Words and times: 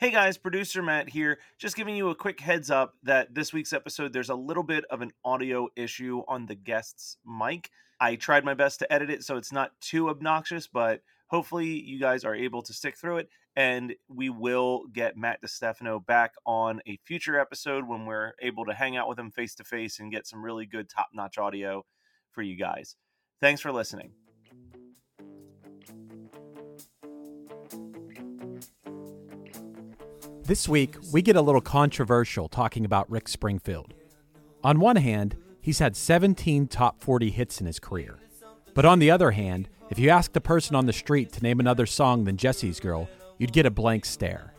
Hey 0.00 0.12
guys, 0.12 0.38
producer 0.38 0.80
Matt 0.80 1.08
here. 1.08 1.40
Just 1.58 1.74
giving 1.74 1.96
you 1.96 2.10
a 2.10 2.14
quick 2.14 2.38
heads 2.38 2.70
up 2.70 2.94
that 3.02 3.34
this 3.34 3.52
week's 3.52 3.72
episode, 3.72 4.12
there's 4.12 4.30
a 4.30 4.34
little 4.36 4.62
bit 4.62 4.84
of 4.90 5.00
an 5.00 5.10
audio 5.24 5.66
issue 5.74 6.22
on 6.28 6.46
the 6.46 6.54
guest's 6.54 7.16
mic. 7.26 7.68
I 8.00 8.14
tried 8.14 8.44
my 8.44 8.54
best 8.54 8.78
to 8.78 8.92
edit 8.92 9.10
it 9.10 9.24
so 9.24 9.36
it's 9.36 9.50
not 9.50 9.72
too 9.80 10.08
obnoxious, 10.08 10.68
but 10.68 11.00
hopefully 11.26 11.66
you 11.66 11.98
guys 11.98 12.22
are 12.22 12.36
able 12.36 12.62
to 12.62 12.72
stick 12.72 12.96
through 12.96 13.16
it. 13.16 13.28
And 13.56 13.92
we 14.08 14.30
will 14.30 14.84
get 14.92 15.16
Matt 15.16 15.42
DeStefano 15.42 16.06
back 16.06 16.34
on 16.46 16.80
a 16.86 17.00
future 17.04 17.36
episode 17.36 17.88
when 17.88 18.06
we're 18.06 18.34
able 18.40 18.66
to 18.66 18.74
hang 18.74 18.96
out 18.96 19.08
with 19.08 19.18
him 19.18 19.32
face 19.32 19.56
to 19.56 19.64
face 19.64 19.98
and 19.98 20.12
get 20.12 20.28
some 20.28 20.44
really 20.44 20.66
good 20.66 20.88
top 20.88 21.08
notch 21.12 21.38
audio 21.38 21.84
for 22.30 22.42
you 22.42 22.56
guys. 22.56 22.94
Thanks 23.40 23.60
for 23.60 23.72
listening. 23.72 24.12
This 30.48 30.66
week, 30.66 30.96
we 31.12 31.20
get 31.20 31.36
a 31.36 31.42
little 31.42 31.60
controversial 31.60 32.48
talking 32.48 32.86
about 32.86 33.10
Rick 33.10 33.28
Springfield. 33.28 33.92
On 34.64 34.80
one 34.80 34.96
hand, 34.96 35.36
he's 35.60 35.78
had 35.78 35.94
17 35.94 36.68
top 36.68 37.02
40 37.02 37.28
hits 37.28 37.60
in 37.60 37.66
his 37.66 37.78
career. 37.78 38.18
But 38.72 38.86
on 38.86 38.98
the 38.98 39.10
other 39.10 39.32
hand, 39.32 39.68
if 39.90 39.98
you 39.98 40.08
ask 40.08 40.32
the 40.32 40.40
person 40.40 40.74
on 40.74 40.86
the 40.86 40.92
street 40.94 41.32
to 41.34 41.42
name 41.42 41.60
another 41.60 41.84
song 41.84 42.24
than 42.24 42.38
Jesse's 42.38 42.80
Girl, 42.80 43.10
you'd 43.36 43.52
get 43.52 43.66
a 43.66 43.70
blank 43.70 44.06
stare. 44.06 44.54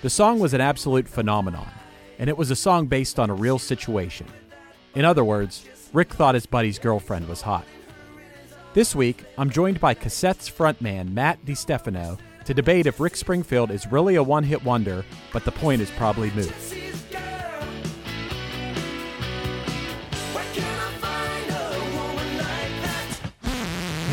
The 0.00 0.10
song 0.10 0.40
was 0.40 0.54
an 0.54 0.60
absolute 0.60 1.06
phenomenon, 1.06 1.70
and 2.18 2.28
it 2.28 2.36
was 2.36 2.50
a 2.50 2.56
song 2.56 2.88
based 2.88 3.20
on 3.20 3.30
a 3.30 3.34
real 3.34 3.60
situation. 3.60 4.26
In 4.96 5.04
other 5.04 5.22
words, 5.22 5.68
Rick 5.92 6.14
thought 6.14 6.34
his 6.34 6.46
buddy's 6.46 6.80
girlfriend 6.80 7.28
was 7.28 7.42
hot. 7.42 7.64
This 8.74 8.92
week, 8.92 9.22
I'm 9.38 9.50
joined 9.50 9.78
by 9.78 9.94
Cassette's 9.94 10.50
frontman 10.50 11.12
Matt 11.12 11.44
DiStefano 11.44 12.18
to 12.44 12.54
debate 12.54 12.86
if 12.86 13.00
Rick 13.00 13.16
Springfield 13.16 13.70
is 13.70 13.86
really 13.86 14.16
a 14.16 14.22
one 14.22 14.44
hit 14.44 14.64
wonder, 14.64 15.04
but 15.32 15.44
the 15.44 15.52
point 15.52 15.82
is 15.82 15.90
probably 15.92 16.30
moot. 16.32 16.52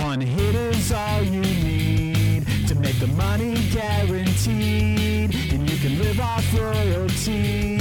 One 0.02 0.22
hit 0.22 0.56
is 0.56 0.92
all 0.92 1.24
you 1.24 1.42
need 1.42 2.68
to 2.68 2.76
make 2.76 3.00
the 3.00 3.08
money 3.08 3.56
guaranteed, 3.72 5.36
and 5.54 5.70
you 5.70 5.78
can 5.78 6.00
live 6.00 6.20
off 6.20 6.54
royalties 6.54 7.79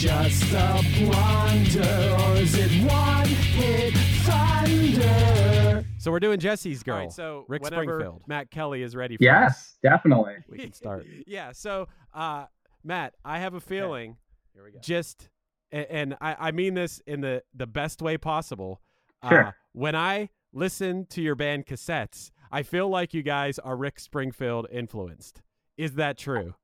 just 0.00 0.52
a 0.52 0.82
blunder, 0.98 2.16
or 2.22 2.36
is 2.36 2.54
it 2.54 2.70
one 2.86 3.26
hit 3.26 3.94
thunder? 4.24 5.84
So 5.98 6.10
we're 6.10 6.20
doing 6.20 6.38
Jesse's 6.38 6.82
Girl. 6.82 6.94
All 6.96 7.00
right, 7.02 7.12
so 7.12 7.44
Rick 7.48 7.66
Springfield. 7.66 8.22
Matt 8.26 8.50
Kelly 8.50 8.82
is 8.82 8.94
ready 8.94 9.16
for 9.16 9.22
us, 9.22 9.26
Yes, 9.26 9.78
definitely. 9.82 10.34
We 10.48 10.58
can 10.58 10.72
start. 10.72 11.06
yeah. 11.26 11.52
So, 11.52 11.88
uh, 12.14 12.44
Matt, 12.84 13.14
I 13.24 13.38
have 13.40 13.54
a 13.54 13.60
feeling, 13.60 14.16
Here 14.54 14.62
we 14.64 14.70
go. 14.72 14.78
just, 14.80 15.28
a- 15.72 15.90
and 15.92 16.16
I, 16.20 16.36
I 16.38 16.50
mean 16.52 16.74
this 16.74 17.00
in 17.06 17.22
the 17.22 17.42
the 17.54 17.66
best 17.66 18.02
way 18.02 18.18
possible. 18.18 18.80
Uh, 19.22 19.28
Sure. 19.30 19.56
when 19.72 19.96
I 19.96 20.28
listen 20.52 21.06
to 21.06 21.22
your 21.22 21.34
band 21.34 21.66
cassettes, 21.66 22.30
I 22.52 22.62
feel 22.62 22.88
like 22.88 23.12
you 23.14 23.22
guys 23.22 23.58
are 23.58 23.76
Rick 23.76 23.98
Springfield 23.98 24.66
influenced. 24.70 25.42
Is 25.76 25.94
that 25.94 26.16
true, 26.18 26.54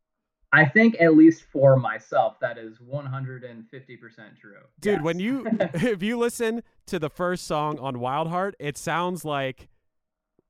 I 0.52 0.66
think 0.66 0.96
at 1.00 1.16
least 1.16 1.44
for 1.50 1.76
myself, 1.76 2.38
that 2.40 2.58
is 2.58 2.78
150% 2.78 3.66
true. 4.38 4.52
dude? 4.80 4.92
Yes. 4.94 5.02
When 5.02 5.18
you 5.18 5.46
if 5.74 6.02
you 6.02 6.18
listen 6.18 6.62
to 6.86 6.98
the 6.98 7.08
first 7.08 7.46
song 7.46 7.78
on 7.78 8.00
Wild 8.00 8.28
Heart, 8.28 8.56
it 8.58 8.76
sounds 8.76 9.24
like 9.24 9.68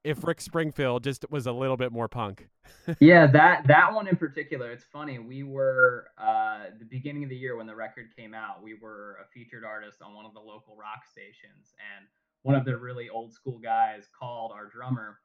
if 0.03 0.25
Rick 0.25 0.41
Springfield 0.41 1.05
just 1.05 1.25
was 1.31 1.47
a 1.47 1.53
little 1.53 1.77
bit 1.77 1.93
more 1.93 2.09
punk. 2.09 2.49
yeah, 3.01 3.27
that 3.29 3.67
that 3.69 3.95
one 3.95 4.09
in 4.09 4.17
particular, 4.17 4.73
it's 4.73 4.85
funny. 4.93 5.21
We 5.21 5.45
were 5.45 6.09
uh, 6.19 6.65
the 6.79 6.85
beginning 6.85 7.23
of 7.23 7.31
the 7.31 7.37
year 7.37 7.57
when 7.57 7.67
the 7.67 7.75
record 7.77 8.07
came 8.17 8.35
out. 8.35 8.63
We 8.63 8.75
were 8.75 9.19
a 9.23 9.27
featured 9.33 9.65
artist 9.65 10.03
on 10.03 10.15
one 10.15 10.25
of 10.25 10.35
the 10.35 10.41
local 10.41 10.77
rock 10.77 11.05
stations, 11.11 11.75
and 11.97 12.07
one 12.43 12.57
of 12.57 12.65
the 12.65 12.77
really 12.77 13.09
old 13.09 13.33
school 13.33 13.59
guys 13.59 14.09
called 14.19 14.51
our 14.53 14.67
drummer 14.67 15.19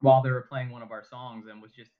while 0.00 0.22
they 0.22 0.30
were 0.30 0.46
playing 0.48 0.70
one 0.70 0.82
of 0.82 0.92
our 0.92 1.02
songs 1.02 1.46
and 1.50 1.60
was 1.60 1.72
just 1.72 1.90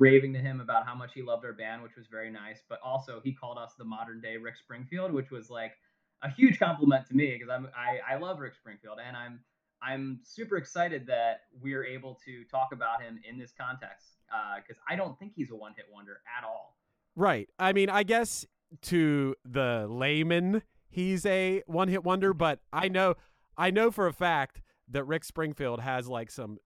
raving 0.00 0.32
to 0.32 0.40
him 0.40 0.60
about 0.60 0.86
how 0.86 0.94
much 0.94 1.12
he 1.14 1.22
loved 1.22 1.44
our 1.44 1.52
band, 1.52 1.82
which 1.82 1.94
was 1.94 2.06
very 2.10 2.30
nice. 2.30 2.62
But 2.68 2.80
also, 2.82 3.20
he 3.22 3.32
called 3.32 3.58
us 3.58 3.74
the 3.78 3.84
modern 3.84 4.20
day 4.20 4.36
Rick 4.36 4.56
Springfield, 4.56 5.12
which 5.12 5.30
was 5.30 5.50
like 5.50 5.72
a 6.22 6.30
huge 6.30 6.58
compliment 6.58 7.06
to 7.06 7.14
me 7.14 7.32
because 7.32 7.48
I'm 7.48 7.68
I, 7.76 8.14
I 8.14 8.18
love 8.18 8.40
Rick 8.40 8.54
Springfield 8.54 8.98
and 9.06 9.16
I'm 9.16 9.40
I'm 9.82 10.20
super 10.24 10.56
excited 10.56 11.06
that 11.06 11.42
we're 11.62 11.84
able 11.84 12.18
to 12.24 12.44
talk 12.50 12.70
about 12.72 13.00
him 13.00 13.20
in 13.28 13.38
this 13.38 13.52
context 13.58 14.08
uh, 14.34 14.56
because 14.56 14.80
I 14.88 14.96
don't 14.96 15.18
think 15.18 15.32
he's 15.34 15.50
a 15.50 15.56
one 15.56 15.72
hit 15.76 15.86
wonder 15.92 16.20
at 16.36 16.44
all. 16.44 16.76
Right. 17.16 17.48
I 17.58 17.72
mean, 17.72 17.88
I 17.88 18.02
guess 18.02 18.46
to 18.82 19.34
the 19.44 19.86
layman, 19.88 20.62
he's 20.88 21.26
a 21.26 21.62
one-hit 21.66 22.04
wonder, 22.04 22.32
but 22.32 22.60
I 22.72 22.88
know 22.88 23.14
I 23.56 23.70
know 23.70 23.90
for 23.90 24.06
a 24.06 24.12
fact 24.12 24.62
that 24.88 25.04
Rick 25.04 25.24
Springfield 25.24 25.80
has 25.80 26.08
like 26.08 26.30
some 26.30 26.58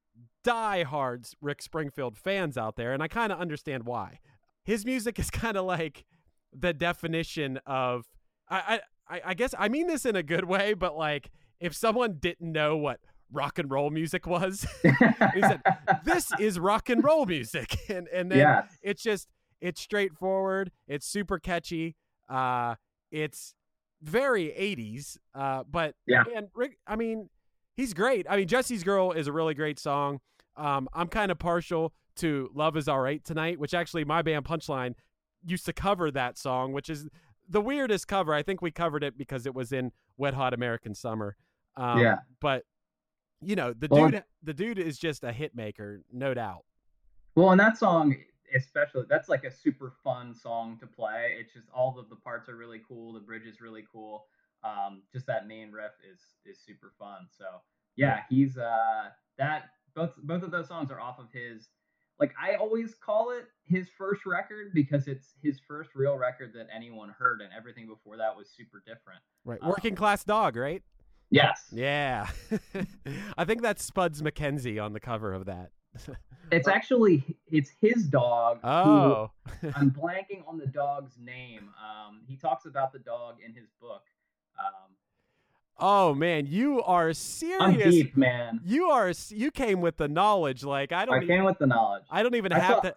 die-hard 0.45 1.27
Rick 1.41 1.63
Springfield 1.63 2.17
fans 2.17 2.57
out 2.57 2.77
there, 2.77 2.93
and 2.93 3.03
I 3.03 3.09
kind 3.09 3.33
of 3.33 3.41
understand 3.41 3.85
why. 3.85 4.21
His 4.65 4.85
music 4.87 5.19
is 5.19 5.31
kind 5.43 5.57
of 5.57 5.65
like 5.65 6.05
the 6.53 6.73
definition 6.73 7.59
of 7.67 8.05
I, 8.49 8.81
I 9.09 9.21
I 9.27 9.35
guess 9.35 9.55
I 9.59 9.69
mean 9.69 9.89
this 9.89 10.07
in 10.07 10.15
a 10.17 10.23
good 10.23 10.45
way, 10.45 10.75
but 10.75 10.97
like 10.97 11.31
if 11.61 11.75
someone 11.75 12.19
didn't 12.21 12.53
know 12.53 12.77
what 12.77 13.01
rock 13.33 13.59
and 13.59 13.71
roll 13.71 13.91
music 13.91 14.27
was, 14.27 14.65
he 14.83 15.41
said, 15.41 15.61
"This 16.05 16.31
is 16.39 16.59
rock 16.61 16.89
and 16.89 17.03
roll 17.03 17.27
music," 17.27 17.77
and 17.89 18.07
and 18.09 18.31
then 18.31 18.39
yes. 18.39 18.77
it's 18.83 19.03
just 19.03 19.29
it's 19.61 19.81
straightforward 19.81 20.71
it's 20.89 21.07
super 21.07 21.39
catchy 21.39 21.97
uh 22.29 22.75
it's 23.11 23.55
very 24.03 24.47
80s 24.49 25.17
uh 25.35 25.63
but 25.71 25.95
Yeah. 26.07 26.25
and 26.35 26.49
rick 26.55 26.77
i 26.87 26.97
mean 26.97 27.31
he's 27.75 27.95
great 27.95 28.27
i 28.29 28.37
mean 28.37 28.47
jesse's 28.49 28.83
girl 28.85 29.13
is 29.13 29.27
a 29.27 29.33
really 29.33 29.55
great 29.55 29.79
song 29.79 30.21
um 30.57 30.89
i'm 30.95 31.09
kind 31.09 31.31
of 31.31 31.39
partial 31.39 31.93
to 32.17 32.51
love 32.55 32.77
is 32.77 32.89
all 32.89 33.01
right 33.01 33.25
tonight 33.25 33.59
which 33.59 33.75
actually 33.75 34.05
my 34.05 34.23
band 34.23 34.45
punchline 34.45 34.95
used 35.45 35.67
to 35.67 35.73
cover 35.73 36.11
that 36.11 36.39
song 36.39 36.73
which 36.73 36.89
is 36.89 37.09
the 37.49 37.61
weirdest 37.61 38.07
cover 38.09 38.33
i 38.33 38.43
think 38.43 38.63
we 38.63 38.71
covered 38.71 39.03
it 39.05 39.19
because 39.19 39.47
it 39.47 39.55
was 39.55 39.73
in 39.73 39.91
wet 40.17 40.35
hot 40.35 40.55
american 40.55 40.95
summer 40.95 41.37
um 41.77 41.99
Yeah. 42.01 42.19
but 42.41 42.65
you 43.41 43.57
know 43.57 43.73
the 43.73 43.89
Well- 43.91 44.11
dude 44.11 44.25
the 44.43 44.55
dude 44.55 44.79
is 44.79 44.99
just 44.99 45.25
a 45.25 45.33
hit 45.33 45.55
maker 45.55 46.03
no 46.13 46.35
doubt 46.35 46.65
Well, 47.35 47.51
and 47.51 47.59
that 47.61 47.77
song, 47.77 48.15
especially 48.55 49.05
that's 49.09 49.29
like 49.29 49.43
a 49.45 49.51
super 49.51 49.93
fun 50.05 50.33
song 50.35 50.79
to 50.79 50.87
play. 50.87 51.35
It's 51.41 51.53
just 51.53 51.67
all 51.75 51.99
of 51.99 52.09
the 52.09 52.15
parts 52.15 52.49
are 52.49 52.55
really 52.55 52.81
cool. 52.87 53.13
The 53.13 53.19
bridge 53.19 53.45
is 53.45 53.61
really 53.61 53.85
cool. 53.91 54.27
Um, 54.63 55.03
just 55.13 55.27
that 55.27 55.49
main 55.49 55.73
riff 55.73 55.91
is 56.09 56.21
is 56.47 56.61
super 56.65 56.93
fun. 56.97 57.27
So 57.37 57.45
yeah, 57.97 58.21
he's 58.31 58.57
uh 58.57 59.09
that 59.37 59.71
both 59.95 60.13
both 60.23 60.43
of 60.43 60.51
those 60.51 60.69
songs 60.69 60.91
are 60.91 61.01
off 61.01 61.19
of 61.19 61.27
his 61.33 61.69
like 62.21 62.33
I 62.41 62.55
always 62.57 62.95
call 62.95 63.31
it 63.31 63.47
his 63.65 63.89
first 63.99 64.25
record 64.27 64.71
because 64.73 65.09
it's 65.09 65.35
his 65.43 65.59
first 65.67 65.91
real 65.95 66.17
record 66.17 66.53
that 66.55 66.69
anyone 66.75 67.09
heard, 67.11 67.41
and 67.41 67.51
everything 67.57 67.87
before 67.89 68.17
that 68.19 68.37
was 68.37 68.49
super 68.57 68.83
different. 68.87 69.21
Right. 69.45 69.59
Um, 69.63 69.69
Working 69.71 69.95
class 69.97 70.23
dog, 70.25 70.55
right? 70.57 70.83
Yes, 71.31 71.65
Yeah. 71.73 72.29
I 73.39 73.45
think 73.45 73.63
that's 73.63 73.83
Spuds 73.83 74.23
McKenzie 74.23 74.81
on 74.81 74.93
the 74.93 75.01
cover 75.01 75.33
of 75.33 75.47
that. 75.47 75.71
it's 76.53 76.69
actually 76.69 77.25
it's 77.51 77.71
his 77.81 78.05
dog. 78.07 78.59
who- 78.63 78.69
Oh. 78.69 79.31
I'm 79.75 79.91
blanking 79.91 80.47
on 80.47 80.59
the 80.59 80.67
dog's 80.67 81.17
name. 81.19 81.71
Um, 81.81 82.21
he 82.29 82.37
talks 82.37 82.67
about 82.67 82.93
the 82.93 82.99
dog 83.01 83.37
in 83.45 83.53
his 83.55 83.69
book. 83.81 84.03
Um, 84.59 84.93
oh 85.79 86.15
man, 86.15 86.47
you 86.47 86.83
are 86.83 87.09
I'm 87.09 87.15
serious. 87.15 87.91
deep, 87.95 88.17
man. 88.17 88.61
You 88.65 88.87
are 88.87 89.13
you 89.31 89.51
came 89.51 89.81
with 89.81 89.97
the 89.97 90.09
knowledge 90.09 90.65
like 90.65 90.93
I 90.93 91.05
don't 91.05 91.21
I 91.21 91.25
e- 91.25 91.27
came 91.27 91.45
with 91.45 91.59
the 91.59 91.67
knowledge. 91.67 92.05
I 92.11 92.23
don't 92.23 92.35
even 92.35 92.53
I 92.53 92.59
have 92.59 92.83
thought- 92.83 92.97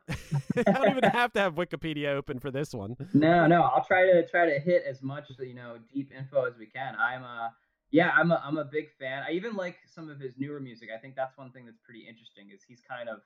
to 0.56 0.64
I 0.70 0.72
don't 0.74 0.92
even 0.98 1.10
have 1.10 1.34
to 1.34 1.40
have 1.40 1.56
Wikipedia 1.56 2.10
open 2.10 2.40
for 2.40 2.52
this 2.52 2.74
one. 2.74 2.96
No, 3.14 3.48
no, 3.48 3.62
I'll 3.64 3.84
try 3.86 4.06
to 4.06 4.28
try 4.28 4.46
to 4.46 4.60
hit 4.60 4.84
as 4.88 5.02
much 5.02 5.26
you 5.40 5.54
know 5.54 5.78
deep 5.94 6.12
info 6.18 6.46
as 6.46 6.58
we 6.58 6.66
can. 6.68 6.96
I'm 7.00 7.24
a 7.24 7.54
yeah, 7.92 8.12
I'm 8.18 8.32
a 8.32 8.42
I'm 8.44 8.58
a 8.58 8.66
big 8.66 8.86
fan. 9.00 9.24
I 9.28 9.32
even 9.34 9.56
like 9.56 9.78
some 9.88 10.10
of 10.10 10.20
his 10.20 10.34
newer 10.38 10.60
music. 10.60 10.90
I 10.96 11.00
think 11.00 11.16
that's 11.16 11.38
one 11.38 11.52
thing 11.52 11.66
that's 11.66 11.80
pretty 11.80 12.06
interesting 12.08 12.50
is 12.54 12.62
he's 12.68 12.82
kind 12.88 13.08
of 13.10 13.20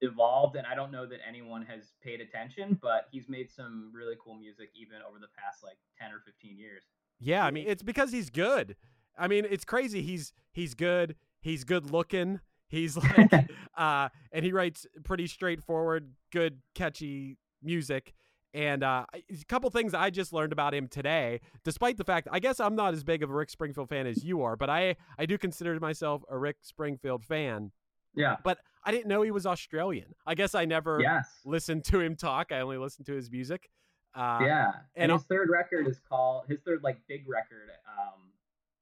evolved 0.00 0.56
and 0.56 0.66
I 0.66 0.74
don't 0.74 0.90
know 0.90 1.06
that 1.06 1.20
anyone 1.26 1.62
has 1.66 1.92
paid 2.02 2.20
attention, 2.20 2.78
but 2.82 3.06
he's 3.12 3.28
made 3.28 3.48
some 3.50 3.92
really 3.94 4.16
cool 4.22 4.34
music 4.34 4.70
even 4.74 4.98
over 5.08 5.18
the 5.20 5.30
past 5.38 5.62
like 5.62 5.78
10 6.00 6.10
or 6.10 6.18
15 6.26 6.58
years. 6.58 6.82
Yeah, 7.24 7.44
I 7.46 7.50
mean 7.50 7.66
it's 7.68 7.82
because 7.82 8.10
he's 8.12 8.30
good. 8.30 8.76
I 9.16 9.28
mean 9.28 9.46
it's 9.48 9.64
crazy. 9.64 10.02
He's 10.02 10.32
he's 10.52 10.74
good. 10.74 11.14
He's 11.40 11.64
good 11.64 11.90
looking. 11.90 12.40
He's 12.68 12.96
like 13.18 13.32
uh 13.76 14.08
and 14.32 14.44
he 14.44 14.52
writes 14.52 14.86
pretty 15.04 15.26
straightforward, 15.26 16.12
good, 16.32 16.60
catchy 16.74 17.38
music. 17.62 18.12
And 18.54 18.82
uh, 18.84 19.06
a 19.14 19.44
couple 19.48 19.70
things 19.70 19.94
I 19.94 20.10
just 20.10 20.30
learned 20.30 20.52
about 20.52 20.74
him 20.74 20.86
today, 20.86 21.40
despite 21.64 21.96
the 21.96 22.04
fact 22.04 22.28
I 22.30 22.38
guess 22.38 22.60
I'm 22.60 22.74
not 22.74 22.92
as 22.92 23.02
big 23.02 23.22
of 23.22 23.30
a 23.30 23.32
Rick 23.32 23.48
Springfield 23.48 23.88
fan 23.88 24.06
as 24.06 24.22
you 24.24 24.42
are, 24.42 24.56
but 24.56 24.68
I 24.68 24.96
I 25.18 25.24
do 25.24 25.38
consider 25.38 25.78
myself 25.80 26.22
a 26.30 26.36
Rick 26.36 26.56
Springfield 26.60 27.24
fan. 27.24 27.70
Yeah. 28.14 28.36
But 28.44 28.58
I 28.84 28.90
didn't 28.90 29.06
know 29.06 29.22
he 29.22 29.30
was 29.30 29.46
Australian. 29.46 30.14
I 30.26 30.34
guess 30.34 30.54
I 30.54 30.66
never 30.66 31.00
Yes. 31.00 31.26
listened 31.46 31.84
to 31.86 32.00
him 32.00 32.14
talk. 32.16 32.52
I 32.52 32.60
only 32.60 32.76
listened 32.76 33.06
to 33.06 33.14
his 33.14 33.30
music. 33.30 33.70
Uh, 34.14 34.38
yeah. 34.42 34.66
and 34.66 34.74
And, 35.04 35.12
I'll- 35.12 35.18
his 35.18 35.26
third 35.26 35.48
record 35.50 35.86
is 35.88 36.00
called 36.08 36.44
his 36.48 36.60
third 36.60 36.82
like 36.82 36.98
big 37.08 37.28
record 37.28 37.70
um 37.88 38.20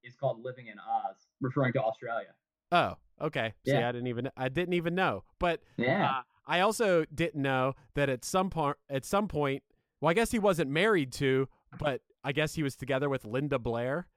is 0.03 0.17
called 0.17 0.43
Living 0.43 0.67
in 0.69 0.79
Oz, 0.79 1.17
referring 1.41 1.73
to 1.75 1.83
Australia. 1.83 2.35
Oh, 2.73 2.97
okay. 3.21 3.53
See, 3.67 3.73
Yeah. 3.73 3.89
I 3.89 3.93
didn't 3.93 4.07
even 4.09 4.31
I 4.37 4.49
didn't 4.49 4.75
even 4.75 4.95
know. 4.95 5.25
But 5.39 5.61
Yeah. 5.77 6.11
uh, 6.11 6.23
I 6.47 6.61
also 6.61 7.05
didn't 7.15 7.41
know 7.43 7.75
that 7.95 8.09
at 8.09 8.25
some 8.25 8.51
point 8.51 8.77
at 8.89 9.05
some 9.05 9.29
point, 9.29 9.63
well, 10.01 10.11
I 10.11 10.15
guess 10.15 10.31
he 10.31 10.39
wasn't 10.39 10.71
married 10.71 11.13
to, 11.15 11.49
but 11.79 12.01
I 12.25 12.33
guess 12.33 12.55
he 12.55 12.63
was 12.63 12.75
together 12.77 13.09
with 13.09 13.25
Linda 13.25 13.59
Blair, 13.59 14.09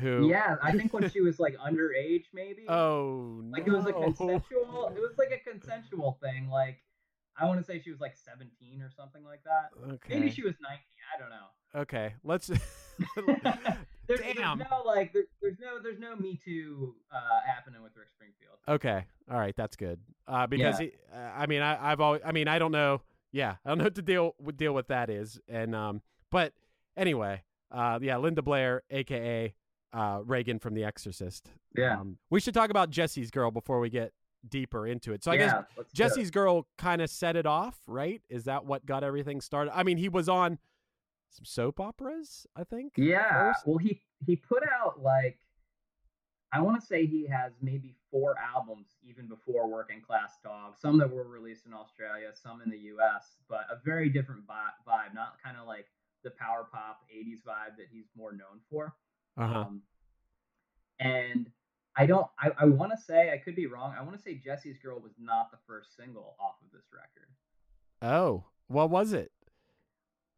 who 0.00 0.28
yeah, 0.28 0.56
I 0.62 0.72
think 0.72 0.92
when 0.92 1.08
she 1.10 1.20
was 1.20 1.38
like 1.40 1.56
underage 1.58 2.24
maybe. 2.34 2.66
Oh 2.68 3.40
Like 3.50 3.66
it 3.66 3.72
was 3.72 3.86
a 3.86 3.92
consensual 3.92 4.88
it 4.94 5.00
was 5.00 5.14
like 5.16 5.30
a 5.30 5.38
consensual 5.50 6.18
thing. 6.22 6.48
Like 6.48 6.82
I 7.40 7.46
want 7.46 7.58
to 7.60 7.64
say 7.64 7.80
she 7.82 7.90
was 7.90 8.00
like 8.00 8.16
17 8.16 8.82
or 8.82 8.90
something 8.90 9.24
like 9.24 9.42
that. 9.44 9.70
Okay. 9.94 10.18
Maybe 10.18 10.30
she 10.30 10.42
was 10.42 10.54
19. 10.62 10.78
I 11.16 11.20
don't 11.20 11.30
know. 11.30 11.80
Okay. 11.82 12.14
Let's 12.24 12.48
There's, 14.06 14.20
Damn. 14.20 14.58
there's 14.58 14.70
no 14.70 14.82
like 14.84 15.12
there, 15.12 15.22
there's 15.40 15.58
no 15.60 15.80
there's 15.80 16.00
no 16.00 16.16
Me 16.16 16.38
Too 16.44 16.94
uh, 17.12 17.18
happening 17.46 17.80
with 17.82 17.92
Rick 17.96 18.08
Springfield. 18.10 18.58
Okay. 18.68 19.04
All 19.30 19.38
right. 19.38 19.54
That's 19.56 19.76
good. 19.76 20.00
Uh, 20.26 20.46
because 20.48 20.80
Yeah. 20.80 20.86
he, 20.86 20.92
uh, 21.14 21.30
I 21.36 21.46
mean, 21.46 21.62
I, 21.62 21.92
I've 21.92 22.00
always, 22.00 22.20
I 22.24 22.32
mean, 22.32 22.48
I 22.48 22.58
don't 22.58 22.72
know. 22.72 23.02
Yeah, 23.32 23.54
I 23.64 23.68
don't 23.68 23.78
know 23.78 23.84
what 23.84 23.94
to 23.94 24.02
deal 24.02 24.34
with 24.40 24.56
deal 24.56 24.72
with 24.74 24.88
that 24.88 25.08
is, 25.08 25.40
and 25.48 25.72
um, 25.76 26.02
but 26.32 26.52
anyway, 26.96 27.44
uh, 27.70 28.00
yeah, 28.02 28.16
Linda 28.16 28.42
Blair, 28.42 28.82
aka 28.90 29.54
uh, 29.92 30.20
Reagan 30.24 30.58
from 30.58 30.74
The 30.74 30.82
Exorcist. 30.82 31.48
Yeah. 31.76 32.00
Um, 32.00 32.18
we 32.30 32.40
should 32.40 32.54
talk 32.54 32.70
about 32.70 32.90
Jesse's 32.90 33.30
girl 33.30 33.52
before 33.52 33.78
we 33.78 33.88
get 33.88 34.12
deeper 34.48 34.86
into 34.86 35.12
it. 35.12 35.24
So 35.24 35.30
I 35.30 35.34
yeah, 35.34 35.40
guess 35.40 35.54
let's 35.76 35.92
do 35.92 36.02
it. 36.02 36.08
Jesse's 36.08 36.30
girl 36.30 36.66
kind 36.78 37.02
of 37.02 37.10
set 37.10 37.36
it 37.36 37.46
off, 37.46 37.76
right? 37.86 38.22
Is 38.28 38.44
that 38.44 38.64
what 38.64 38.86
got 38.86 39.04
everything 39.04 39.40
started? 39.40 39.76
I 39.76 39.82
mean, 39.82 39.98
he 39.98 40.08
was 40.08 40.28
on 40.28 40.58
some 41.30 41.44
soap 41.44 41.80
operas, 41.80 42.46
I 42.56 42.64
think. 42.64 42.94
Yeah. 42.96 43.52
Well, 43.64 43.78
he 43.78 44.02
he 44.26 44.36
put 44.36 44.62
out 44.62 45.02
like 45.02 45.38
I 46.52 46.60
want 46.60 46.80
to 46.80 46.86
say 46.86 47.06
he 47.06 47.26
has 47.28 47.52
maybe 47.62 47.94
four 48.10 48.34
albums 48.38 48.96
even 49.02 49.28
before 49.28 49.68
Working 49.68 50.00
Class 50.00 50.38
Dog. 50.42 50.74
Some 50.76 50.98
that 50.98 51.10
were 51.10 51.28
released 51.28 51.66
in 51.66 51.72
Australia, 51.72 52.30
some 52.34 52.60
in 52.62 52.70
the 52.70 52.78
U.S., 52.78 53.36
but 53.48 53.66
a 53.70 53.78
very 53.84 54.08
different 54.08 54.42
vibe. 54.46 55.14
Not 55.14 55.34
kind 55.42 55.56
of 55.60 55.66
like 55.66 55.86
the 56.24 56.30
power 56.30 56.66
pop 56.72 57.02
'80s 57.14 57.42
vibe 57.46 57.76
that 57.76 57.86
he's 57.90 58.06
more 58.16 58.32
known 58.32 58.60
for. 58.68 58.94
Uh-huh. 59.38 59.60
Um, 59.60 59.82
and 60.98 61.50
I 61.96 62.06
don't. 62.06 62.26
I, 62.38 62.50
I 62.60 62.64
want 62.66 62.92
to 62.92 62.98
say 62.98 63.32
I 63.32 63.38
could 63.38 63.56
be 63.56 63.66
wrong. 63.66 63.94
I 63.98 64.02
want 64.02 64.16
to 64.16 64.22
say 64.22 64.34
Jesse's 64.34 64.78
Girl 64.78 65.00
was 65.00 65.12
not 65.18 65.50
the 65.50 65.58
first 65.66 65.96
single 65.96 66.34
off 66.40 66.54
of 66.64 66.70
this 66.72 66.86
record. 66.92 67.28
Oh, 68.02 68.44
what 68.68 68.90
was 68.90 69.12
it? 69.12 69.32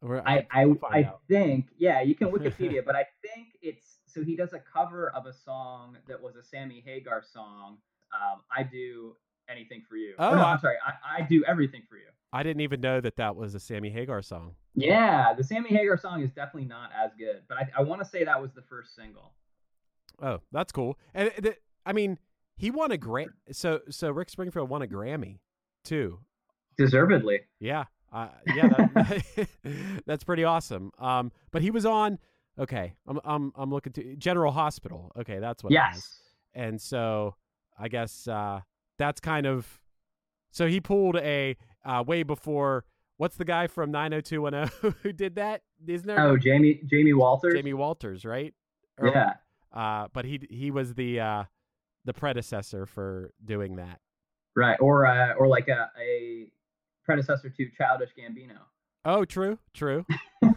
We're- 0.00 0.22
I 0.26 0.46
I, 0.50 0.66
we'll 0.66 0.78
I 0.90 1.10
think 1.28 1.66
yeah, 1.76 2.00
you 2.02 2.14
can 2.14 2.28
Wikipedia, 2.32 2.82
but 2.87 2.96
I 2.96 3.04
think 3.22 3.49
it's 3.60 3.99
so 4.06 4.25
he 4.25 4.34
does 4.34 4.52
a 4.52 4.58
cover 4.58 5.10
of 5.10 5.26
a 5.26 5.32
song 5.32 5.96
that 6.08 6.20
was 6.20 6.34
a 6.37 6.43
Sammy 6.43 6.82
Hagar 6.84 7.22
song. 7.22 7.78
Um, 8.12 8.40
I 8.55 8.62
do 8.64 9.14
anything 9.48 9.82
for 9.88 9.96
you. 9.96 10.14
Or 10.19 10.26
Oh, 10.26 10.34
no, 10.34 10.43
I- 10.43 10.52
I'm 10.55 10.58
sorry. 10.58 10.76
I, 10.84 11.19
I 11.19 11.22
do 11.22 11.44
everything 11.46 11.82
for 11.88 11.96
you. 11.96 12.05
I 12.32 12.43
didn't 12.43 12.62
even 12.62 12.81
know 12.81 13.00
that 13.00 13.16
that 13.16 13.37
was 13.37 13.55
a 13.55 13.60
Sammy 13.60 13.90
Hagar 13.90 14.22
song. 14.22 14.55
Yeah, 14.75 15.34
the 15.34 15.44
Sammy 15.44 15.69
Hagar 15.69 15.96
song 15.98 16.22
is 16.22 16.31
definitely 16.32 16.66
not 16.69 16.90
as 16.98 17.10
good, 17.19 17.43
but 17.48 17.58
I, 17.58 17.69
I 17.78 17.82
want 17.82 18.00
to 18.02 18.08
say 18.08 18.25
that 18.25 18.40
was 18.40 18.52
the 18.55 18.62
first 18.62 18.96
single. 18.96 19.32
Oh, 20.22 20.38
that's 20.52 20.72
cool. 20.72 20.98
And 21.14 21.28
it- 21.36 21.44
it- 21.46 21.62
I 21.84 21.92
mean, 21.92 22.19
he 22.56 22.70
won 22.70 22.92
a 22.92 22.96
Gra 22.96 23.26
So 23.50 23.80
so 23.90 24.10
Rick 24.10 24.30
Springfield 24.30 24.69
won 24.69 24.82
a 24.82 24.86
Grammy 24.86 25.40
too. 25.84 26.20
Deservedly. 26.78 27.40
Yeah. 27.60 27.84
Uh, 28.12 28.28
yeah, 28.54 28.69
that, 28.69 29.48
that's 30.06 30.22
pretty 30.22 30.44
awesome. 30.44 30.93
Um, 30.98 31.32
but 31.50 31.62
he 31.62 31.70
was 31.70 31.86
on. 31.86 32.19
Okay, 32.58 32.93
I'm 33.06 33.19
I'm 33.24 33.52
I'm 33.56 33.70
looking 33.70 33.93
to 33.94 34.17
General 34.17 34.52
Hospital. 34.52 35.10
Okay, 35.19 35.38
that's 35.38 35.64
what. 35.64 35.72
Yes. 35.72 36.20
And 36.55 36.79
so 36.81 37.34
I 37.79 37.88
guess 37.88 38.29
uh, 38.29 38.60
that's 38.98 39.19
kind 39.20 39.46
of. 39.46 39.81
So 40.50 40.67
he 40.67 40.79
pulled 40.81 41.17
a 41.17 41.56
uh, 41.84 42.05
way 42.06 42.22
before. 42.22 42.84
What's 43.17 43.36
the 43.36 43.44
guy 43.46 43.67
from 43.69 43.91
90210 43.91 44.93
who 45.02 45.12
did 45.12 45.36
that? 45.36 45.62
Isn't 45.86 46.06
there? 46.06 46.20
Oh, 46.20 46.36
Jamie 46.36 46.81
Jamie 46.91 47.14
Walters. 47.14 47.55
Jamie 47.55 47.72
Walters, 47.72 48.24
right? 48.26 48.52
Or- 48.98 49.08
Yeah. 49.08 49.34
Uh, 49.72 50.08
but 50.12 50.24
he 50.24 50.41
he 50.50 50.70
was 50.70 50.94
the 50.94 51.20
uh, 51.20 51.44
the 52.05 52.12
predecessor 52.12 52.86
for 52.86 53.32
doing 53.44 53.76
that. 53.76 54.00
Right. 54.55 54.79
Or 54.81 55.06
uh, 55.06 55.32
or 55.34 55.48
like 55.48 55.69
a, 55.69 55.91
a 56.00 56.48
predecessor 57.05 57.48
to 57.50 57.70
Childish 57.76 58.10
Gambino. 58.19 58.58
Oh, 59.05 59.24
true, 59.24 59.58
true. 59.74 60.05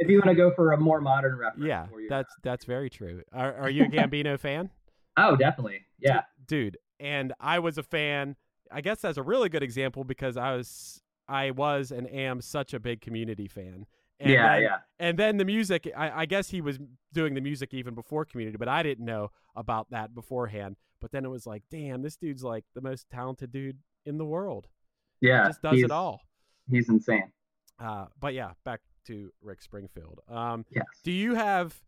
If 0.00 0.08
you 0.08 0.18
want 0.18 0.28
to 0.28 0.34
go 0.36 0.52
for 0.54 0.72
a 0.72 0.76
more 0.78 1.00
modern 1.00 1.36
reference. 1.36 1.66
yeah, 1.66 1.86
that's 2.08 2.32
that's 2.44 2.64
very 2.64 2.88
true. 2.88 3.22
Are 3.32 3.52
are 3.54 3.70
you 3.70 3.84
a 3.84 3.88
Gambino 3.88 4.38
fan? 4.40 4.70
Oh, 5.16 5.34
definitely. 5.34 5.80
Yeah. 5.98 6.22
dude. 6.46 6.78
And 7.00 7.32
I 7.40 7.58
was 7.58 7.78
a 7.78 7.82
fan. 7.82 8.36
I 8.70 8.80
guess 8.80 9.00
that's 9.00 9.18
a 9.18 9.22
really 9.22 9.48
good 9.48 9.62
example 9.64 10.04
because 10.04 10.36
I 10.36 10.54
was 10.54 11.02
I 11.28 11.50
was 11.50 11.90
and 11.90 12.08
am 12.08 12.40
such 12.40 12.74
a 12.74 12.78
big 12.78 13.00
Community 13.00 13.48
fan. 13.48 13.86
And 14.20 14.32
yeah, 14.32 14.52
then, 14.54 14.62
yeah. 14.62 14.76
And 14.98 15.18
then 15.18 15.36
the 15.36 15.44
music. 15.44 15.88
I, 15.96 16.22
I 16.22 16.26
guess 16.26 16.50
he 16.50 16.60
was 16.60 16.78
doing 17.12 17.34
the 17.34 17.40
music 17.40 17.72
even 17.72 17.94
before 17.94 18.24
Community, 18.24 18.56
but 18.58 18.68
I 18.68 18.82
didn't 18.82 19.04
know 19.04 19.30
about 19.54 19.90
that 19.90 20.14
beforehand. 20.14 20.76
But 21.00 21.12
then 21.12 21.24
it 21.24 21.28
was 21.28 21.46
like, 21.46 21.62
damn, 21.70 22.02
this 22.02 22.16
dude's 22.16 22.42
like 22.42 22.64
the 22.74 22.80
most 22.80 23.08
talented 23.10 23.52
dude 23.52 23.78
in 24.04 24.18
the 24.18 24.24
world. 24.24 24.66
Yeah. 25.20 25.46
Just 25.46 25.62
does 25.62 25.80
it 25.80 25.90
all. 25.90 26.22
He's 26.68 26.88
insane. 26.88 27.30
Uh, 27.78 28.06
but 28.18 28.34
yeah, 28.34 28.50
back 28.64 28.80
to 29.06 29.30
Rick 29.40 29.62
Springfield. 29.62 30.20
Um, 30.28 30.64
Yes. 30.74 30.84
do 31.04 31.12
you 31.12 31.34
have 31.34 31.80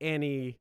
any? 0.00 0.58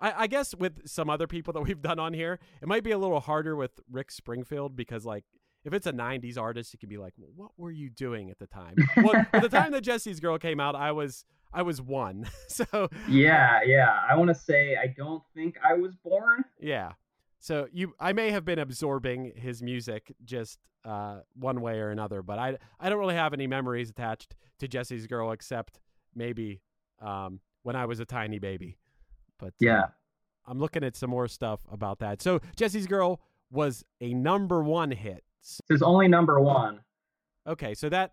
I, 0.00 0.24
I 0.24 0.26
guess 0.26 0.54
with 0.54 0.86
some 0.86 1.08
other 1.10 1.26
people 1.26 1.52
that 1.54 1.62
we've 1.62 1.80
done 1.80 1.98
on 1.98 2.12
here, 2.12 2.38
it 2.60 2.68
might 2.68 2.84
be 2.84 2.90
a 2.90 2.98
little 2.98 3.20
harder 3.20 3.56
with 3.56 3.72
Rick 3.90 4.10
Springfield 4.10 4.76
because, 4.76 5.04
like, 5.06 5.24
if 5.64 5.72
it's 5.72 5.86
a 5.86 5.92
'90s 5.92 6.38
artist, 6.38 6.74
it 6.74 6.80
can 6.80 6.88
be 6.88 6.96
like, 6.98 7.14
well, 7.18 7.30
"What 7.34 7.50
were 7.56 7.70
you 7.70 7.90
doing 7.90 8.30
at 8.30 8.38
the 8.38 8.46
time?" 8.46 8.76
well, 8.96 9.26
at 9.32 9.42
the 9.42 9.48
time 9.48 9.72
that 9.72 9.82
Jesse's 9.82 10.20
Girl 10.20 10.38
came 10.38 10.60
out, 10.60 10.74
I 10.74 10.92
was 10.92 11.24
I 11.52 11.62
was 11.62 11.80
one, 11.80 12.28
so 12.48 12.88
Yeah, 13.08 13.60
yeah. 13.64 14.00
I 14.08 14.16
want 14.16 14.28
to 14.28 14.34
say 14.34 14.76
I 14.76 14.86
don't 14.88 15.22
think 15.34 15.56
I 15.66 15.74
was 15.74 15.94
born. 15.96 16.44
yeah. 16.60 16.92
So 17.40 17.68
you, 17.72 17.94
I 18.00 18.12
may 18.12 18.32
have 18.32 18.44
been 18.44 18.58
absorbing 18.58 19.32
his 19.36 19.62
music 19.62 20.12
just 20.24 20.58
uh, 20.84 21.20
one 21.34 21.60
way 21.60 21.78
or 21.78 21.90
another, 21.90 22.20
but 22.20 22.36
I, 22.38 22.58
I 22.80 22.88
don't 22.90 22.98
really 22.98 23.14
have 23.14 23.32
any 23.32 23.46
memories 23.46 23.90
attached 23.90 24.34
to 24.58 24.66
Jesse's 24.66 25.06
Girl 25.06 25.30
except 25.30 25.78
maybe 26.16 26.60
um, 27.00 27.38
when 27.62 27.76
I 27.76 27.86
was 27.86 28.00
a 28.00 28.04
tiny 28.04 28.40
baby. 28.40 28.76
But 29.38 29.48
uh, 29.50 29.60
Yeah. 29.60 29.84
I'm 30.48 30.58
looking 30.58 30.82
at 30.82 30.96
some 30.96 31.10
more 31.10 31.28
stuff 31.28 31.60
about 31.70 32.00
that. 32.00 32.20
So 32.22 32.40
Jesse's 32.56 32.88
Girl 32.88 33.20
was 33.52 33.84
a 34.00 34.14
number 34.14 34.60
one 34.62 34.90
hit. 34.90 35.22
S- 35.42 35.60
It's 35.68 35.82
only 35.82 36.08
number 36.08 36.40
one. 36.40 36.80
Okay, 37.46 37.74
so 37.74 37.88
that 37.88 38.12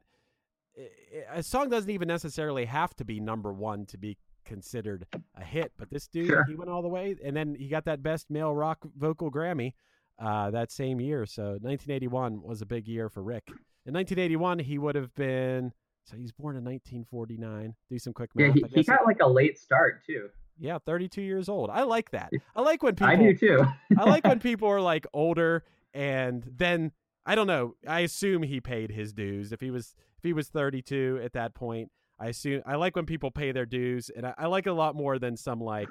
a 1.34 1.42
song 1.44 1.70
doesn't 1.70 1.90
even 1.90 2.08
necessarily 2.08 2.66
have 2.66 2.94
to 2.96 3.06
be 3.06 3.20
number 3.20 3.54
one 3.54 3.86
to 3.88 3.98
be 3.98 4.18
considered 4.44 5.06
a 5.36 5.44
hit, 5.44 5.72
but 5.78 5.90
this 5.90 6.08
dude 6.08 6.28
Sure. 6.28 6.44
he 6.46 6.56
went 6.56 6.70
all 6.70 6.82
the 6.82 6.88
way, 6.90 7.16
and 7.24 7.36
then 7.36 7.56
he 7.56 7.68
got 7.68 7.86
that 7.86 8.04
best 8.04 8.30
male 8.30 8.54
rock 8.54 8.80
vocal 8.98 9.32
Grammy 9.32 9.74
uh, 10.20 10.52
that 10.52 10.72
same 10.72 11.00
year. 11.02 11.26
So 11.26 11.44
1981 11.62 12.42
was 12.42 12.62
a 12.62 12.66
big 12.66 12.88
year 12.88 13.10
for 13.10 13.24
Rick. 13.24 13.44
In 13.86 13.94
1981, 13.94 14.60
he 14.60 14.78
would 14.78 14.96
have 14.96 15.14
been. 15.16 15.72
So 16.06 16.16
he's 16.18 16.32
born 16.32 16.56
in 16.56 16.64
1949. 16.64 17.74
Do 17.90 17.98
some 18.00 18.14
quick 18.14 18.30
math. 18.36 18.56
Yeah, 18.56 18.68
he, 18.68 18.76
he 18.82 18.84
got 18.84 19.06
like 19.06 19.20
a 19.22 19.28
late 19.28 19.58
start 19.58 20.04
too. 20.06 20.30
yeah, 20.60 20.78
32 20.86 21.22
years 21.22 21.50
old. 21.50 21.70
I 21.72 21.82
like 21.84 22.12
that. 22.12 22.32
I 22.56 22.62
like 22.62 22.84
when 22.84 22.94
people 22.96 23.08
I 23.08 23.16
do 23.16 23.36
too. 23.36 23.66
I 23.98 24.04
like 24.04 24.24
when 24.24 24.40
people 24.52 24.68
are 24.70 24.82
like 24.82 25.08
older 25.14 25.64
and 25.94 26.44
then 26.58 26.92
I 27.26 27.36
don't 27.36 27.48
know. 27.48 27.76
I 27.88 28.02
assume 28.02 28.44
he 28.44 28.62
paid 28.62 28.92
his 28.92 29.14
dues. 29.14 29.52
If 29.52 29.62
he 29.62 29.72
was 29.72 29.96
if 30.18 30.24
he 30.24 30.34
was 30.34 30.48
32 30.50 31.22
at 31.24 31.34
that 31.34 31.54
point, 31.56 31.92
I 32.20 32.28
assume 32.28 32.62
I 32.66 32.76
like 32.76 32.96
when 32.96 33.06
people 33.06 33.32
pay 33.32 33.52
their 33.52 33.66
dues, 33.66 34.10
and 34.16 34.26
I, 34.28 34.34
I 34.38 34.46
like 34.48 34.68
it 34.68 34.70
a 34.70 34.74
lot 34.74 34.96
more 34.96 35.18
than 35.20 35.36
some 35.38 35.60
like 35.60 35.90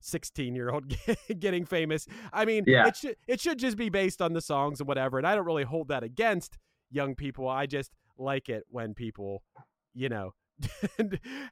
16 0.00 0.54
year 0.54 0.70
old 0.70 0.92
getting 1.38 1.64
famous. 1.64 2.06
I 2.32 2.44
mean, 2.44 2.64
Yeah. 2.66 2.88
it 2.88 2.96
should 2.96 3.16
it 3.28 3.40
should 3.40 3.58
just 3.58 3.76
be 3.76 3.88
based 3.88 4.20
on 4.20 4.32
the 4.32 4.40
songs 4.40 4.80
and 4.80 4.88
whatever. 4.88 5.18
And 5.18 5.26
I 5.26 5.34
don't 5.34 5.46
really 5.46 5.64
hold 5.64 5.88
that 5.88 6.02
against 6.02 6.58
young 6.90 7.14
people. 7.14 7.48
I 7.48 7.66
just 7.66 7.92
like 8.18 8.48
it 8.48 8.64
when 8.68 8.94
people, 8.94 9.42
you 9.94 10.08
know, 10.08 10.34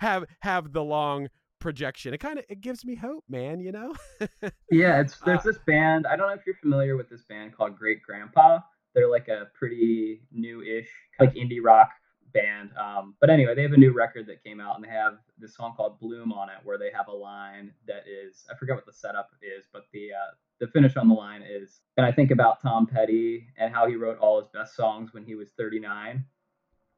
have 0.00 0.24
have 0.40 0.72
the 0.72 0.82
long 0.84 1.28
projection. 1.60 2.12
It 2.12 2.18
kind 2.18 2.38
of 2.38 2.44
it 2.48 2.60
gives 2.60 2.84
me 2.84 2.94
hope, 2.96 3.24
man. 3.28 3.60
You 3.60 3.72
know. 3.72 3.94
Yeah, 4.70 5.00
it's 5.00 5.18
there's 5.20 5.40
Uh, 5.40 5.42
this 5.44 5.58
band. 5.66 6.06
I 6.06 6.16
don't 6.16 6.28
know 6.28 6.34
if 6.34 6.46
you're 6.46 6.56
familiar 6.56 6.96
with 6.96 7.08
this 7.10 7.22
band 7.28 7.54
called 7.54 7.76
Great 7.76 8.02
Grandpa. 8.02 8.60
They're 8.94 9.10
like 9.10 9.28
a 9.28 9.48
pretty 9.54 10.22
new-ish, 10.32 10.88
like 11.18 11.34
indie 11.34 11.62
rock 11.62 11.90
band. 12.32 12.70
Um, 12.76 13.14
but 13.20 13.30
anyway, 13.30 13.54
they 13.54 13.62
have 13.62 13.72
a 13.72 13.78
new 13.78 13.92
record 13.92 14.26
that 14.26 14.42
came 14.42 14.60
out, 14.60 14.76
and 14.76 14.84
they 14.84 14.88
have 14.88 15.18
this 15.38 15.54
song 15.54 15.74
called 15.76 16.00
"Bloom" 16.00 16.32
on 16.32 16.48
it, 16.48 16.56
where 16.64 16.78
they 16.78 16.90
have 16.94 17.08
a 17.08 17.12
line 17.12 17.72
that 17.86 18.04
is 18.08 18.44
I 18.50 18.56
forget 18.56 18.76
what 18.76 18.86
the 18.86 18.92
setup 18.92 19.30
is, 19.42 19.66
but 19.72 19.84
the 19.92 20.10
uh, 20.12 20.34
the 20.60 20.66
finish 20.68 20.96
on 20.96 21.08
the 21.08 21.14
line 21.14 21.42
is, 21.42 21.80
and 21.96 22.06
I 22.06 22.12
think 22.12 22.30
about 22.30 22.60
Tom 22.62 22.86
Petty 22.86 23.48
and 23.58 23.74
how 23.74 23.86
he 23.86 23.96
wrote 23.96 24.18
all 24.18 24.40
his 24.40 24.48
best 24.52 24.76
songs 24.76 25.12
when 25.12 25.24
he 25.24 25.34
was 25.34 25.50
39 25.58 26.24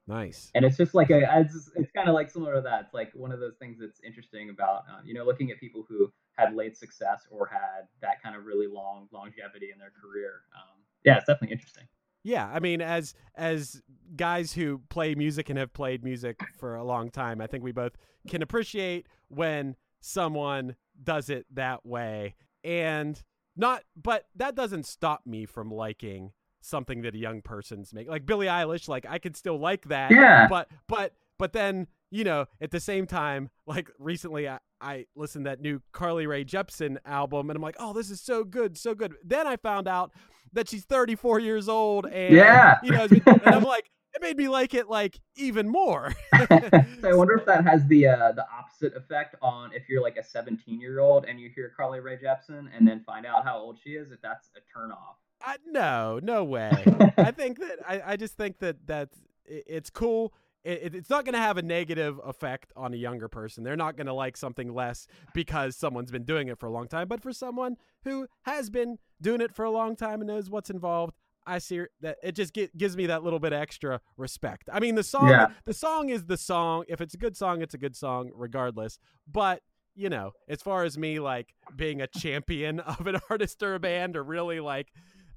nice. 0.07 0.51
and 0.55 0.65
it's 0.65 0.77
just 0.77 0.95
like 0.95 1.11
a 1.11 1.21
it's, 1.41 1.71
it's 1.77 1.91
kind 1.93 2.09
of 2.09 2.15
like 2.15 2.31
similar 2.31 2.55
to 2.55 2.61
that 2.61 2.83
it's 2.83 2.95
like 2.95 3.11
one 3.15 3.33
of 3.33 3.41
those 3.41 3.57
things 3.57 3.79
that's 3.81 4.01
interesting 4.05 4.51
about 4.51 4.85
uh, 4.91 5.01
you 5.05 5.15
know 5.15 5.25
looking 5.25 5.51
at 5.51 5.59
people 5.59 5.85
who 5.89 6.13
had 6.37 6.55
late 6.55 6.77
success 6.77 7.27
or 7.31 7.47
had 7.47 7.89
that 8.03 8.23
kind 8.23 8.37
of 8.37 8.45
really 8.45 8.67
long 8.67 9.09
longevity 9.13 9.71
in 9.73 9.79
their 9.79 9.93
career 10.01 10.43
um, 10.55 10.74
yeah 11.05 11.17
it's 11.17 11.27
definitely 11.27 11.53
interesting 11.53 11.85
Yeah, 12.27 12.51
I 12.51 12.59
mean, 12.59 12.81
as 12.81 13.15
as 13.37 13.83
guys 14.17 14.55
who 14.55 14.81
play 14.89 15.15
music 15.15 15.51
and 15.51 15.59
have 15.59 15.75
played 15.75 16.03
music 16.03 16.41
for 16.59 16.75
a 16.75 16.83
long 16.83 17.11
time, 17.11 17.41
I 17.43 17.47
think 17.47 17.63
we 17.63 17.71
both 17.71 17.93
can 18.29 18.41
appreciate 18.41 19.07
when 19.29 19.77
someone 20.01 20.77
does 21.03 21.29
it 21.29 21.45
that 21.53 21.85
way, 21.85 22.35
and 22.65 23.23
not. 23.57 23.85
But 23.95 24.25
that 24.37 24.55
doesn't 24.55 24.87
stop 24.87 25.27
me 25.27 25.45
from 25.45 25.71
liking 25.71 26.33
something 26.63 27.03
that 27.03 27.15
a 27.15 27.19
young 27.19 27.43
person's 27.43 27.93
make, 27.93 28.09
like 28.09 28.25
Billie 28.25 28.47
Eilish. 28.47 28.89
Like 28.89 29.05
I 29.07 29.19
could 29.19 29.37
still 29.37 29.59
like 29.59 29.89
that. 29.89 30.11
Yeah. 30.11 30.49
But 30.49 30.71
but 30.89 31.13
but 31.39 31.53
then 31.53 31.89
you 32.11 32.25
know, 32.25 32.47
at 32.59 32.71
the 32.71 32.81
same 32.81 33.07
time, 33.07 33.51
like 33.67 33.91
recently, 33.99 34.49
I, 34.49 34.61
I 34.81 35.07
listened 35.15 35.45
to 35.47 35.51
that 35.51 35.61
new 35.61 35.81
Carly 35.93 36.27
Rae 36.27 36.45
Jepsen 36.45 36.99
album, 37.05 37.51
and 37.51 37.57
I'm 37.57 37.63
like, 37.63 37.77
oh, 37.79 37.93
this 37.93 38.11
is 38.11 38.21
so 38.21 38.45
good, 38.45 38.77
so 38.77 38.95
good. 38.95 39.15
Then 39.25 39.47
I 39.47 39.57
found 39.57 39.89
out 39.89 40.13
that 40.53 40.69
she's 40.69 40.85
34 40.85 41.41
years 41.41 41.69
old, 41.69 42.07
and 42.07 42.35
Yeah. 42.35 42.79
you 42.83 42.93
know, 42.93 43.07
and 43.27 43.43
I'm 43.47 43.63
like, 43.63 43.91
it 44.15 44.23
made 44.23 44.37
me 44.37 44.49
like 44.49 44.75
it 44.75 44.89
like 44.89 45.19
even 45.37 45.69
more. 45.69 46.15
so 46.49 47.09
i 47.09 47.13
wonder 47.13 47.35
if 47.35 47.45
that 47.47 47.65
has 47.67 47.85
the 47.89 48.07
uh, 48.07 48.31
the 48.33 48.47
opposite 48.49 48.97
effect 48.97 49.35
on 49.43 49.73
if 49.73 49.89
you're 49.89 50.01
like 50.01 50.17
a 50.17 50.23
17 50.23 50.81
year 50.81 51.01
old 51.01 51.25
and 51.25 51.41
you 51.41 51.51
hear 51.53 51.73
carly 51.77 51.99
Rae 51.99 52.17
jepsen 52.17 52.69
and 52.77 52.87
then 52.87 53.03
find 53.05 53.27
out 53.27 53.45
how 53.45 53.59
old 53.59 53.77
she 53.83 53.91
is 53.91 54.13
if 54.13 54.23
that's 54.23 54.51
a 54.57 54.61
turn 54.73 54.93
off 54.93 55.17
I, 55.45 55.57
no, 55.67 56.21
no 56.23 56.45
way. 56.45 56.71
I 57.19 57.31
think 57.31 57.59
that 57.59 57.79
I, 57.87 58.13
I 58.13 58.17
just 58.17 58.37
think 58.37 58.61
that 58.61 58.87
that 58.87 59.11
it's 59.45 59.91
cool. 59.91 60.33
It, 60.65 60.81
it- 60.83 60.95
it's 60.95 61.11
not 61.11 61.25
going 61.25 61.35
to 61.35 61.39
have 61.41 61.57
a 61.59 61.63
negative 61.63 62.19
effect 62.25 62.73
on 62.77 62.93
a 62.95 62.97
younger 62.97 63.29
person. 63.29 63.63
They're 63.65 63.77
not 63.77 63.97
going 63.97 64.07
to 64.07 64.15
like 64.15 64.37
something 64.37 64.73
less 64.75 65.07
because 65.35 65.77
someone's 65.77 66.11
been 66.11 66.25
doing 66.25 66.49
it 66.49 66.59
for 66.59 66.67
a 66.67 66.71
long 66.71 66.89
time. 66.89 67.07
But 67.09 67.21
for 67.23 67.33
someone 67.33 67.77
who 68.05 68.27
has 68.43 68.71
been 68.71 68.99
doing 69.21 69.41
it 69.41 69.55
for 69.55 69.65
a 69.65 69.71
long 69.71 69.95
time 69.97 70.21
and 70.21 70.29
knows 70.29 70.49
what's 70.51 70.71
involved, 70.71 71.15
I 71.47 71.59
see 71.59 71.83
that 72.01 72.17
it 72.23 72.33
just 72.33 72.55
get, 72.55 72.75
gives 72.77 72.97
me 72.97 73.05
that 73.07 73.23
little 73.23 73.39
bit 73.39 73.53
extra 73.53 74.01
respect. 74.17 74.69
I 74.73 74.81
mean, 74.81 74.95
the 74.95 75.03
song, 75.03 75.29
Yeah. 75.29 75.49
the 75.67 75.75
song 75.75 76.09
is 76.09 76.25
the 76.25 76.39
song. 76.39 76.85
If 76.89 77.03
it's 77.03 77.13
a 77.15 77.19
good 77.19 77.37
song, 77.37 77.61
it's 77.61 77.75
a 77.75 77.79
good 77.79 77.95
song, 77.95 78.31
regardless. 78.35 78.99
But 79.31 79.61
you 79.97 80.09
know, 80.09 80.33
as 80.49 80.61
far 80.61 80.83
as 80.83 80.99
me 80.99 81.21
like 81.21 81.55
being 81.77 82.01
a 82.01 82.07
champion 82.09 82.81
of 82.99 83.07
an 83.07 83.17
artist 83.31 83.63
or 83.63 83.75
a 83.75 83.79
band, 83.79 84.17
or 84.17 84.25
really 84.25 84.59
like, 84.59 84.89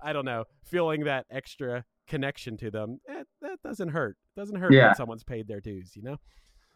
I 0.01 0.13
don't 0.13 0.25
know, 0.25 0.45
feeling 0.63 1.03
that 1.03 1.25
extra 1.29 1.83
connection 2.07 2.57
to 2.57 2.71
them, 2.71 2.99
eh, 3.07 3.23
that 3.41 3.61
doesn't 3.63 3.89
hurt. 3.89 4.17
doesn't 4.35 4.55
hurt 4.57 4.71
Yeah. 4.73 4.87
when 4.87 4.95
someone's 4.95 5.23
paid 5.23 5.47
their 5.47 5.61
dues, 5.61 5.95
you 5.95 6.01
know. 6.03 6.17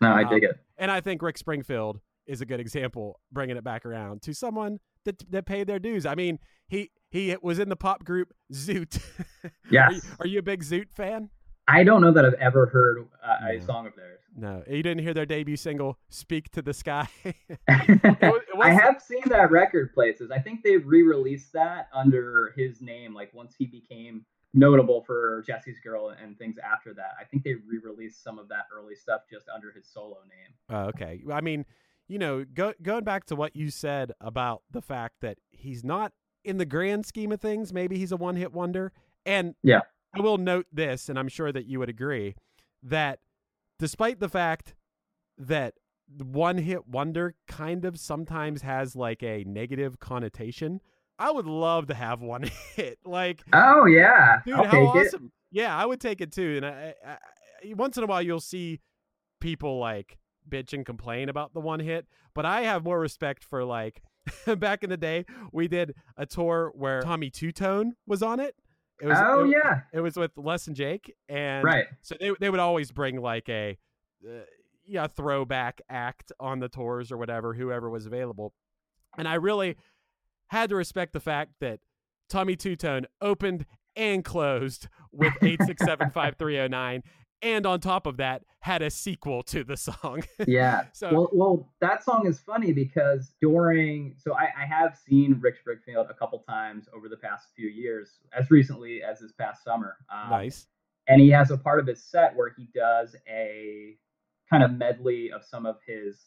no 0.01 0.09
i 0.11 0.23
Um, 0.23 0.29
dig 0.29 0.43
it 0.43 0.59
And 0.77 0.89
I 0.91 0.99
think 1.01 1.21
Rick 1.21 1.37
Springfield 1.37 1.99
is 2.25 2.41
a 2.41 2.45
good 2.45 2.59
example, 2.59 3.19
bringing 3.31 3.57
it 3.57 3.63
back 3.63 3.85
around 3.85 4.21
to 4.23 4.33
someone 4.33 4.79
that 5.05 5.23
that 5.31 5.45
paid 5.45 5.65
their 5.67 5.79
dues. 5.79 6.05
I 6.05 6.15
mean, 6.15 6.39
he 6.67 6.91
he 7.09 7.35
was 7.41 7.57
in 7.59 7.69
the 7.69 7.75
pop 7.75 8.03
group 8.03 8.33
Zoot. 8.53 8.99
are, 9.45 9.91
you, 9.91 10.01
are 10.19 10.27
you 10.27 10.39
a 10.39 10.43
big 10.43 10.63
Zoot 10.63 10.91
fan? 10.91 11.29
i 11.67 11.83
don't 11.83 12.01
know 12.01 12.11
that 12.11 12.25
i've 12.25 12.33
ever 12.49 12.65
heard 12.65 13.07
uh, 13.23 13.37
a 13.55 13.61
song 13.61 13.85
of 13.85 13.95
theirs 13.95 14.19
No, 14.35 14.63
you 14.67 14.81
didn't 14.81 15.03
hear 15.03 15.13
their 15.13 15.27
debut 15.27 15.55
single 15.55 15.99
"Speak 16.09 16.49
to 16.51 16.61
the 16.63 16.73
Sky." 16.73 17.07
was- 17.69 18.41
I 18.61 18.71
have 18.71 18.99
seen 19.01 19.21
that 19.27 19.51
record 19.51 19.93
places. 19.93 20.31
I 20.31 20.39
think 20.39 20.63
they 20.63 20.77
re-released 20.77 21.53
that 21.53 21.87
under 21.93 22.53
his 22.57 22.81
name. 22.81 23.13
Like 23.13 23.31
once 23.33 23.53
he 23.57 23.65
became 23.67 24.25
notable 24.53 25.01
for 25.01 25.43
Jesse's 25.47 25.79
Girl 25.79 26.09
and 26.09 26.37
things 26.37 26.57
after 26.57 26.93
that, 26.93 27.11
I 27.19 27.23
think 27.23 27.43
they 27.43 27.53
re-released 27.53 28.23
some 28.23 28.37
of 28.37 28.49
that 28.49 28.65
early 28.75 28.95
stuff 28.95 29.21
just 29.29 29.47
under 29.53 29.71
his 29.71 29.87
solo 29.87 30.17
name. 30.29 30.53
Oh, 30.69 30.89
okay. 30.89 31.21
I 31.31 31.41
mean, 31.41 31.65
you 32.07 32.19
know, 32.19 32.43
go, 32.53 32.73
going 32.81 33.03
back 33.03 33.25
to 33.27 33.35
what 33.35 33.55
you 33.55 33.69
said 33.69 34.11
about 34.19 34.63
the 34.69 34.81
fact 34.81 35.15
that 35.21 35.37
he's 35.49 35.83
not 35.83 36.11
in 36.43 36.57
the 36.57 36.65
grand 36.65 37.05
scheme 37.05 37.31
of 37.31 37.39
things, 37.39 37.71
maybe 37.71 37.97
he's 37.97 38.11
a 38.11 38.17
one 38.17 38.35
hit 38.35 38.51
wonder. 38.51 38.91
And 39.25 39.55
Yeah. 39.63 39.81
I 40.13 40.19
will 40.19 40.37
note 40.37 40.65
this, 40.73 41.07
and 41.07 41.17
I'm 41.17 41.29
sure 41.29 41.53
that 41.53 41.65
you 41.65 41.79
would 41.79 41.87
agree, 41.87 42.35
that 42.83 43.19
despite 43.79 44.19
the 44.19 44.27
fact 44.27 44.75
that 45.37 45.75
one 46.17 46.57
hit 46.57 46.85
wonder 46.89 47.35
kind 47.47 47.85
of 47.85 47.97
sometimes 47.97 48.63
has 48.63 48.93
like 48.97 49.23
a 49.23 49.45
negative 49.45 49.99
connotation, 49.99 50.81
I 51.21 51.29
would 51.29 51.45
love 51.45 51.87
to 51.87 51.93
have 51.93 52.21
one 52.21 52.49
hit. 52.75 52.97
Like, 53.05 53.43
Oh 53.53 53.85
yeah, 53.85 54.39
Dude, 54.43 54.55
I'll 54.55 54.63
how 54.65 54.71
take 54.71 54.81
it. 54.81 55.07
awesome! 55.07 55.31
Yeah, 55.51 55.77
I 55.77 55.85
would 55.85 56.01
take 56.01 56.19
it 56.19 56.31
too. 56.31 56.57
And 56.57 56.65
I, 56.65 56.95
I, 57.05 57.11
I, 57.11 57.73
once 57.75 57.95
in 57.95 58.03
a 58.03 58.07
while, 58.07 58.23
you'll 58.23 58.39
see 58.39 58.79
people 59.39 59.77
like 59.77 60.17
bitch 60.49 60.73
and 60.73 60.83
complain 60.83 61.29
about 61.29 61.53
the 61.53 61.59
one 61.59 61.79
hit, 61.79 62.07
but 62.33 62.45
I 62.45 62.63
have 62.63 62.83
more 62.83 62.99
respect 62.99 63.43
for 63.43 63.63
like 63.63 64.01
back 64.57 64.83
in 64.83 64.89
the 64.89 64.97
day. 64.97 65.25
We 65.51 65.67
did 65.67 65.93
a 66.17 66.25
tour 66.25 66.71
where 66.73 67.01
Tommy 67.01 67.29
Tutone 67.29 67.91
was 68.07 68.23
on 68.23 68.39
it. 68.39 68.55
It 68.99 69.05
was, 69.07 69.17
Oh 69.21 69.43
it, 69.43 69.51
yeah, 69.51 69.81
it 69.93 69.99
was 69.99 70.15
with 70.15 70.31
Less 70.37 70.65
Than 70.65 70.73
Jake, 70.73 71.15
and 71.29 71.63
right. 71.63 71.85
so 72.01 72.15
they 72.19 72.31
they 72.39 72.49
would 72.49 72.59
always 72.59 72.91
bring 72.91 73.21
like 73.21 73.47
a 73.47 73.77
uh, 74.27 74.41
yeah 74.85 75.05
throwback 75.05 75.81
act 75.87 76.31
on 76.39 76.59
the 76.59 76.69
tours 76.69 77.11
or 77.11 77.17
whatever, 77.17 77.53
whoever 77.53 77.89
was 77.91 78.07
available, 78.07 78.53
and 79.17 79.27
I 79.27 79.35
really 79.35 79.75
had 80.51 80.69
to 80.69 80.75
respect 80.75 81.13
the 81.13 81.19
fact 81.19 81.53
that 81.61 81.79
Tommy 82.29 82.57
Tutone 82.57 83.05
opened 83.21 83.65
and 83.95 84.23
closed 84.23 84.89
with 85.11 85.33
eight 85.41 85.61
six 85.63 85.83
seven 85.83 86.09
five 86.13 86.35
three 86.37 86.55
zero 86.55 86.67
nine, 86.67 87.03
and 87.41 87.65
on 87.65 87.79
top 87.79 88.05
of 88.05 88.17
that 88.17 88.43
had 88.59 88.81
a 88.81 88.89
sequel 88.89 89.43
to 89.43 89.63
the 89.63 89.77
song. 89.77 90.23
Yeah. 90.45 90.83
so 90.93 91.09
Well, 91.13 91.29
well, 91.31 91.69
that 91.79 92.03
song 92.03 92.27
is 92.27 92.39
funny 92.39 92.73
because 92.73 93.33
during 93.41 94.13
so 94.17 94.35
I, 94.35 94.49
I 94.61 94.65
have 94.65 94.97
seen 95.07 95.39
Rick 95.41 95.55
Springfield 95.57 96.07
a 96.09 96.13
couple 96.13 96.39
times 96.39 96.87
over 96.93 97.07
the 97.07 97.17
past 97.17 97.47
few 97.55 97.69
years, 97.69 98.19
as 98.37 98.51
recently 98.51 99.01
as 99.01 99.19
this 99.21 99.31
past 99.31 99.63
summer. 99.63 99.95
Um, 100.13 100.31
nice. 100.31 100.67
and 101.07 101.21
he 101.21 101.29
has 101.29 101.51
a 101.51 101.57
part 101.57 101.79
of 101.79 101.87
his 101.87 102.03
set 102.03 102.35
where 102.35 102.53
he 102.57 102.67
does 102.75 103.15
a 103.27 103.95
kind 104.49 104.63
of 104.63 104.71
medley 104.73 105.31
of 105.31 105.45
some 105.45 105.65
of 105.65 105.77
his 105.87 106.25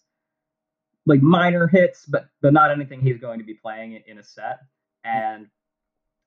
like 1.07 1.23
minor 1.23 1.67
hits, 1.67 2.07
but 2.07 2.29
but 2.41 2.53
not 2.53 2.71
anything 2.71 3.01
he's 3.01 3.19
going 3.19 3.39
to 3.39 3.45
be 3.45 3.55
playing 3.55 4.03
in 4.07 4.19
a 4.19 4.23
set. 4.23 4.61
And 5.05 5.49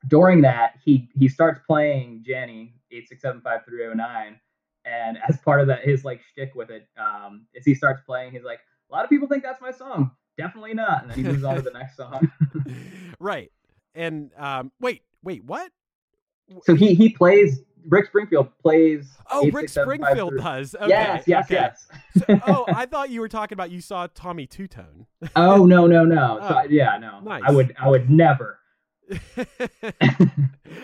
during 0.08 0.42
that, 0.42 0.76
he 0.84 1.10
he 1.18 1.28
starts 1.28 1.60
playing 1.66 2.24
Jenny 2.26 2.76
eight 2.92 3.08
six 3.08 3.22
seven 3.22 3.42
five 3.42 3.66
three 3.66 3.80
zero 3.80 3.94
nine, 3.94 4.40
and 4.86 5.18
as 5.28 5.38
part 5.38 5.62
of 5.62 5.68
that, 5.68 5.84
his 5.84 6.06
like 6.06 6.22
shtick 6.32 6.54
with 6.56 6.70
it, 6.70 6.88
um, 6.98 7.48
is 7.54 7.66
he 7.66 7.76
starts 7.76 8.02
playing. 8.06 8.32
He's 8.32 8.44
like, 8.44 8.60
a 8.90 8.96
lot 8.96 9.04
of 9.04 9.10
people 9.10 9.28
think 9.28 9.44
that's 9.44 9.62
my 9.62 9.72
song. 9.72 10.12
Definitely 10.38 10.76
not. 10.76 11.02
And 11.02 11.12
then 11.12 11.18
he 11.18 11.24
moves 11.24 11.44
on 11.44 11.56
to 11.56 11.62
the 11.62 11.72
next 11.72 11.98
song. 11.98 12.32
right. 13.20 13.52
And 13.96 14.32
um, 14.38 14.72
wait, 14.80 15.02
wait, 15.24 15.44
what? 15.44 15.72
so 16.64 16.76
he 16.76 16.94
he 16.94 17.10
plays 17.10 17.62
Rick 17.90 18.08
Springfield 18.08 18.50
plays. 18.62 19.08
Oh, 19.32 19.46
Rick 19.52 19.64
six, 19.70 19.74
seven, 19.74 20.00
five, 20.00 20.12
Springfield 20.18 20.38
does. 20.38 20.76
Okay, 20.76 20.88
yes, 20.90 21.24
yes, 21.28 21.46
okay. 21.46 21.56
yes. 21.56 21.88
So- 22.28 22.40
oh, 22.48 22.66
I 22.74 22.86
thought 22.86 23.10
you 23.10 23.22
were 23.22 23.30
talking 23.30 23.56
about 23.56 23.72
you 23.72 23.82
saw 23.82 24.08
Tommy 24.14 24.48
Tutone. 24.48 25.06
oh 25.36 25.66
no 25.66 25.88
no 25.88 26.06
no. 26.06 26.40
So, 26.48 26.56
Oh, 26.56 26.64
yeah 26.70 26.98
no. 26.98 27.20
nice. 27.22 27.44
I 27.46 27.52
would 27.52 27.76
I 27.80 27.90
would 27.90 28.10
never. 28.10 28.60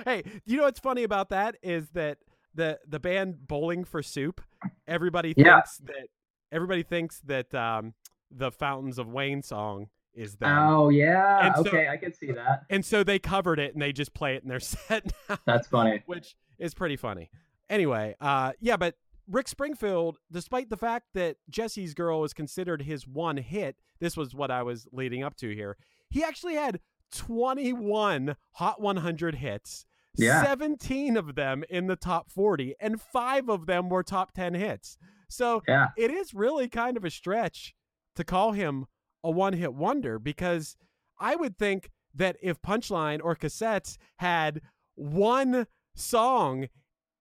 hey, 0.05 0.23
you 0.45 0.57
know 0.57 0.63
what's 0.63 0.79
funny 0.79 1.03
about 1.03 1.29
that 1.29 1.57
is 1.61 1.89
that 1.89 2.17
the 2.55 2.79
the 2.87 2.99
band 2.99 3.47
Bowling 3.47 3.83
for 3.83 4.01
Soup, 4.03 4.41
everybody 4.87 5.33
Yeah. 5.35 5.55
thinks 5.61 5.77
that 5.79 6.07
everybody 6.51 6.83
thinks 6.83 7.19
that 7.21 7.53
um, 7.53 7.93
the 8.31 8.51
Fountains 8.51 8.97
of 8.97 9.07
Wayne 9.07 9.41
song 9.41 9.87
is 10.15 10.35
them. 10.35 10.57
Oh 10.69 10.89
yeah. 10.89 11.47
And 11.47 11.55
so- 11.55 11.61
okay, 11.61 11.87
I 11.87 11.97
can 11.97 12.13
see 12.13 12.31
that. 12.31 12.63
And 12.69 12.83
so 12.85 13.03
they 13.03 13.19
covered 13.19 13.59
it 13.59 13.73
and 13.73 13.81
they 13.81 13.91
just 13.91 14.13
play 14.13 14.35
it 14.35 14.43
in 14.43 14.49
their 14.49 14.59
set 14.61 15.11
now, 15.29 15.37
That's 15.45 15.67
funny. 15.67 16.03
which 16.05 16.35
is 16.59 16.73
pretty 16.73 16.95
funny. 16.97 17.29
Anyway, 17.69 18.15
uh, 18.21 18.51
yeah, 18.59 18.77
but 18.77 18.95
Rick 19.27 19.47
Springfield, 19.47 20.17
despite 20.31 20.69
the 20.69 20.77
fact 20.77 21.07
that 21.13 21.37
Jesse's 21.49 21.93
Girl 21.93 22.19
was 22.21 22.33
considered 22.33 22.81
his 22.81 23.07
one 23.07 23.37
hit, 23.37 23.77
this 23.99 24.17
was 24.17 24.35
what 24.35 24.51
I 24.51 24.63
was 24.63 24.85
leading 24.91 25.23
up 25.23 25.35
to 25.37 25.49
here. 25.55 25.77
He 26.09 26.23
actually 26.23 26.55
had 26.55 26.79
21 27.11 28.35
Hot 28.53 28.81
100 28.81 29.35
hits, 29.35 29.85
Yeah. 30.17 30.43
17 30.43 31.17
of 31.17 31.35
them 31.35 31.63
in 31.69 31.87
the 31.87 31.95
top 31.95 32.29
40, 32.29 32.75
and 32.79 33.01
five 33.01 33.49
of 33.49 33.65
them 33.65 33.89
were 33.89 34.03
top 34.03 34.33
10 34.33 34.53
hits. 34.53 34.97
So 35.29 35.63
Yeah. 35.67 35.87
it 35.97 36.11
is 36.11 36.33
really 36.33 36.67
kind 36.67 36.97
of 36.97 37.03
a 37.05 37.09
stretch 37.09 37.73
to 38.15 38.23
call 38.23 38.51
him 38.51 38.85
a 39.23 39.31
one 39.31 39.53
hit 39.53 39.73
wonder 39.73 40.19
because 40.19 40.75
I 41.19 41.35
would 41.35 41.57
think 41.57 41.89
that 42.13 42.37
if 42.41 42.61
Punchline 42.61 43.19
or 43.23 43.35
Cassettes 43.35 43.97
had 44.17 44.61
one 44.95 45.67
song 45.95 46.67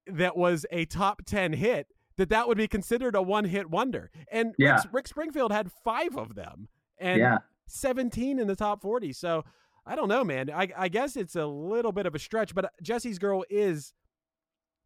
that 0.07 0.37
was 0.37 0.67
a 0.71 0.85
top 0.85 1.23
10 1.25 1.55
hit, 1.55 1.87
that 2.17 2.29
that 2.29 2.49
would 2.49 2.59
be 2.59 2.69
considered 2.69 3.15
a 3.15 3.23
one 3.23 3.45
hit 3.45 3.71
wonder. 3.71 4.11
And 4.31 4.55
Yeah. 4.59 4.77
Rick, 4.77 4.93
Rick 4.93 5.09
Springfield 5.09 5.53
had 5.53 5.71
five 5.85 6.17
of 6.17 6.35
them 6.35 6.69
and 6.99 7.21
yeah. 7.21 7.39
17 7.69 8.39
in 8.39 8.47
the 8.47 8.57
top 8.57 8.83
40. 8.83 9.13
So 9.13 9.45
I 9.87 9.97
don't 9.97 10.09
know, 10.09 10.25
man. 10.25 10.51
I, 10.51 10.69
I 10.77 10.89
guess 10.89 11.17
it's 11.17 11.37
a 11.37 11.47
little 11.47 11.93
bit 11.93 12.07
of 12.07 12.15
a 12.15 12.19
stretch, 12.19 12.55
but 12.55 12.67
uh, 12.67 12.69
Jesse's 12.83 13.19
Girl 13.19 13.45
is 13.51 13.93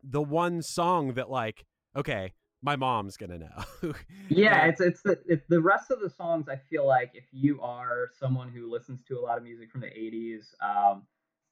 the 0.02 0.22
one 0.22 0.62
song 0.62 1.14
that, 1.14 1.28
like, 1.28 1.66
okay, 1.94 2.32
my 2.66 2.74
mom's 2.74 3.16
to 3.16 3.38
know. 3.38 3.92
Yeah, 4.28 4.66
it's 4.66 4.80
it's 4.80 5.02
the 5.02 5.18
it's 5.26 5.46
the 5.48 5.60
rest 5.60 5.92
of 5.92 6.00
the 6.00 6.10
songs. 6.10 6.48
I 6.48 6.56
feel 6.68 6.84
like 6.84 7.12
if 7.14 7.24
you 7.30 7.60
are 7.62 8.10
someone 8.18 8.48
who 8.48 8.68
listens 8.70 9.04
to 9.04 9.18
a 9.18 9.22
lot 9.22 9.38
of 9.38 9.44
music 9.44 9.70
from 9.70 9.82
the 9.82 9.86
'80s, 9.86 10.46
um, 10.60 11.04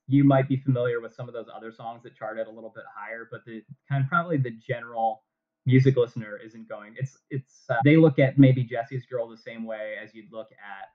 you 0.09 0.25
might 0.25 0.49
be 0.49 0.57
familiar 0.57 1.01
with 1.01 1.15
some 1.15 1.29
of 1.29 1.33
those 1.33 1.47
other 1.55 1.71
songs 1.71 2.03
that 2.03 2.17
charted 2.17 2.49
a 2.49 2.51
little 2.51 2.73
bit 2.75 2.83
higher. 2.93 3.29
But 3.31 3.45
the 3.47 3.63
kind 3.89 4.03
of 4.03 4.11
probably 4.11 4.39
the 4.39 4.51
general 4.51 5.23
music 5.67 5.97
listener 5.97 6.37
isn't 6.45 6.69
going. 6.69 6.97
It's 6.99 7.17
it's 7.31 7.65
uh, 7.71 7.77
they 7.85 7.97
look 7.97 8.19
at 8.19 8.37
maybe 8.39 8.65
Jesse's 8.65 9.07
Girl 9.07 9.29
the 9.29 9.39
same 9.39 9.65
way 9.65 9.95
as 10.03 10.13
you'd 10.15 10.33
look 10.33 10.49
at 10.51 10.89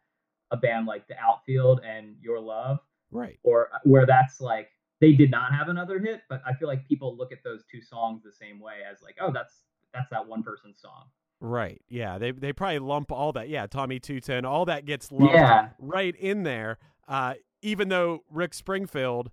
a 0.51 0.57
band 0.57 0.85
like 0.85 1.07
The 1.07 1.17
Outfield 1.17 1.79
and 1.87 2.17
Your 2.21 2.41
Love, 2.41 2.79
right. 3.09 3.39
or 3.43 3.69
uh, 3.73 3.79
where 3.83 4.05
that's 4.05 4.41
like 4.41 4.67
they 4.99 5.13
did 5.13 5.31
not 5.31 5.53
have 5.53 5.69
another 5.69 5.97
hit. 5.97 6.23
But 6.29 6.41
I 6.45 6.53
feel 6.55 6.67
like 6.67 6.85
people 6.89 7.15
look 7.15 7.31
at 7.31 7.39
those 7.45 7.63
two 7.71 7.81
songs 7.81 8.21
the 8.21 8.33
same 8.33 8.59
way 8.59 8.79
as 8.89 9.01
like, 9.01 9.15
oh, 9.21 9.31
that's 9.31 9.63
that's 9.93 10.09
that 10.11 10.27
one 10.27 10.43
person's 10.43 10.79
song. 10.81 11.05
Right. 11.41 11.81
Yeah. 11.89 12.17
They 12.17 12.31
they 12.31 12.51
probably 12.53 12.79
lump 12.79 13.11
all 13.11 13.31
that. 13.33 13.49
Yeah. 13.49 13.65
Tommy 13.67 13.99
Tutone, 13.99 14.43
all 14.45 14.65
that 14.65 14.85
gets 14.85 15.11
lumped 15.11 15.33
Yeah. 15.35 15.69
right 15.79 16.15
in 16.15 16.43
there. 16.43 16.77
Uh, 17.07 17.35
even 17.61 17.89
though 17.89 18.23
Rick 18.29 18.53
Springfield 18.53 19.31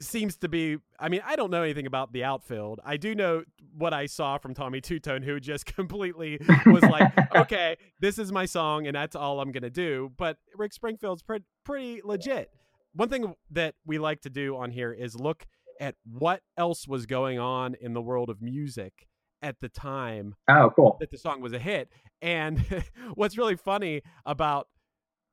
seems 0.00 0.36
to 0.38 0.48
be, 0.48 0.76
I 0.98 1.08
mean, 1.08 1.22
I 1.24 1.36
don't 1.36 1.50
know 1.50 1.62
anything 1.62 1.86
about 1.86 2.12
the 2.12 2.24
outfield. 2.24 2.80
I 2.84 2.96
do 2.96 3.14
know 3.14 3.44
what 3.76 3.94
I 3.94 4.06
saw 4.06 4.38
from 4.38 4.54
Tommy 4.54 4.80
Tutone, 4.80 5.24
who 5.24 5.40
just 5.40 5.66
completely 5.76 6.38
was 6.66 6.82
like, 6.82 7.12
okay, 7.36 7.76
this 8.00 8.18
is 8.18 8.32
my 8.32 8.44
song 8.44 8.86
and 8.86 8.94
that's 8.94 9.16
all 9.16 9.40
I'm 9.40 9.52
going 9.52 9.62
to 9.62 9.70
do. 9.70 10.12
But 10.16 10.38
Rick 10.56 10.72
Springfield's 10.72 11.22
pre- 11.22 11.40
pretty 11.64 12.00
legit. 12.04 12.50
One 12.92 13.08
thing 13.08 13.34
that 13.50 13.74
we 13.86 13.98
like 13.98 14.20
to 14.22 14.30
do 14.30 14.56
on 14.56 14.70
here 14.70 14.92
is 14.92 15.16
look 15.16 15.46
at 15.80 15.94
what 16.04 16.42
else 16.56 16.86
was 16.86 17.06
going 17.06 17.38
on 17.38 17.74
in 17.80 17.94
the 17.94 18.02
world 18.02 18.30
of 18.30 18.40
music 18.42 19.08
at 19.44 19.60
the 19.60 19.68
time 19.68 20.34
Oh, 20.48 20.70
cool. 20.74 20.96
that 21.00 21.10
the 21.10 21.18
song 21.18 21.40
was 21.40 21.52
a 21.52 21.58
hit. 21.58 21.90
And 22.22 22.64
what's 23.14 23.36
really 23.38 23.56
funny 23.56 24.02
about 24.24 24.68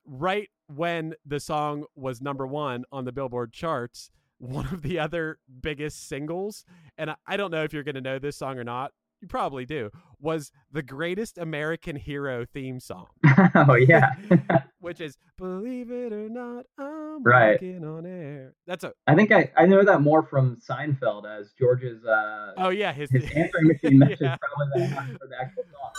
right 0.06 0.48
when 0.66 1.14
the 1.24 1.40
song 1.40 1.84
was 1.96 2.20
number 2.20 2.46
one 2.46 2.84
on 2.92 3.04
the 3.04 3.12
Billboard 3.12 3.52
charts, 3.52 4.10
one 4.38 4.66
of 4.66 4.82
the 4.82 4.98
other 4.98 5.38
biggest 5.60 6.08
singles, 6.08 6.64
and 6.98 7.10
I, 7.10 7.16
I 7.26 7.36
don't 7.36 7.50
know 7.50 7.64
if 7.64 7.72
you're 7.72 7.82
going 7.84 7.94
to 7.94 8.00
know 8.00 8.18
this 8.18 8.36
song 8.36 8.58
or 8.58 8.64
not. 8.64 8.92
You 9.22 9.28
probably 9.28 9.64
do. 9.64 9.90
Was 10.20 10.50
the 10.72 10.82
greatest 10.82 11.38
American 11.38 11.94
hero 11.94 12.44
theme 12.44 12.80
song, 12.80 13.06
oh 13.54 13.74
yeah. 13.74 14.14
which 14.80 15.00
is 15.00 15.16
"Believe 15.38 15.92
It 15.92 16.12
or 16.12 16.28
Not, 16.28 16.66
I'm 16.76 17.22
Right. 17.22 17.52
Walking 17.52 17.84
on 17.84 18.04
Air." 18.04 18.54
That's 18.66 18.82
a 18.82 18.92
I 19.06 19.14
think 19.14 19.30
I, 19.30 19.50
I 19.56 19.66
know 19.66 19.84
that 19.84 20.00
more 20.00 20.24
from 20.24 20.56
Seinfeld 20.56 21.24
as 21.24 21.52
George's 21.56 22.04
uh 22.04 22.52
oh 22.56 22.70
yeah 22.70 22.92
his 22.92 23.10
his 23.12 23.24
answering 23.36 23.68
machine 23.68 23.96
message 24.00 24.18
Yeah. 24.22 24.36
probably 24.40 24.88
than 24.88 25.16
for 25.18 25.28
the 25.28 25.36
actual 25.40 25.64
song. 25.72 25.92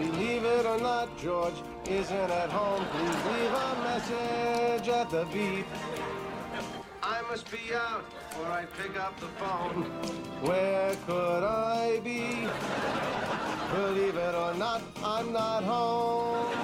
Believe 0.00 0.44
it 0.44 0.64
or 0.64 0.78
not, 0.80 1.18
George 1.18 1.54
isn't 1.88 2.16
at 2.30 2.48
home. 2.50 2.86
Please 2.92 3.24
leave 3.26 3.52
a 3.52 3.76
message 3.84 4.88
at 4.88 5.10
the 5.10 5.24
beep. 5.26 5.66
I 7.08 7.22
must 7.22 7.50
be 7.50 7.74
out 7.74 8.04
or 8.38 8.46
I'd 8.48 8.68
pick 8.74 9.00
up 9.00 9.18
the 9.18 9.28
phone. 9.38 9.84
Where 10.42 10.94
could 11.06 11.42
I 11.42 12.00
be? 12.00 12.46
Believe 13.74 14.14
it 14.14 14.34
or 14.34 14.52
not, 14.54 14.82
I'm 15.02 15.32
not 15.32 15.64
home. 15.64 16.54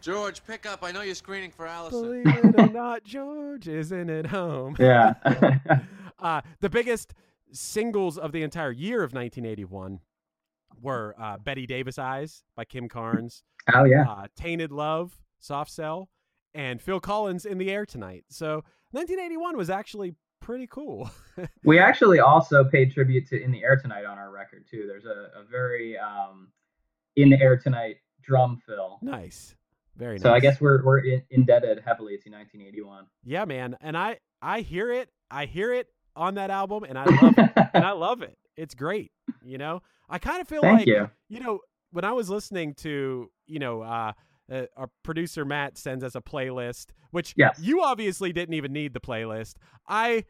George, 0.00 0.44
pick 0.44 0.66
up. 0.66 0.82
I 0.82 0.90
know 0.90 1.02
you're 1.02 1.14
screening 1.14 1.52
for 1.52 1.64
Allison. 1.64 2.02
Believe 2.02 2.26
it 2.26 2.58
or 2.58 2.66
not, 2.66 3.04
George 3.04 3.68
isn't 3.68 4.10
at 4.10 4.26
home. 4.26 4.74
Yeah. 4.80 5.14
uh, 6.18 6.40
the 6.60 6.68
biggest 6.68 7.14
singles 7.52 8.18
of 8.18 8.32
the 8.32 8.42
entire 8.42 8.72
year 8.72 9.04
of 9.04 9.14
1981 9.14 10.00
were 10.80 11.14
uh, 11.20 11.38
Bette 11.38 11.66
Davis 11.66 12.00
Eyes 12.00 12.42
by 12.56 12.64
Kim 12.64 12.88
Carnes, 12.88 13.44
oh 13.72 13.84
yeah. 13.84 14.10
uh, 14.10 14.26
Tainted 14.34 14.72
Love, 14.72 15.20
Soft 15.38 15.70
Cell, 15.70 16.08
and 16.54 16.80
Phil 16.80 17.00
Collins 17.00 17.44
in 17.44 17.58
the 17.58 17.70
air 17.70 17.86
tonight. 17.86 18.24
So 18.28 18.64
1981 18.92 19.56
was 19.56 19.70
actually 19.70 20.14
pretty 20.40 20.66
cool. 20.66 21.10
We 21.64 21.78
actually 21.78 22.20
also 22.20 22.62
paid 22.64 22.92
tribute 22.92 23.26
to 23.28 23.42
In 23.42 23.50
the 23.52 23.62
Air 23.64 23.76
Tonight 23.76 24.04
on 24.04 24.18
our 24.18 24.30
record 24.30 24.66
too. 24.70 24.84
There's 24.86 25.06
a, 25.06 25.30
a 25.40 25.44
very 25.50 25.96
um 25.96 26.48
In 27.16 27.30
the 27.30 27.40
Air 27.40 27.56
Tonight 27.56 27.96
drum 28.22 28.60
fill. 28.66 28.98
nice. 29.02 29.54
Very 29.96 30.14
nice. 30.14 30.22
So 30.22 30.32
I 30.34 30.40
guess 30.40 30.60
we're 30.60 30.84
we're 30.84 30.98
in, 30.98 31.22
indebted 31.30 31.80
heavily 31.84 32.18
to 32.18 32.30
1981. 32.30 33.06
yeah, 33.24 33.44
man. 33.46 33.76
And 33.80 33.96
I 33.96 34.18
I 34.42 34.60
hear 34.60 34.92
it. 34.92 35.08
I 35.30 35.46
hear 35.46 35.72
it 35.72 35.86
on 36.14 36.34
that 36.34 36.50
album 36.50 36.84
and 36.84 36.98
I 36.98 37.04
love 37.06 37.34
it. 37.38 37.50
and 37.74 37.84
I 37.84 37.92
love 37.92 38.20
it. 38.22 38.36
It's 38.56 38.74
great. 38.74 39.10
You 39.42 39.56
know, 39.58 39.80
I 40.08 40.18
kind 40.18 40.40
of 40.42 40.48
feel 40.48 40.60
Thank 40.60 40.80
like 40.80 40.86
you. 40.86 41.08
you 41.28 41.40
know 41.40 41.60
when 41.92 42.04
I 42.04 42.12
was 42.12 42.28
listening 42.28 42.74
to 42.76 43.30
you 43.46 43.58
know 43.58 43.80
uh, 43.82 44.12
uh, 44.52 44.66
our 44.76 44.88
producer 45.02 45.44
Matt 45.44 45.78
sends 45.78 46.04
us 46.04 46.14
a 46.14 46.20
playlist, 46.20 46.86
which 47.10 47.32
Yes. 47.36 47.58
you 47.60 47.82
obviously 47.82 48.32
didn't 48.32 48.54
even 48.54 48.72
need 48.72 48.92
the 48.94 49.00
playlist. 49.00 49.54
I 49.88 50.24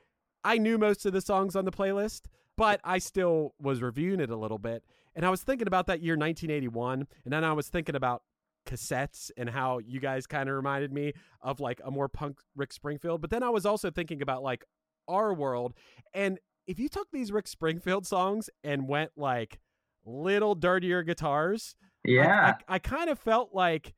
I 0.45 0.59
knew 0.59 0.79
most 0.79 1.05
of 1.07 1.13
the 1.13 1.21
songs 1.21 1.55
on 1.57 1.65
the 1.65 1.71
playlist, 1.73 2.23
but 2.57 2.81
I 2.85 2.99
still 2.99 3.55
was 3.61 3.81
reviewing 3.83 4.21
it 4.21 4.31
a 4.31 4.37
little 4.37 4.59
bit, 4.59 4.85
and 5.15 5.25
I 5.27 5.31
was 5.31 5.43
thinking 5.43 5.67
about 5.67 5.87
that 5.87 6.01
year 6.01 6.15
1981, 6.17 7.07
and 7.25 7.33
then 7.33 7.45
I 7.45 7.53
was 7.53 7.69
thinking 7.69 7.95
about 7.97 8.23
cassettes 8.67 9.31
and 9.37 9.51
how 9.51 9.79
you 9.79 9.99
guys 10.01 10.27
kind 10.27 10.49
of 10.49 10.55
reminded 10.55 10.93
me 10.93 11.13
of 11.41 11.59
like 11.61 11.81
a 11.85 11.91
more 11.91 12.09
punk 12.09 12.39
Rick 12.57 12.73
Springfield. 12.73 13.21
But 13.21 13.31
then 13.31 13.43
I 13.43 13.51
was 13.51 13.67
also 13.67 13.91
thinking 13.91 14.23
about 14.23 14.43
like 14.43 14.65
our 15.09 15.35
world, 15.35 15.75
and 16.15 16.39
if 16.67 16.79
you 16.79 16.89
took 16.89 17.09
these 17.13 17.33
Rick 17.33 17.49
Springfield 17.49 18.07
songs 18.07 18.49
and 18.63 18.89
went 18.89 19.11
like 19.17 19.59
little 20.05 20.55
dirtier 20.55 21.03
guitars, 21.03 21.75
I- 22.07 22.11
Yeah. 22.11 22.55
I, 22.69 22.75
I, 22.75 22.79
kind 22.79 23.11
of 23.11 23.19
felt 23.19 23.51
like, 23.55 23.95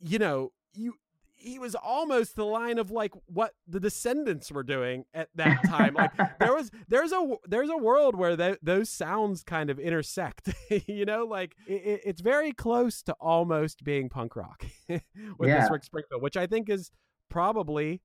you 0.00 0.18
know, 0.18 0.52
you 0.74 0.94
he 1.36 1.58
was 1.58 1.74
almost 1.74 2.36
the 2.36 2.44
line 2.44 2.78
of 2.78 2.90
like 2.90 3.12
what 3.26 3.52
the 3.66 3.78
Descendents 3.78 4.50
were 4.50 4.62
doing 4.62 5.04
at 5.12 5.28
that 5.34 5.62
time. 5.66 5.92
like 5.94 6.10
there 6.38 6.54
was 6.54 6.70
there's 6.88 7.12
a 7.12 7.34
there's 7.46 7.68
a 7.68 7.76
world 7.76 8.16
where 8.16 8.36
th- 8.36 8.58
those 8.62 8.88
sounds 8.88 9.42
kind 9.42 9.68
of 9.68 9.78
intersect. 9.78 10.48
you 10.86 11.04
know, 11.04 11.24
like 11.26 11.54
it, 11.66 12.00
it's 12.04 12.20
very 12.22 12.52
close 12.52 13.02
to 13.02 13.12
almost 13.20 13.84
being 13.84 14.08
punk 14.08 14.36
rock 14.36 14.64
with 14.88 15.02
Yeah. 15.42 15.60
this 15.60 15.70
Rick 15.70 15.84
Springfield, 15.84 16.22
which 16.22 16.36
I 16.36 16.46
think 16.46 16.70
is 16.70 16.90
probably 17.28 18.00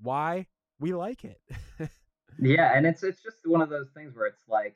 why 0.00 0.46
we 0.80 0.92
like 0.94 1.24
it. 1.24 1.40
Yeah, 2.40 2.76
and 2.76 2.86
it's 2.86 3.02
it's 3.04 3.22
just 3.22 3.36
one 3.44 3.60
of 3.60 3.68
those 3.68 3.90
things 3.94 4.16
where 4.16 4.26
it's 4.26 4.48
like 4.48 4.74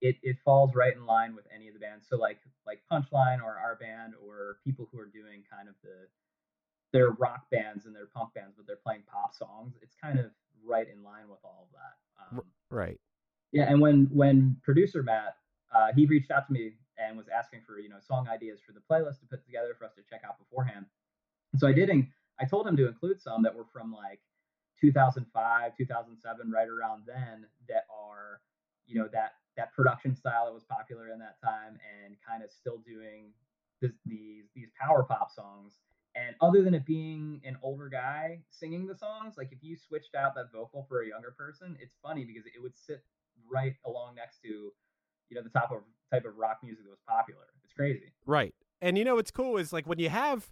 it, 0.00 0.16
it 0.22 0.36
falls 0.44 0.74
right 0.74 0.94
in 0.94 1.06
line 1.06 1.34
with 1.34 1.46
any 1.52 1.66
of 1.68 1.74
the 1.74 1.80
bands. 1.80 2.06
So 2.08 2.16
like 2.16 2.38
like 2.66 2.80
Punchline 2.90 3.42
or 3.42 3.58
our 3.58 3.76
band 3.80 4.14
or 4.24 4.58
people 4.64 4.88
who 4.92 4.98
are 4.98 5.06
doing 5.06 5.42
kind 5.50 5.68
of 5.68 5.74
the 5.82 6.06
their 6.92 7.10
rock 7.12 7.46
bands 7.50 7.86
and 7.86 7.96
their 7.96 8.06
punk 8.06 8.34
bands, 8.34 8.54
but 8.56 8.66
they're 8.66 8.76
playing 8.76 9.02
pop 9.10 9.34
songs. 9.34 9.74
It's 9.80 9.94
kind 9.94 10.18
of 10.18 10.26
right 10.64 10.86
in 10.86 11.02
line 11.02 11.28
with 11.30 11.38
all 11.42 11.66
of 11.66 11.72
that. 11.72 12.36
Um, 12.38 12.44
right. 12.70 13.00
yeah, 13.50 13.70
and 13.70 13.80
when 13.80 14.08
when 14.12 14.56
producer 14.62 15.02
Matt 15.02 15.36
uh, 15.74 15.88
he 15.94 16.06
reached 16.06 16.30
out 16.30 16.46
to 16.46 16.52
me 16.52 16.72
and 16.98 17.16
was 17.16 17.26
asking 17.28 17.60
for 17.66 17.78
you 17.78 17.88
know 17.88 17.96
song 18.00 18.28
ideas 18.28 18.60
for 18.64 18.72
the 18.72 18.80
playlist 18.80 19.20
to 19.20 19.26
put 19.26 19.44
together 19.44 19.74
for 19.78 19.84
us 19.84 19.94
to 19.94 20.02
check 20.08 20.22
out 20.26 20.38
beforehand. 20.38 20.86
And 21.52 21.60
so 21.60 21.66
I 21.66 21.72
did. 21.72 21.88
in- 21.88 22.08
I 22.40 22.44
told 22.44 22.66
him 22.66 22.76
to 22.76 22.88
include 22.88 23.20
some 23.20 23.42
that 23.42 23.54
were 23.54 23.66
from 23.72 23.92
like 23.92 24.20
2005, 24.80 25.76
2007, 25.76 26.50
right 26.50 26.68
around 26.68 27.02
then, 27.06 27.46
that 27.68 27.84
are 27.90 28.40
you 28.86 29.00
know 29.00 29.08
that 29.12 29.32
that 29.56 29.74
production 29.74 30.16
style 30.16 30.46
that 30.46 30.54
was 30.54 30.64
popular 30.64 31.10
in 31.10 31.18
that 31.18 31.36
time, 31.42 31.78
and 32.04 32.16
kind 32.26 32.42
of 32.42 32.50
still 32.50 32.78
doing 32.86 33.32
this, 33.80 33.92
these 34.06 34.44
these 34.54 34.68
power 34.80 35.02
pop 35.04 35.30
songs. 35.30 35.78
And 36.14 36.36
other 36.42 36.62
than 36.62 36.74
it 36.74 36.84
being 36.84 37.40
an 37.44 37.56
older 37.62 37.88
guy 37.88 38.40
singing 38.50 38.86
the 38.86 38.94
songs, 38.94 39.34
like 39.38 39.48
if 39.50 39.58
you 39.62 39.76
switched 39.76 40.14
out 40.14 40.34
that 40.34 40.52
vocal 40.52 40.84
for 40.88 41.02
a 41.02 41.08
younger 41.08 41.34
person, 41.36 41.76
it's 41.80 41.96
funny 42.02 42.24
because 42.24 42.44
it 42.44 42.60
would 42.60 42.76
sit 42.76 43.02
right 43.50 43.74
along 43.86 44.16
next 44.16 44.42
to 44.42 44.48
you 44.48 45.36
know 45.36 45.42
the 45.42 45.48
top 45.48 45.70
of 45.72 45.78
type 46.12 46.24
of 46.26 46.36
rock 46.36 46.58
music 46.62 46.84
that 46.84 46.90
was 46.90 47.00
popular. 47.08 47.44
It's 47.64 47.72
crazy. 47.72 48.12
Right. 48.26 48.54
And 48.80 48.98
you 48.98 49.04
know 49.04 49.14
what's 49.14 49.30
cool 49.30 49.56
is 49.56 49.72
like 49.72 49.86
when 49.86 49.98
you 49.98 50.10
have 50.10 50.50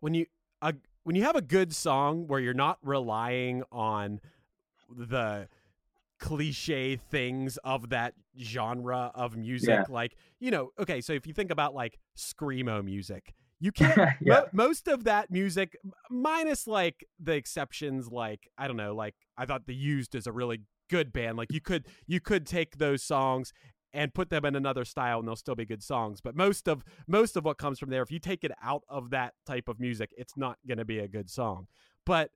when 0.00 0.14
you 0.14 0.26
a 0.62 0.74
when 1.04 1.14
you 1.16 1.22
have 1.22 1.36
a 1.36 1.42
good 1.42 1.74
song 1.74 2.26
where 2.26 2.40
you're 2.40 2.54
not 2.54 2.78
relying 2.82 3.62
on 3.70 4.20
the 4.90 5.48
cliche 6.18 6.96
things 6.96 7.58
of 7.64 7.90
that 7.90 8.14
genre 8.40 9.10
of 9.14 9.36
music 9.36 9.68
Yeah. 9.68 9.84
like 9.88 10.16
you 10.40 10.50
know 10.50 10.70
okay 10.78 11.00
so 11.00 11.12
if 11.12 11.26
you 11.26 11.32
think 11.32 11.50
about 11.50 11.74
like 11.74 11.98
screamo 12.16 12.84
music 12.84 13.34
you 13.60 13.72
can't 13.80 13.96
mo- 14.20 14.46
most 14.52 14.88
of 14.88 15.04
that 15.04 15.30
music 15.30 15.76
minus 16.10 16.66
like 16.66 17.04
the 17.20 17.32
exceptions 17.34 18.08
like 18.10 18.48
i 18.58 18.66
don't 18.66 18.76
know 18.76 18.94
like 18.94 19.14
i 19.36 19.44
thought 19.46 19.66
the 19.66 19.74
used 19.74 20.14
is 20.14 20.26
a 20.26 20.32
really 20.32 20.60
good 20.90 21.12
band 21.12 21.36
like 21.36 21.52
you 21.52 21.60
could 21.60 21.86
you 22.06 22.20
could 22.20 22.46
take 22.46 22.78
those 22.78 23.02
songs 23.02 23.52
and 23.92 24.12
put 24.12 24.28
them 24.28 24.44
in 24.44 24.54
another 24.54 24.84
style 24.84 25.18
and 25.18 25.28
they'll 25.28 25.36
still 25.36 25.54
be 25.54 25.64
good 25.64 25.82
songs 25.82 26.20
but 26.20 26.34
most 26.34 26.66
of 26.68 26.82
most 27.06 27.36
of 27.36 27.44
what 27.44 27.58
comes 27.58 27.78
from 27.78 27.90
there 27.90 28.02
if 28.02 28.10
you 28.10 28.18
take 28.18 28.42
it 28.44 28.52
out 28.62 28.82
of 28.88 29.10
that 29.10 29.34
type 29.46 29.68
of 29.68 29.78
music 29.78 30.10
it's 30.16 30.36
not 30.36 30.58
going 30.66 30.78
to 30.78 30.84
be 30.84 30.98
a 30.98 31.08
good 31.08 31.30
song 31.30 31.66
but 32.04 32.30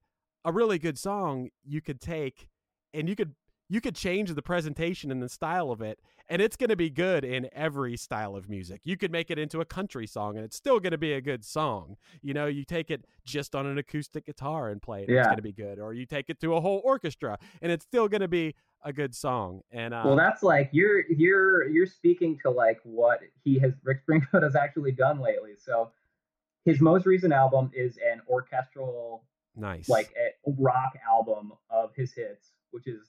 a 0.44 0.52
really 0.52 0.78
good 0.78 0.98
song 0.98 1.48
you 1.64 1.80
could 1.80 2.00
take 2.00 2.48
and 2.94 3.08
you 3.08 3.14
could 3.16 3.34
you 3.68 3.80
could 3.80 3.94
change 3.94 4.32
the 4.34 4.42
presentation 4.42 5.10
and 5.10 5.22
the 5.22 5.28
style 5.28 5.70
of 5.70 5.80
it 5.80 5.98
and 6.28 6.40
it's 6.40 6.56
going 6.56 6.70
to 6.70 6.76
be 6.76 6.88
good 6.88 7.24
in 7.24 7.48
every 7.52 7.96
style 7.96 8.36
of 8.36 8.48
music. 8.48 8.80
You 8.84 8.96
could 8.96 9.10
make 9.10 9.30
it 9.30 9.38
into 9.38 9.60
a 9.60 9.64
country 9.64 10.06
song 10.06 10.36
and 10.36 10.44
it's 10.44 10.56
still 10.56 10.80
going 10.80 10.92
to 10.92 10.98
be 10.98 11.12
a 11.12 11.20
good 11.20 11.44
song. 11.44 11.96
You 12.22 12.34
know 12.34 12.46
you 12.46 12.64
take 12.64 12.90
it 12.90 13.04
just 13.24 13.54
on 13.54 13.66
an 13.66 13.78
acoustic 13.78 14.26
guitar 14.26 14.68
and 14.68 14.80
play 14.80 15.02
it 15.02 15.08
and 15.08 15.18
it's 15.18 15.26
going 15.26 15.36
to 15.36 15.42
be 15.42 15.52
good 15.52 15.78
or 15.78 15.92
you 15.94 16.06
take 16.06 16.28
it 16.28 16.40
to 16.40 16.54
a 16.54 16.60
whole 16.60 16.80
orchestra 16.84 17.38
and 17.60 17.72
it's 17.72 17.84
still 17.84 18.08
going 18.08 18.20
to 18.20 18.28
be 18.28 18.54
a 18.84 18.92
good 18.92 19.14
song 19.14 19.62
and 19.70 19.94
uh, 19.94 20.02
Well, 20.04 20.16
that's 20.16 20.42
like 20.42 20.70
you're 20.72 21.04
you're 21.08 21.68
you're 21.68 21.86
speaking 21.86 22.38
to 22.42 22.50
like 22.50 22.80
what 22.82 23.20
he 23.44 23.58
has 23.60 23.72
Rick 23.84 24.00
Springfield 24.00 24.42
has 24.42 24.56
actually 24.56 24.92
done 24.92 25.20
lately. 25.20 25.52
So 25.56 25.90
his 26.64 26.80
most 26.80 27.06
recent 27.06 27.32
album 27.32 27.70
is 27.74 27.96
an 27.96 28.20
orchestral 28.28 29.24
nice. 29.56 29.88
like 29.88 30.12
a 30.16 30.50
rock 30.58 30.92
album 31.08 31.52
of 31.70 31.94
his 31.94 32.12
hits, 32.12 32.52
which 32.70 32.86
is 32.86 33.00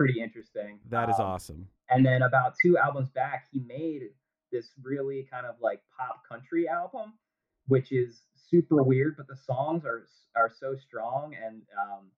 pretty 0.00 0.20
interesting. 0.20 0.80
that 0.88 1.08
is 1.10 1.18
Um, 1.18 1.26
awesome 1.26 1.68
And 1.88 2.04
then 2.04 2.22
about 2.22 2.54
two 2.62 2.78
albums 2.78 3.10
back, 3.10 3.46
he 3.52 3.60
made 3.60 4.02
this 4.52 4.72
really 4.82 5.28
kind 5.30 5.46
of 5.46 5.56
like 5.60 5.82
pop 5.96 6.22
country 6.28 6.68
album, 6.68 7.14
which 7.66 7.92
is 7.92 8.22
super 8.36 8.82
weird, 8.82 9.16
but 9.16 9.26
the 9.28 9.36
songs 9.36 9.84
are 9.84 10.06
are 10.36 10.50
so 10.50 10.76
strong 10.76 11.34
and 11.34 11.62
um, 11.78 12.10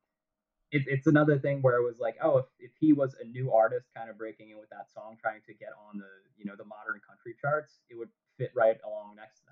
it, 0.71 0.83
it's 0.87 1.07
another 1.07 1.39
thing 1.39 1.61
where 1.61 1.77
it 1.77 1.85
was 1.85 1.99
like, 1.99 2.17
oh, 2.23 2.39
if, 2.39 2.47
if 2.59 2.71
he 2.81 2.93
was 2.93 3.15
a 3.21 3.27
new 3.27 3.53
artist 3.53 3.89
kind 3.95 4.09
of 4.09 4.17
breaking 4.17 4.51
in 4.51 4.59
with 4.59 4.71
that 4.71 4.91
song, 4.93 5.19
trying 5.21 5.41
to 5.47 5.55
get 5.55 5.69
on 5.89 5.99
the 5.99 6.09
you 6.39 6.45
know 6.47 6.57
the 6.57 6.65
modern 6.65 7.01
country 7.07 7.35
charts, 7.41 7.81
it 7.91 7.99
would 7.99 8.09
fit 8.39 8.51
right 8.57 8.79
along 8.87 9.17
next 9.17 9.41
to 9.41 9.45
that. 9.47 9.52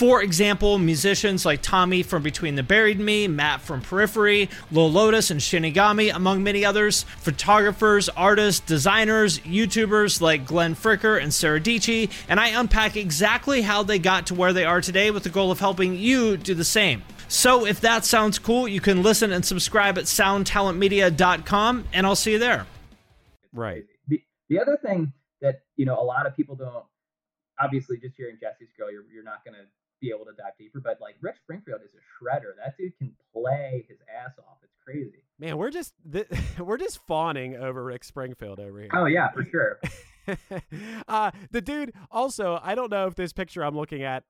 For 0.00 0.22
example, 0.22 0.78
musicians 0.78 1.44
like 1.44 1.60
Tommy 1.60 2.02
from 2.02 2.22
Between 2.22 2.54
the 2.54 2.62
Buried 2.62 2.96
and 2.96 3.04
Me, 3.04 3.28
Matt 3.28 3.60
from 3.60 3.82
Periphery, 3.82 4.48
Lil 4.72 4.90
Lotus 4.90 5.30
and 5.30 5.38
Shinigami, 5.38 6.10
among 6.14 6.42
many 6.42 6.64
others, 6.64 7.02
photographers, 7.02 8.08
artists, 8.08 8.64
designers, 8.66 9.40
YouTubers 9.40 10.22
like 10.22 10.46
Glenn 10.46 10.74
Fricker 10.74 11.22
and 11.22 11.34
Sarah 11.34 11.60
Dici, 11.60 12.08
and 12.30 12.40
I 12.40 12.48
unpack 12.48 12.96
exactly 12.96 13.60
how 13.60 13.82
they 13.82 13.98
got 13.98 14.26
to 14.28 14.34
where 14.34 14.54
they 14.54 14.64
are 14.64 14.80
today 14.80 15.10
with 15.10 15.24
the 15.24 15.28
goal 15.28 15.50
of 15.50 15.60
helping 15.60 15.94
you 15.96 16.38
do 16.38 16.54
the 16.54 16.64
same. 16.64 17.02
So 17.28 17.66
if 17.66 17.82
that 17.82 18.06
sounds 18.06 18.38
cool, 18.38 18.66
you 18.66 18.80
can 18.80 19.02
listen 19.02 19.32
and 19.32 19.44
subscribe 19.44 19.98
at 19.98 20.04
soundtalentmedia.com, 20.04 21.84
and 21.92 22.06
I'll 22.06 22.16
see 22.16 22.32
you 22.32 22.38
there. 22.38 22.66
right 23.52 23.84
The 24.08 24.22
the 24.48 24.60
other 24.60 24.78
thing 24.82 25.12
that 25.42 25.60
you 25.76 25.84
know 25.84 26.00
a 26.00 26.02
lot 26.02 26.26
of 26.26 26.34
people 26.34 26.56
don't 26.56 26.86
obviously 27.60 27.98
just 27.98 28.16
hearing 28.16 28.38
Jesse's 28.40 28.72
girl, 28.78 28.90
you're 28.90 29.04
you're 29.12 29.22
not 29.22 29.44
gonna 29.44 29.66
be 30.00 30.10
able 30.14 30.24
to 30.26 30.32
dive 30.36 30.52
deeper, 30.58 30.80
but 30.80 31.00
like 31.00 31.16
Rick 31.20 31.36
Springfield 31.42 31.80
is 31.84 31.90
a 31.94 32.24
shredder. 32.24 32.56
That 32.56 32.76
dude 32.78 32.96
can 32.98 33.12
play 33.32 33.84
his 33.88 33.98
ass 34.14 34.32
off. 34.38 34.58
It's 34.62 34.72
crazy. 34.84 35.22
man 35.38 35.56
we're 35.58 35.70
just 35.70 35.92
th- 36.10 36.26
we're 36.58 36.76
just 36.78 36.98
fawning 37.06 37.56
over 37.56 37.84
rick 37.84 38.02
springfield 38.04 38.58
over 38.58 38.80
here 38.80 38.88
Oh 38.92 39.04
yeah, 39.06 39.28
for 39.30 39.44
sure. 39.44 39.78
uh, 41.08 41.30
the 41.50 41.60
dude 41.60 41.92
also, 42.10 42.58
I 42.62 42.74
don't 42.74 42.90
know 42.90 43.06
if 43.06 43.14
this 43.14 43.32
picture 43.32 43.64
I'm 43.64 43.76
looking 43.76 44.02
at 44.02 44.24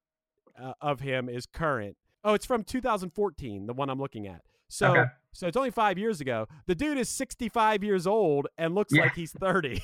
uh, 0.61 0.73
of 0.81 1.01
him 1.01 1.29
is 1.29 1.47
current. 1.47 1.97
Oh, 2.25 2.35
it's 2.35 2.45
from 2.47 2.65
2014, 2.65 3.67
the 3.67 3.73
one 3.73 3.89
I'm 3.89 3.99
looking 3.99 4.27
at. 4.27 4.43
So, 4.69 4.91
Okay. 4.93 5.05
so 5.33 5.47
it's 5.49 5.57
only 5.57 5.71
five 5.71 5.99
years 5.99 6.21
ago. 6.21 6.47
The 6.67 6.75
dude 6.75 6.99
is 6.99 7.09
65 7.09 7.83
years 7.83 8.07
old 8.07 8.47
and 8.59 8.75
looks 8.75 8.93
Yeah. 8.95 9.03
like 9.03 9.15
he's 9.15 9.33
30. 9.33 9.81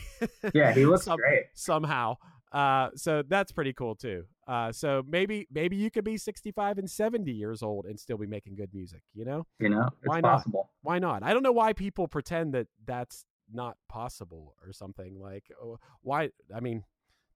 Yeah, 0.54 0.72
he 0.72 0.84
looks 0.86 1.04
Some- 1.04 1.16
great. 1.16 1.44
somehow. 1.54 2.16
Uh, 2.52 2.90
so 2.94 3.22
that's 3.26 3.52
pretty 3.52 3.72
cool 3.72 3.94
too. 3.94 4.24
Uh, 4.46 4.70
so 4.70 5.02
maybe 5.06 5.46
maybe 5.50 5.76
you 5.76 5.90
could 5.90 6.04
be 6.04 6.16
65 6.16 6.78
and 6.78 6.88
70 6.88 7.32
years 7.32 7.62
old 7.62 7.86
and 7.86 7.98
still 7.98 8.16
be 8.16 8.26
making 8.26 8.54
good 8.54 8.70
music. 8.72 9.02
You 9.14 9.24
know, 9.24 9.46
You 9.58 9.68
know, 9.68 9.86
it's 9.86 10.08
Why 10.08 10.20
not? 10.20 10.46
why 10.82 10.98
not? 10.98 11.22
I 11.22 11.32
don't 11.32 11.42
know 11.42 11.52
why 11.52 11.72
people 11.72 12.06
pretend 12.06 12.54
that 12.54 12.68
that's 12.84 13.24
not 13.52 13.76
possible 13.88 14.54
or 14.64 14.72
something. 14.72 15.20
Like, 15.20 15.44
oh, 15.62 15.78
why? 16.02 16.30
I 16.54 16.60
mean, 16.60 16.84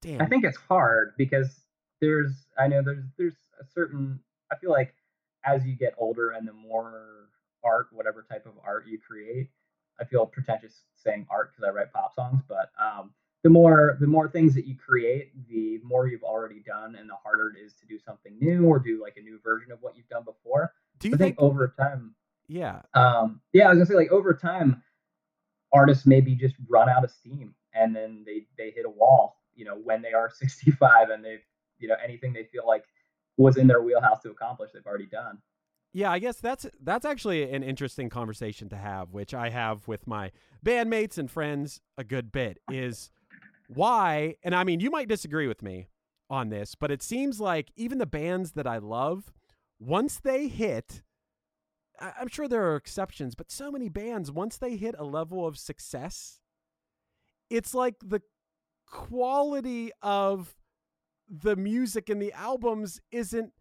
damn. 0.01 0.21
I 0.23 0.27
think 0.27 0.45
it's 0.45 0.59
hard 0.69 1.15
because 1.19 1.49
there's 2.01 2.47
I 2.59 2.69
know 2.69 2.83
there's 2.83 3.05
there's 3.19 3.37
a 3.61 3.65
certain 3.75 4.21
I 4.53 4.57
feel 4.57 4.71
like 4.71 4.95
as 5.45 5.65
you 5.65 5.75
get 5.75 5.95
older 5.99 6.31
and 6.31 6.47
the 6.47 6.53
more 6.53 7.29
art, 7.65 7.89
whatever 7.93 8.25
type 8.29 8.47
of 8.47 8.53
art 8.65 8.87
you 8.87 8.99
create, 8.99 9.51
I 10.01 10.05
feel 10.05 10.27
pretentious 10.27 10.83
saying 10.97 11.27
art 11.31 11.53
because 11.53 11.69
I 11.69 11.75
write 11.75 11.93
pop 11.93 12.15
songs, 12.15 12.43
but 12.49 12.71
um, 12.81 13.13
the 13.43 13.51
more 13.51 13.97
the 14.01 14.07
more 14.07 14.29
things 14.29 14.55
that 14.55 14.67
you 14.67 14.77
create, 14.77 15.33
the 15.49 15.81
more 15.83 16.07
you've 16.07 16.23
already 16.23 16.61
done 16.67 16.97
and 16.97 17.09
the 17.09 17.15
harder 17.23 17.49
it 17.57 17.59
is 17.65 17.73
to 17.75 17.87
do 17.87 17.99
something 17.99 18.37
new 18.41 18.67
or 18.67 18.79
do 18.79 19.01
like 19.03 19.17
a 19.17 19.23
new 19.23 19.39
version 19.43 19.73
of 19.73 19.79
what 19.81 19.97
you've 19.97 20.09
done 20.09 20.25
before. 20.25 20.73
Do 20.99 21.09
you 21.09 21.15
I 21.15 21.19
think 21.19 21.39
think? 21.39 21.43
over 21.51 21.75
time, 21.79 22.15
Yeah. 22.49 22.83
um, 22.95 23.41
yeah, 23.53 23.67
I 23.67 23.69
was 23.71 23.79
gonna 23.79 23.87
say 23.87 23.95
like 23.95 24.11
over 24.13 24.35
time, 24.35 24.83
artists 25.73 26.07
maybe 26.07 26.35
just 26.35 26.55
run 26.69 26.89
out 26.89 27.05
of 27.05 27.11
steam 27.11 27.55
and 27.75 27.95
then 27.95 28.25
they 28.27 28.47
they 28.59 28.71
hit 28.71 28.85
a 28.87 28.91
wall. 28.91 29.37
You 29.55 29.65
know, 29.65 29.77
when 29.77 30.03
they 30.03 30.13
are 30.13 30.31
65 30.35 31.11
and 31.11 31.25
they've 31.25 31.41
you 31.79 31.89
know 31.89 31.97
anything 32.03 32.33
they 32.33 32.45
feel 32.53 32.67
like 32.67 32.85
was 33.37 33.57
in 33.57 33.67
their 33.67 33.81
wheelhouse 33.83 34.21
to 34.23 34.31
accomplish, 34.31 34.71
they've 34.75 34.85
already 34.87 35.07
done. 35.07 35.39
Yeah, 35.93 36.13
I 36.13 36.19
guess 36.21 36.37
that's 36.37 36.67
that's 36.83 37.05
actually 37.05 37.51
an 37.51 37.63
interesting 37.63 38.11
conversation 38.11 38.69
to 38.69 38.77
have, 38.77 39.13
which 39.13 39.33
I 39.35 39.49
have 39.49 39.89
with 39.89 40.07
my 40.07 40.31
bandmates 40.65 41.19
and 41.19 41.29
friends 41.31 41.81
a 41.99 42.05
good 42.05 42.31
bit. 42.31 42.59
Is 42.71 43.11
why, 43.73 44.35
and 44.43 44.53
I 44.53 44.65
mean, 44.65 44.81
you 44.81 44.91
might 44.91 45.07
disagree 45.07 45.47
with 45.47 45.63
me 45.63 45.87
on 46.29 46.49
this, 46.49 46.75
but 46.75 46.91
it 46.91 47.03
seems 47.03 47.41
like 47.41 47.71
even 47.77 47.99
the 47.99 48.07
bands 48.07 48.53
that 48.53 48.67
I 48.67 48.79
love, 48.79 49.33
once 49.79 50.19
they 50.19 50.49
hit, 50.49 51.03
I'm 52.01 52.27
sure 52.27 52.49
there 52.49 52.65
are 52.73 52.75
exceptions, 52.75 53.37
but 53.37 53.53
so 53.53 53.71
many 53.71 53.89
bands, 53.89 54.33
once 54.33 54.57
they 54.57 54.77
hit 54.77 54.97
a 54.99 55.05
level 55.05 55.47
of 55.47 55.57
success, 55.57 56.41
it's 57.49 57.73
like 57.73 57.95
the 58.03 58.23
quality 58.87 59.93
of 60.03 60.57
the 61.29 61.55
music 61.55 62.09
and 62.09 62.21
the 62.21 62.33
albums 62.33 63.01
isn't 63.13 63.53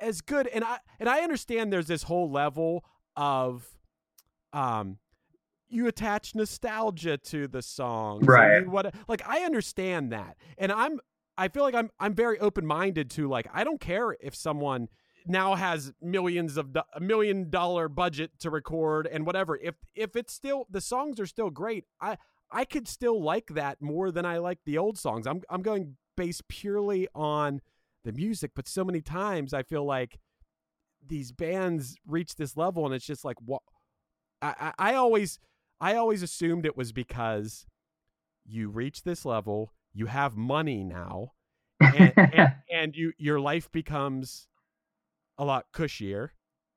as 0.00 0.22
good. 0.22 0.46
And 0.46 0.64
i 0.64 0.78
and 0.98 1.10
i 1.10 1.20
understand 1.20 1.70
there's 1.70 1.88
this 1.88 2.04
whole 2.04 2.30
level 2.30 2.84
of 3.16 3.66
um 4.54 4.98
you 5.68 5.86
attach 5.86 6.34
nostalgia 6.34 7.18
to 7.18 7.46
the 7.48 7.62
songs. 7.62 8.20
And 8.22 8.28
Right. 8.28 8.68
what 8.68 8.94
like 9.08 9.22
i 9.28 9.40
understand 9.44 10.12
that. 10.12 10.36
And 10.56 10.72
i'm 10.72 11.00
i 11.36 11.48
feel 11.48 11.62
like 11.62 11.74
i'm 11.74 11.90
i'm 12.00 12.14
very 12.14 12.38
open-minded 12.40 13.10
to 13.10 13.28
like 13.28 13.46
i 13.52 13.64
don't 13.64 13.80
care 13.80 14.16
if 14.20 14.34
someone 14.34 14.88
now 15.26 15.54
has 15.56 15.92
millions 16.00 16.56
of 16.56 16.72
do- 16.72 16.80
a 16.94 17.00
million 17.00 17.50
dollar 17.50 17.88
budget 17.88 18.30
to 18.40 18.48
record 18.50 19.06
and 19.06 19.26
whatever. 19.26 19.56
If 19.56 19.74
if 19.94 20.16
it's 20.16 20.32
still 20.32 20.66
the 20.70 20.80
songs 20.80 21.20
are 21.20 21.26
still 21.26 21.50
great 21.50 21.84
i 22.00 22.16
i 22.50 22.64
could 22.64 22.88
still 22.88 23.22
like 23.22 23.48
that 23.48 23.82
more 23.82 24.10
than 24.10 24.24
i 24.24 24.38
like 24.38 24.60
the 24.64 24.78
old 24.78 24.98
songs. 24.98 25.26
I'm 25.26 25.42
i'm 25.50 25.62
going 25.62 25.96
based 26.16 26.48
purely 26.48 27.06
on 27.14 27.60
the 28.04 28.12
music 28.12 28.52
but 28.54 28.66
so 28.66 28.82
many 28.84 29.00
times 29.02 29.52
i 29.52 29.62
feel 29.62 29.84
like 29.84 30.18
these 31.06 31.30
bands 31.30 31.96
reach 32.06 32.34
this 32.36 32.56
level 32.56 32.86
and 32.86 32.94
it's 32.94 33.04
just 33.04 33.24
like 33.24 33.36
what 33.44 33.62
I, 34.42 34.72
I 34.78 34.90
I 34.90 34.94
always 34.94 35.38
i 35.80 35.94
always 35.94 36.22
assumed 36.22 36.66
it 36.66 36.76
was 36.76 36.92
because 36.92 37.66
you 38.44 38.68
reach 38.68 39.02
this 39.02 39.24
level 39.24 39.72
you 39.92 40.06
have 40.06 40.36
money 40.36 40.84
now 40.84 41.32
and, 41.80 42.12
and, 42.16 42.54
and 42.72 42.96
you 42.96 43.12
your 43.18 43.40
life 43.40 43.70
becomes 43.72 44.48
a 45.38 45.44
lot 45.44 45.66
cushier 45.72 46.30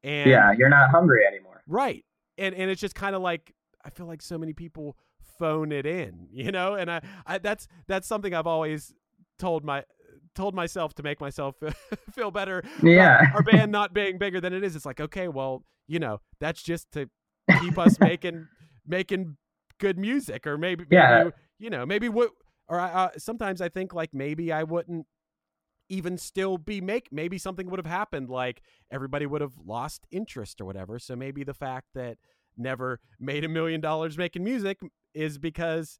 and 0.03 0.29
yeah, 0.29 0.51
you're 0.57 0.69
not 0.69 0.89
hungry 0.89 1.25
anymore. 1.27 1.61
Right. 1.67 2.03
And 2.37 2.55
and 2.55 2.71
it's 2.71 2.81
just 2.81 2.95
kind 2.95 3.15
of 3.15 3.21
like 3.21 3.53
I 3.85 3.89
feel 3.91 4.07
like 4.07 4.21
so 4.21 4.37
many 4.37 4.53
people 4.53 4.97
phone 5.37 5.71
it 5.71 5.85
in, 5.85 6.27
you 6.31 6.51
know? 6.51 6.73
And 6.73 6.89
I, 6.89 7.01
I 7.25 7.37
that's 7.37 7.67
that's 7.87 8.07
something 8.07 8.33
I've 8.33 8.47
always 8.47 8.93
told 9.37 9.63
my 9.63 9.83
told 10.33 10.55
myself 10.55 10.93
to 10.95 11.03
make 11.03 11.19
myself 11.21 11.55
feel 12.13 12.31
better 12.31 12.63
Yeah. 12.81 13.31
our 13.33 13.43
band 13.43 13.71
not 13.71 13.93
being 13.93 14.17
bigger 14.17 14.41
than 14.41 14.53
it 14.53 14.63
is. 14.63 14.75
It's 14.75 14.85
like, 14.85 14.99
okay, 14.99 15.27
well, 15.27 15.63
you 15.87 15.99
know, 15.99 16.21
that's 16.39 16.63
just 16.63 16.91
to 16.93 17.09
keep 17.59 17.77
us 17.77 17.99
making 17.99 18.47
making 18.91 19.37
good 19.79 19.97
music 19.97 20.45
or 20.45 20.57
maybe 20.59 20.83
maybe 20.83 20.95
Yeah. 20.95 21.29
you 21.57 21.69
know, 21.71 21.85
maybe 21.87 22.07
what 22.09 22.29
or 22.67 22.79
I, 22.79 22.91
uh, 22.91 23.09
sometimes 23.17 23.59
I 23.61 23.69
think 23.69 23.93
like 23.93 24.13
maybe 24.13 24.51
I 24.51 24.63
wouldn't 24.63 25.07
even 25.89 26.17
still 26.17 26.57
be 26.57 26.79
make 26.79 27.09
maybe 27.11 27.37
something 27.37 27.69
would 27.69 27.79
have 27.79 27.85
happened 27.85 28.29
like 28.29 28.61
everybody 28.91 29.25
would 29.25 29.41
have 29.41 29.53
lost 29.65 30.05
interest 30.11 30.61
or 30.61 30.65
whatever 30.65 30.97
so 30.99 31.15
maybe 31.17 31.43
the 31.43 31.53
fact 31.53 31.87
that 31.93 32.17
never 32.55 32.99
made 33.19 33.43
a 33.43 33.49
million 33.49 33.81
dollars 33.81 34.17
making 34.17 34.41
music 34.41 34.79
is 35.13 35.37
because 35.37 35.99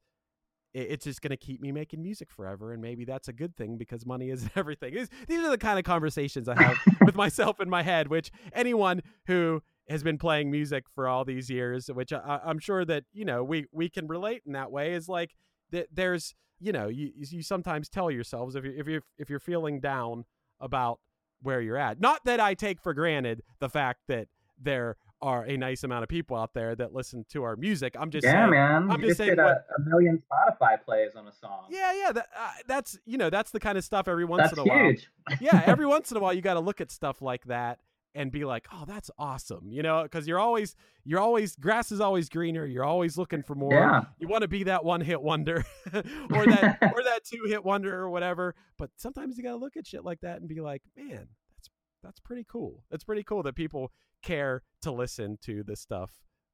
it's 0.74 1.04
just 1.04 1.22
going 1.22 1.32
to 1.32 1.36
keep 1.36 1.60
me 1.60 1.74
making 1.74 2.02
music 2.02 2.32
forever 2.32 2.72
and 2.72 2.82
maybe 2.82 3.04
that's 3.04 3.28
a 3.28 3.34
good 3.34 3.54
thing 3.58 3.78
because 3.78 4.06
money 4.06 4.30
isn't 4.30 4.52
everything 4.56 4.94
These- 4.94 5.10
these 5.28 5.44
are 5.44 5.50
the 5.50 5.58
kind 5.58 5.78
of 5.78 5.84
conversations 5.84 6.48
i 6.48 6.56
have 6.64 6.78
with 7.06 7.16
myself 7.16 7.60
in 7.60 7.70
my 7.70 7.84
head 7.84 8.08
which 8.08 8.32
anyone 8.54 9.02
who 9.28 9.62
has 9.92 10.04
been 10.04 10.18
playing 10.18 10.50
music 10.50 10.86
for 10.96 11.08
all 11.08 11.24
these 11.24 11.50
years 11.50 11.88
which 11.94 12.12
I, 12.14 12.40
i'm 12.46 12.60
sure 12.60 12.86
that 12.86 13.04
you 13.14 13.26
know 13.26 13.44
we 13.44 13.66
we 13.72 13.90
can 13.90 14.08
relate 14.08 14.42
in 14.46 14.54
that 14.54 14.72
way 14.72 14.94
is 14.94 15.08
like 15.08 15.36
that 15.72 15.88
there's 15.94 16.34
you 16.60 16.72
know 16.72 16.88
you 16.88 17.12
you 17.16 17.42
sometimes 17.42 17.90
tell 17.90 18.12
yourselves 18.12 18.56
if 18.56 18.64
you 18.64 18.74
if 18.78 18.88
you 18.88 19.02
if 19.18 19.30
you're 19.30 19.40
feeling 19.40 19.80
down 19.80 20.26
about 20.60 21.00
where 21.42 21.60
you're 21.60 21.78
at. 21.78 22.00
Not 22.00 22.24
that 22.26 22.40
i 22.40 22.54
take 22.54 22.82
for 22.82 22.94
granted 22.94 23.42
the 23.60 23.70
fact 23.70 24.02
that 24.08 24.28
there 24.62 24.98
are 25.24 25.44
a 25.44 25.56
nice 25.58 25.84
amount 25.84 26.02
of 26.04 26.10
people 26.10 26.36
out 26.36 26.54
there 26.54 26.76
that 26.76 26.94
listen 26.94 27.26
to 27.30 27.44
our 27.44 27.56
music. 27.56 27.96
I'm 28.00 28.10
just 28.10 28.26
yeah, 28.26 28.44
saying 28.44 28.52
man. 28.52 28.92
i'm 28.92 29.02
you 29.02 29.08
just 29.08 29.08
just 29.08 29.18
saying 29.18 29.38
what, 29.38 29.66
a, 29.78 29.82
a 29.82 29.90
million 29.90 30.22
Spotify 30.32 30.84
plays 30.84 31.12
on 31.16 31.28
a 31.28 31.34
song. 31.34 31.66
yeah 31.70 31.94
yeah 31.94 32.12
that, 32.12 32.28
uh, 32.38 32.52
that's 32.68 33.00
you 33.06 33.18
know 33.18 33.30
that's 33.30 33.52
the 33.52 33.60
kind 33.60 33.78
of 33.78 33.84
stuff 33.84 34.08
every 34.08 34.26
once 34.26 34.44
That's 34.44 34.54
in 34.54 34.60
a 34.60 34.64
while. 34.64 34.94
yeah, 35.40 35.64
every 35.66 35.86
once 35.96 36.12
in 36.12 36.18
a 36.18 36.20
while 36.20 36.34
you 36.34 36.42
got 36.42 36.56
to 36.56 36.60
look 36.60 36.80
at 36.80 36.92
stuff 36.92 37.22
like 37.22 37.46
that 37.46 37.80
and 38.13 38.32
be 38.32 38.43
like, 38.45 38.67
"Oh, 38.74 38.84
that's 38.86 39.10
awesome," 39.17 39.71
you 39.71 39.82
know, 39.84 40.04
because 40.04 40.28
you're 40.28 40.39
always 40.39 40.76
you're 41.04 41.19
always 41.19 41.56
grass 41.56 41.91
is 41.91 42.00
always 42.02 42.30
greener. 42.30 42.65
You're 42.65 42.84
always 42.84 43.17
looking 43.17 43.43
for 43.43 43.56
more. 43.56 43.74
Yeah. 43.74 44.02
You 44.19 44.28
want 44.28 44.41
to 44.43 44.47
be 44.47 44.63
that 44.63 44.84
one 44.84 45.02
hit 45.02 45.21
wonder, 45.21 45.63
or 45.93 46.45
that 46.45 46.78
or 46.95 47.04
that 47.04 47.21
two 47.26 47.43
hit 47.47 47.63
wonder 47.63 47.95
or 47.97 48.10
whatever. 48.10 48.56
But 48.78 48.89
sometimes 48.97 49.38
you 49.38 49.43
got 49.43 49.52
to 49.52 49.58
look 49.58 49.78
at 49.78 49.88
shit 49.88 50.04
like 50.04 50.21
that 50.21 50.39
and 50.39 50.47
be 50.50 50.62
like, 50.62 50.82
"Man, 50.95 51.28
that's 51.56 51.69
that's 52.04 52.19
pretty 52.19 52.45
cool. 52.50 52.84
That's 52.91 53.04
pretty 53.04 53.24
cool 53.24 53.43
that 53.43 53.56
people 53.56 53.91
care 54.24 54.62
to 54.82 54.91
listen 54.91 55.38
to 55.43 55.63
the 55.63 55.76
stuff 55.76 56.12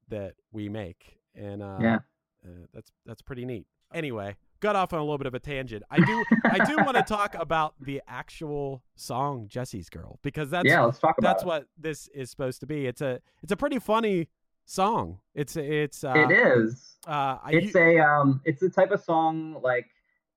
that 0.08 0.34
we 0.52 0.68
make." 0.68 1.18
And 1.34 1.62
uh, 1.62 1.78
Yeah. 1.80 1.98
uh, 2.46 2.66
that's 2.72 2.90
that's 3.06 3.22
pretty 3.22 3.44
neat. 3.44 3.66
Anyway, 3.92 4.36
got 4.60 4.76
off 4.76 4.92
on 4.92 4.98
a 4.98 5.02
little 5.02 5.18
bit 5.18 5.26
of 5.26 5.34
a 5.34 5.38
tangent. 5.40 5.82
I 5.90 5.98
do 6.00 6.24
I 6.44 6.64
do 6.64 6.76
want 6.84 6.96
to 6.96 7.02
talk 7.02 7.34
about 7.34 7.74
the 7.80 8.02
actual 8.08 8.82
song 8.96 9.46
Jesse's 9.48 9.88
Girl 9.88 10.18
because 10.22 10.50
that's 10.50 10.66
yeah, 10.68 10.82
let's 10.82 10.98
talk 10.98 11.16
about 11.18 11.28
that's 11.38 11.42
it. 11.42 11.46
what 11.46 11.66
this 11.78 12.08
is 12.08 12.30
supposed 12.30 12.60
to 12.60 12.66
be. 12.66 12.86
It's 12.86 13.00
a 13.00 13.20
it's 13.42 13.52
a 13.52 13.56
pretty 13.56 13.78
funny 13.78 14.28
song. 14.64 15.18
It's 15.34 15.56
it's 15.56 16.04
uh, 16.04 16.14
it 16.28 16.30
is. 16.32 16.96
Uh, 17.06 17.38
I, 17.44 17.50
It's 17.52 17.74
a 17.76 17.98
um, 17.98 18.40
it's 18.44 18.60
the 18.60 18.70
type 18.70 18.90
of 18.90 19.02
song 19.02 19.60
like 19.62 19.86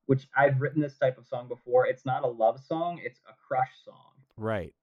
which 0.08 0.28
I've 0.36 0.60
written 0.60 0.82
this 0.82 0.98
type 0.98 1.18
of 1.18 1.26
song 1.26 1.48
before. 1.48 1.86
It's 1.88 2.06
not 2.06 2.24
a 2.24 2.28
love 2.28 2.60
song. 2.60 3.00
It's 3.04 3.20
a 3.30 3.34
crush 3.48 3.70
song. 3.86 3.96
right, 4.38 4.74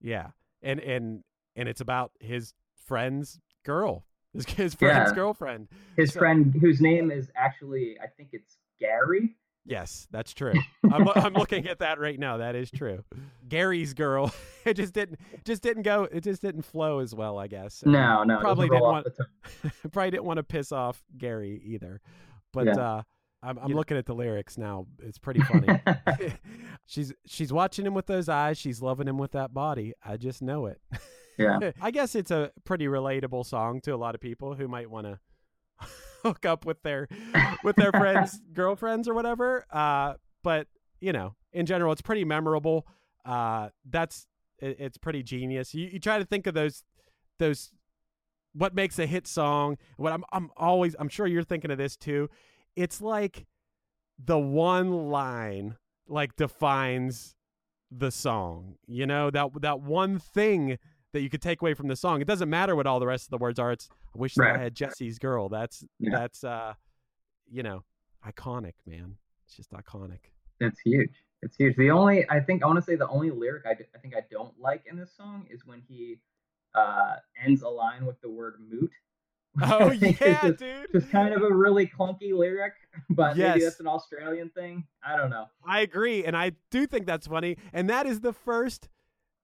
yeah, 0.00 0.28
and 0.62 0.80
and 0.80 1.22
and 1.56 1.68
it's 1.68 1.80
about 1.80 2.10
his 2.20 2.54
friend's 2.84 3.40
girl, 3.64 4.04
his, 4.32 4.44
his 4.46 4.74
friend's 4.74 5.10
Yeah. 5.10 5.14
girlfriend. 5.14 5.68
His 5.96 6.12
So- 6.12 6.18
friend, 6.20 6.54
whose 6.60 6.80
name 6.80 7.10
is 7.10 7.30
actually, 7.36 7.96
I 8.00 8.06
think 8.08 8.30
it's 8.32 8.58
Gary. 8.80 9.36
Yes, 9.66 10.06
that's 10.10 10.34
true. 10.34 10.52
I'm, 10.92 11.08
I'm 11.08 11.32
looking 11.32 11.66
at 11.68 11.78
that 11.78 11.98
right 11.98 12.18
now. 12.18 12.36
That 12.36 12.54
is 12.54 12.70
true. 12.70 13.02
Gary's 13.48 13.94
girl. 13.94 14.32
It 14.66 14.78
just 14.78 14.94
didn't 14.94 15.20
just 15.44 15.62
didn't 15.62 15.82
go. 15.82 16.04
It 16.10 16.22
just 16.24 16.40
didn't 16.40 16.62
flow 16.62 17.00
as 17.00 17.14
well. 17.14 17.38
I 17.38 17.48
guess. 17.48 17.82
No, 17.84 18.22
no, 18.24 18.38
Probably 18.40 18.66
didn't 18.70 18.80
want. 18.82 19.06
probably 19.92 20.10
didn't 20.10 20.24
want 20.24 20.38
to 20.38 20.42
piss 20.42 20.72
off 20.72 21.04
Gary 21.18 21.60
either. 21.66 22.00
But 22.50 22.68
Yeah. 22.68 22.72
uh, 22.78 23.02
I'm, 23.42 23.58
I'm 23.58 23.72
looking 23.72 23.98
at 23.98 24.06
the 24.06 24.14
lyrics 24.14 24.56
now. 24.56 24.86
It's 25.02 25.18
pretty 25.18 25.40
funny. 25.42 25.68
she's 26.86 27.12
she's 27.26 27.52
watching 27.52 27.84
him 27.84 27.92
with 27.92 28.06
those 28.06 28.30
eyes. 28.30 28.56
She's 28.56 28.80
loving 28.80 29.06
him 29.06 29.18
with 29.18 29.32
that 29.32 29.52
body. 29.52 29.92
I 30.02 30.16
just 30.16 30.40
know 30.40 30.64
it. 30.64 30.80
Yeah. 31.36 31.72
I 31.82 31.90
guess 31.90 32.14
it's 32.14 32.30
a 32.30 32.50
pretty 32.64 32.86
relatable 32.86 33.44
song 33.44 33.82
to 33.82 33.90
a 33.94 33.96
lot 33.98 34.14
of 34.14 34.22
people 34.22 34.54
who 34.54 34.66
might 34.66 34.88
want 34.90 35.06
to 35.08 35.18
hook 36.24 36.46
up 36.46 36.64
with 36.64 36.82
their 36.82 37.08
with 37.64 37.76
their 37.76 37.92
friends, 37.92 38.40
girlfriends, 38.52 39.08
or 39.08 39.14
whatever. 39.14 39.64
Uh, 39.70 40.14
but 40.42 40.66
you 41.00 41.12
know, 41.12 41.34
in 41.52 41.66
general, 41.66 41.92
it's 41.92 42.02
pretty 42.02 42.24
memorable. 42.24 42.86
Uh, 43.24 43.68
that's 43.88 44.26
it, 44.58 44.76
it's 44.78 44.98
pretty 44.98 45.22
genius. 45.22 45.74
You, 45.74 45.88
you 45.92 46.00
try 46.00 46.18
to 46.18 46.24
think 46.24 46.46
of 46.46 46.54
those 46.54 46.82
those 47.38 47.70
what 48.52 48.74
makes 48.74 48.98
a 48.98 49.06
hit 49.06 49.26
song. 49.26 49.76
What 49.96 50.12
I'm 50.12 50.24
I'm 50.32 50.50
always 50.56 50.96
I'm 50.98 51.08
sure 51.08 51.26
you're 51.26 51.42
thinking 51.42 51.70
of 51.70 51.78
this 51.78 51.96
too. 51.96 52.28
It's 52.76 53.00
like 53.00 53.46
the 54.22 54.38
one 54.38 55.10
line 55.10 55.76
like 56.08 56.36
defines 56.36 57.36
the 57.90 58.10
song. 58.10 58.76
You 58.86 59.06
know 59.06 59.30
that 59.30 59.50
that 59.60 59.80
one 59.80 60.18
thing 60.18 60.78
that 61.14 61.22
you 61.22 61.30
could 61.30 61.40
take 61.42 61.62
away 61.62 61.72
from 61.72 61.88
the 61.88 61.96
song. 61.96 62.20
It 62.20 62.26
doesn't 62.26 62.50
matter 62.50 62.76
what 62.76 62.86
all 62.86 63.00
the 63.00 63.06
rest 63.06 63.26
of 63.26 63.30
the 63.30 63.38
words 63.38 63.58
are. 63.58 63.72
It's 63.72 63.88
I 64.14 64.18
wish 64.18 64.34
that 64.34 64.54
I 64.54 64.58
had 64.58 64.74
Jesse's 64.74 65.18
girl. 65.18 65.48
That's 65.48 65.82
Yeah. 65.98 66.10
that's 66.12 66.44
uh 66.44 66.74
you 67.50 67.62
know 67.62 67.82
iconic, 68.26 68.74
man. 68.86 69.16
It's 69.46 69.56
just 69.56 69.72
iconic. 69.72 70.18
That's 70.60 70.78
huge. 70.80 71.10
It's 71.42 71.56
huge. 71.56 71.76
The 71.76 71.90
only 71.90 72.28
I 72.30 72.40
think 72.40 72.62
I 72.62 72.66
want 72.66 72.78
to 72.78 72.84
say 72.84 72.96
the 72.96 73.08
only 73.08 73.30
lyric 73.30 73.64
I, 73.66 73.74
d- 73.74 73.84
I 73.94 73.98
think 73.98 74.14
I 74.14 74.20
don't 74.30 74.52
like 74.60 74.84
in 74.90 74.96
this 74.96 75.14
song 75.16 75.46
is 75.50 75.64
when 75.66 75.82
he 75.88 76.18
uh, 76.74 77.16
ends 77.44 77.62
a 77.62 77.68
line 77.68 78.04
with 78.06 78.20
the 78.20 78.28
word 78.30 78.54
moot, 78.70 78.90
Oh 79.62 79.92
yeah, 79.92 80.12
just, 80.42 80.58
dude. 80.58 80.86
just 80.92 81.10
kind 81.10 81.32
of 81.32 81.42
a 81.42 81.54
really 81.54 81.86
clunky 81.86 82.32
lyric, 82.36 82.72
but 83.10 83.36
maybe 83.36 83.60
that's 83.62 83.78
an 83.78 83.86
Australian 83.86 84.50
thing. 84.50 84.84
I 85.06 85.16
don't 85.16 85.30
know. 85.30 85.46
I 85.64 85.80
agree, 85.80 86.24
and 86.24 86.36
I 86.36 86.52
do 86.70 86.86
think 86.86 87.06
that's 87.06 87.26
funny. 87.28 87.56
And 87.72 87.88
that 87.90 88.06
is 88.06 88.20
the 88.20 88.32
first. 88.32 88.88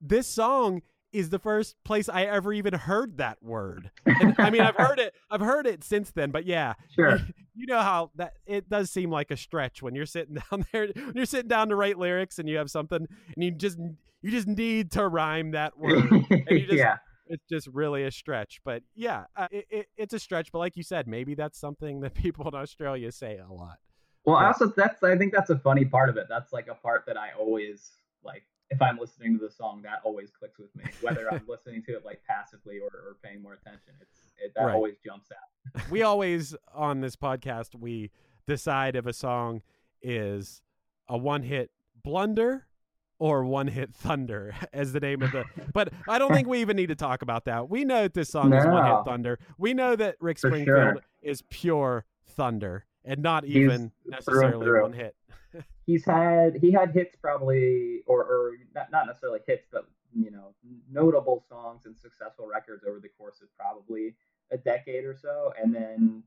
This 0.00 0.26
song 0.26 0.80
is 1.12 1.30
the 1.30 1.38
first 1.38 1.76
place 1.84 2.08
I 2.08 2.24
ever 2.24 2.52
even 2.52 2.74
heard 2.74 3.18
that 3.18 3.42
word. 3.42 3.90
And, 4.06 4.34
I 4.38 4.50
mean, 4.50 4.62
I've 4.62 4.76
heard 4.76 4.98
it. 4.98 5.14
I've 5.30 5.40
heard 5.40 5.66
it 5.66 5.82
since 5.84 6.10
then, 6.10 6.30
but 6.30 6.46
yeah, 6.46 6.74
Sure. 6.94 7.18
you 7.54 7.66
know 7.66 7.80
how 7.80 8.10
that 8.16 8.34
it 8.46 8.68
does 8.68 8.90
seem 8.90 9.10
like 9.10 9.30
a 9.30 9.36
stretch 9.36 9.82
when 9.82 9.94
you're 9.94 10.06
sitting 10.06 10.38
down 10.50 10.64
there, 10.72 10.88
when 10.94 11.12
you're 11.14 11.26
sitting 11.26 11.48
down 11.48 11.68
to 11.68 11.76
write 11.76 11.98
lyrics, 11.98 12.38
and 12.38 12.48
you 12.48 12.56
have 12.56 12.70
something, 12.70 13.06
and 13.34 13.44
you 13.44 13.50
just 13.50 13.78
you 14.22 14.30
just 14.30 14.46
need 14.46 14.92
to 14.92 15.06
rhyme 15.06 15.52
that 15.52 15.78
word. 15.78 16.10
And 16.10 16.44
you 16.50 16.60
just, 16.60 16.72
yeah. 16.72 16.98
it's 17.26 17.44
just 17.50 17.66
really 17.68 18.04
a 18.04 18.10
stretch. 18.10 18.60
But 18.64 18.82
yeah, 18.94 19.24
uh, 19.36 19.48
it, 19.50 19.66
it, 19.70 19.86
it's 19.96 20.14
a 20.14 20.18
stretch. 20.18 20.52
But 20.52 20.58
like 20.58 20.76
you 20.76 20.82
said, 20.82 21.06
maybe 21.06 21.34
that's 21.34 21.58
something 21.58 22.00
that 22.00 22.14
people 22.14 22.46
in 22.48 22.54
Australia 22.54 23.10
say 23.12 23.38
a 23.38 23.52
lot. 23.52 23.78
Well, 24.24 24.36
I 24.36 24.46
also 24.46 24.66
that's 24.68 25.02
I 25.02 25.16
think 25.16 25.32
that's 25.32 25.50
a 25.50 25.58
funny 25.58 25.84
part 25.84 26.08
of 26.08 26.16
it. 26.16 26.26
That's 26.28 26.52
like 26.52 26.68
a 26.68 26.74
part 26.74 27.04
that 27.06 27.16
I 27.16 27.30
always 27.38 27.92
like. 28.24 28.44
If 28.70 28.80
I'm 28.80 28.98
listening 28.98 29.36
to 29.38 29.44
the 29.44 29.50
song, 29.52 29.82
that 29.82 30.00
always 30.04 30.30
clicks 30.30 30.58
with 30.58 30.74
me. 30.76 30.84
Whether 31.00 31.32
I'm 31.32 31.42
listening 31.48 31.82
to 31.84 31.96
it 31.96 32.04
like 32.04 32.22
passively 32.26 32.78
or, 32.78 32.86
or 32.86 33.16
paying 33.22 33.42
more 33.42 33.54
attention, 33.54 33.94
it's 34.00 34.32
it, 34.42 34.52
that 34.54 34.64
Right. 34.64 34.74
always 34.74 34.94
jumps 35.04 35.30
out. 35.32 35.90
we 35.90 36.02
always 36.02 36.54
on 36.72 37.00
this 37.00 37.16
podcast 37.16 37.74
we 37.78 38.10
decide 38.46 38.96
if 38.96 39.06
a 39.06 39.12
song 39.12 39.62
is 40.02 40.62
a 41.08 41.18
one 41.18 41.42
hit 41.42 41.70
blunder 42.02 42.66
or 43.18 43.44
one 43.44 43.66
hit 43.68 43.92
thunder 43.94 44.54
as 44.72 44.92
the 44.94 45.00
name 45.00 45.20
of 45.22 45.30
the 45.32 45.44
but 45.74 45.92
i 46.08 46.18
don't 46.18 46.32
think 46.32 46.48
we 46.48 46.60
even 46.62 46.74
need 46.76 46.86
to 46.88 46.94
talk 46.94 47.20
about 47.20 47.44
that 47.44 47.68
we 47.68 47.84
know 47.84 48.02
that 48.04 48.14
this 48.14 48.30
song 48.30 48.50
is 48.54 48.64
one 48.66 48.86
hit 48.86 49.04
thunder 49.04 49.38
we 49.58 49.74
know 49.74 49.94
that 49.94 50.16
rick 50.20 50.38
For 50.38 50.48
springfield 50.48 50.94
sure. 50.94 50.96
is 51.20 51.42
pure 51.50 52.06
thunder 52.26 52.86
and 53.04 53.20
not 53.22 53.44
He's 53.44 53.56
even 53.56 53.92
through 54.02 54.10
necessarily 54.12 54.64
through. 54.66 54.82
one 54.82 54.92
hit 54.94 55.14
He's 55.90 56.04
had 56.04 56.56
he 56.60 56.70
had 56.70 56.92
hits 56.92 57.16
probably 57.16 58.02
or 58.06 58.20
or 58.22 58.52
not, 58.76 58.92
not 58.92 59.06
necessarily 59.08 59.40
hits, 59.44 59.66
but 59.72 59.88
you 60.14 60.30
know 60.30 60.54
notable 60.88 61.42
songs 61.48 61.84
and 61.86 61.98
successful 61.98 62.46
records 62.46 62.84
over 62.88 63.00
the 63.00 63.08
course 63.08 63.40
of 63.42 63.48
probably 63.58 64.14
a 64.52 64.56
decade 64.56 65.04
or 65.04 65.16
so, 65.16 65.52
and 65.60 65.74
then 65.74 66.22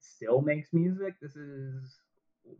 still 0.00 0.40
makes 0.40 0.72
music. 0.72 1.14
This 1.22 1.36
is 1.36 2.00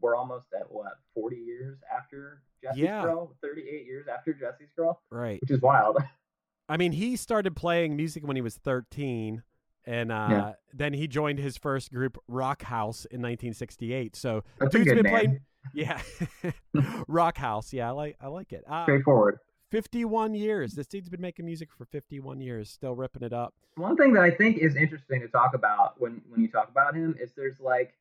we're 0.00 0.14
almost 0.14 0.46
at 0.58 0.70
what 0.70 1.00
40 1.14 1.34
years 1.36 1.78
after 1.92 2.42
Jesse's 2.62 2.78
Yeah. 2.82 3.02
Girl, 3.02 3.34
38 3.42 3.86
years 3.86 4.06
after 4.06 4.32
Jesse's 4.32 4.70
Girl, 4.76 5.00
right 5.10 5.40
which 5.40 5.50
is 5.50 5.60
wild. 5.60 5.98
i 6.68 6.76
mean 6.76 6.92
he 6.92 7.16
started 7.16 7.54
playing 7.56 7.96
music 7.96 8.24
when 8.26 8.34
he 8.36 8.42
was 8.42 8.56
13 8.56 9.42
and 9.84 10.10
uh, 10.12 10.26
Yeah. 10.30 10.52
then 10.74 10.92
he 10.92 11.06
joined 11.08 11.38
his 11.40 11.56
first 11.56 11.92
group 11.92 12.18
rock 12.28 12.62
house 12.62 13.04
in 13.04 13.20
1968 13.20 14.14
so 14.16 14.42
That's 14.60 14.72
dude's 14.72 14.86
been 14.92 15.02
name. 15.02 15.12
playing 15.12 15.40
yeah. 15.72 16.00
Rock 17.08 17.36
house. 17.38 17.72
Yeah 17.72 17.88
i 17.88 17.92
like 17.92 18.16
i 18.20 18.26
like 18.28 18.52
it. 18.52 18.64
Uh, 18.68 18.84
Straightforward. 18.84 19.38
51 19.70 20.34
years. 20.34 20.74
This 20.74 20.86
dude's 20.86 21.08
been 21.08 21.20
making 21.20 21.44
music 21.44 21.70
for 21.76 21.84
51 21.86 22.40
years 22.40 22.70
still 22.70 22.94
ripping 22.94 23.22
it 23.22 23.32
up. 23.32 23.54
One 23.74 23.96
thing 23.96 24.12
that 24.14 24.22
I 24.22 24.30
think 24.30 24.58
is 24.58 24.76
interesting 24.76 25.20
to 25.20 25.28
talk 25.28 25.54
about 25.54 26.00
when 26.00 26.22
when 26.28 26.40
you 26.40 26.48
talk 26.48 26.70
about 26.70 26.94
him 26.94 27.16
is 27.20 27.32
there's 27.32 27.60
like 27.60 27.94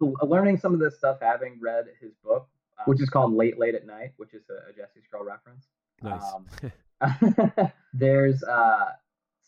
learning 0.00 0.58
some 0.58 0.74
of 0.74 0.80
this 0.80 0.96
stuff 0.96 1.18
having 1.20 1.58
read 1.60 1.86
his 2.00 2.12
book, 2.24 2.48
uh, 2.78 2.84
which 2.84 3.00
is 3.00 3.08
called 3.08 3.32
Late 3.32 3.58
Late 3.58 3.74
at 3.74 3.86
Night, 3.86 4.12
which 4.16 4.34
is 4.34 4.42
a, 4.50 4.70
a 4.70 4.72
Jesse's 4.72 5.06
Girl 5.10 5.24
reference. 5.24 5.66
nice. 6.02 6.22
Um, 6.34 7.72
there's 7.92 8.42
uh, 8.42 8.86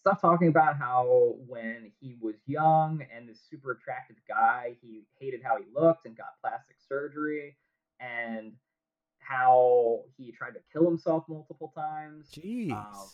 stuff 0.06 0.20
talking 0.20 0.46
about 0.48 0.78
how 0.78 1.34
when 1.48 1.90
he 2.00 2.16
was 2.20 2.36
young 2.46 3.04
and 3.14 3.28
this 3.28 3.40
super 3.50 3.72
attractive 3.72 4.16
guy, 4.28 4.76
he 4.80 5.02
hated 5.18 5.40
how 5.42 5.56
he 5.56 5.64
looked 5.74 6.06
and 6.06 6.16
got 6.16 6.38
plastic 6.40 6.76
surgery, 6.88 7.56
and 7.98 8.52
how 9.18 10.02
he 10.16 10.30
tried 10.30 10.52
to 10.52 10.60
kill 10.72 10.84
himself 10.84 11.24
multiple 11.28 11.72
times. 11.74 12.30
jeez 12.30 12.70
Um, 12.70 13.08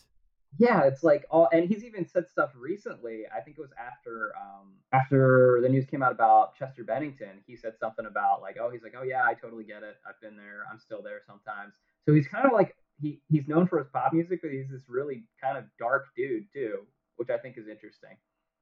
yeah, 0.58 0.82
it's 0.82 1.02
like 1.02 1.24
all, 1.30 1.48
and 1.50 1.66
he's 1.66 1.82
even 1.82 2.06
said 2.06 2.28
stuff 2.28 2.50
recently. 2.54 3.22
I 3.34 3.40
think 3.40 3.56
it 3.56 3.62
was 3.62 3.72
after 3.78 4.34
um 4.36 4.74
after 4.92 5.60
the 5.62 5.68
news 5.70 5.86
came 5.86 6.02
out 6.02 6.12
about 6.12 6.54
Chester 6.56 6.84
Bennington. 6.84 7.42
He 7.46 7.56
said 7.56 7.78
something 7.80 8.04
about 8.04 8.42
like, 8.42 8.58
oh, 8.60 8.68
he's 8.68 8.82
like, 8.82 8.92
oh 8.98 9.02
yeah, 9.02 9.24
I 9.24 9.32
totally 9.32 9.64
get 9.64 9.82
it. 9.82 9.96
I've 10.06 10.20
been 10.20 10.36
there. 10.36 10.64
I'm 10.70 10.78
still 10.78 11.00
there 11.02 11.22
sometimes. 11.26 11.76
So 12.04 12.12
he's 12.12 12.28
kind 12.28 12.44
of 12.44 12.52
like 12.52 12.76
he 13.00 13.20
he's 13.28 13.48
known 13.48 13.66
for 13.66 13.78
his 13.78 13.88
pop 13.92 14.12
music, 14.12 14.40
but 14.42 14.50
he's 14.52 14.68
this 14.70 14.82
really 14.88 15.24
kind 15.40 15.56
of 15.58 15.64
dark 15.78 16.06
dude 16.16 16.44
too, 16.52 16.80
which 17.16 17.30
I 17.30 17.38
think 17.38 17.56
is 17.58 17.66
interesting. 17.68 18.16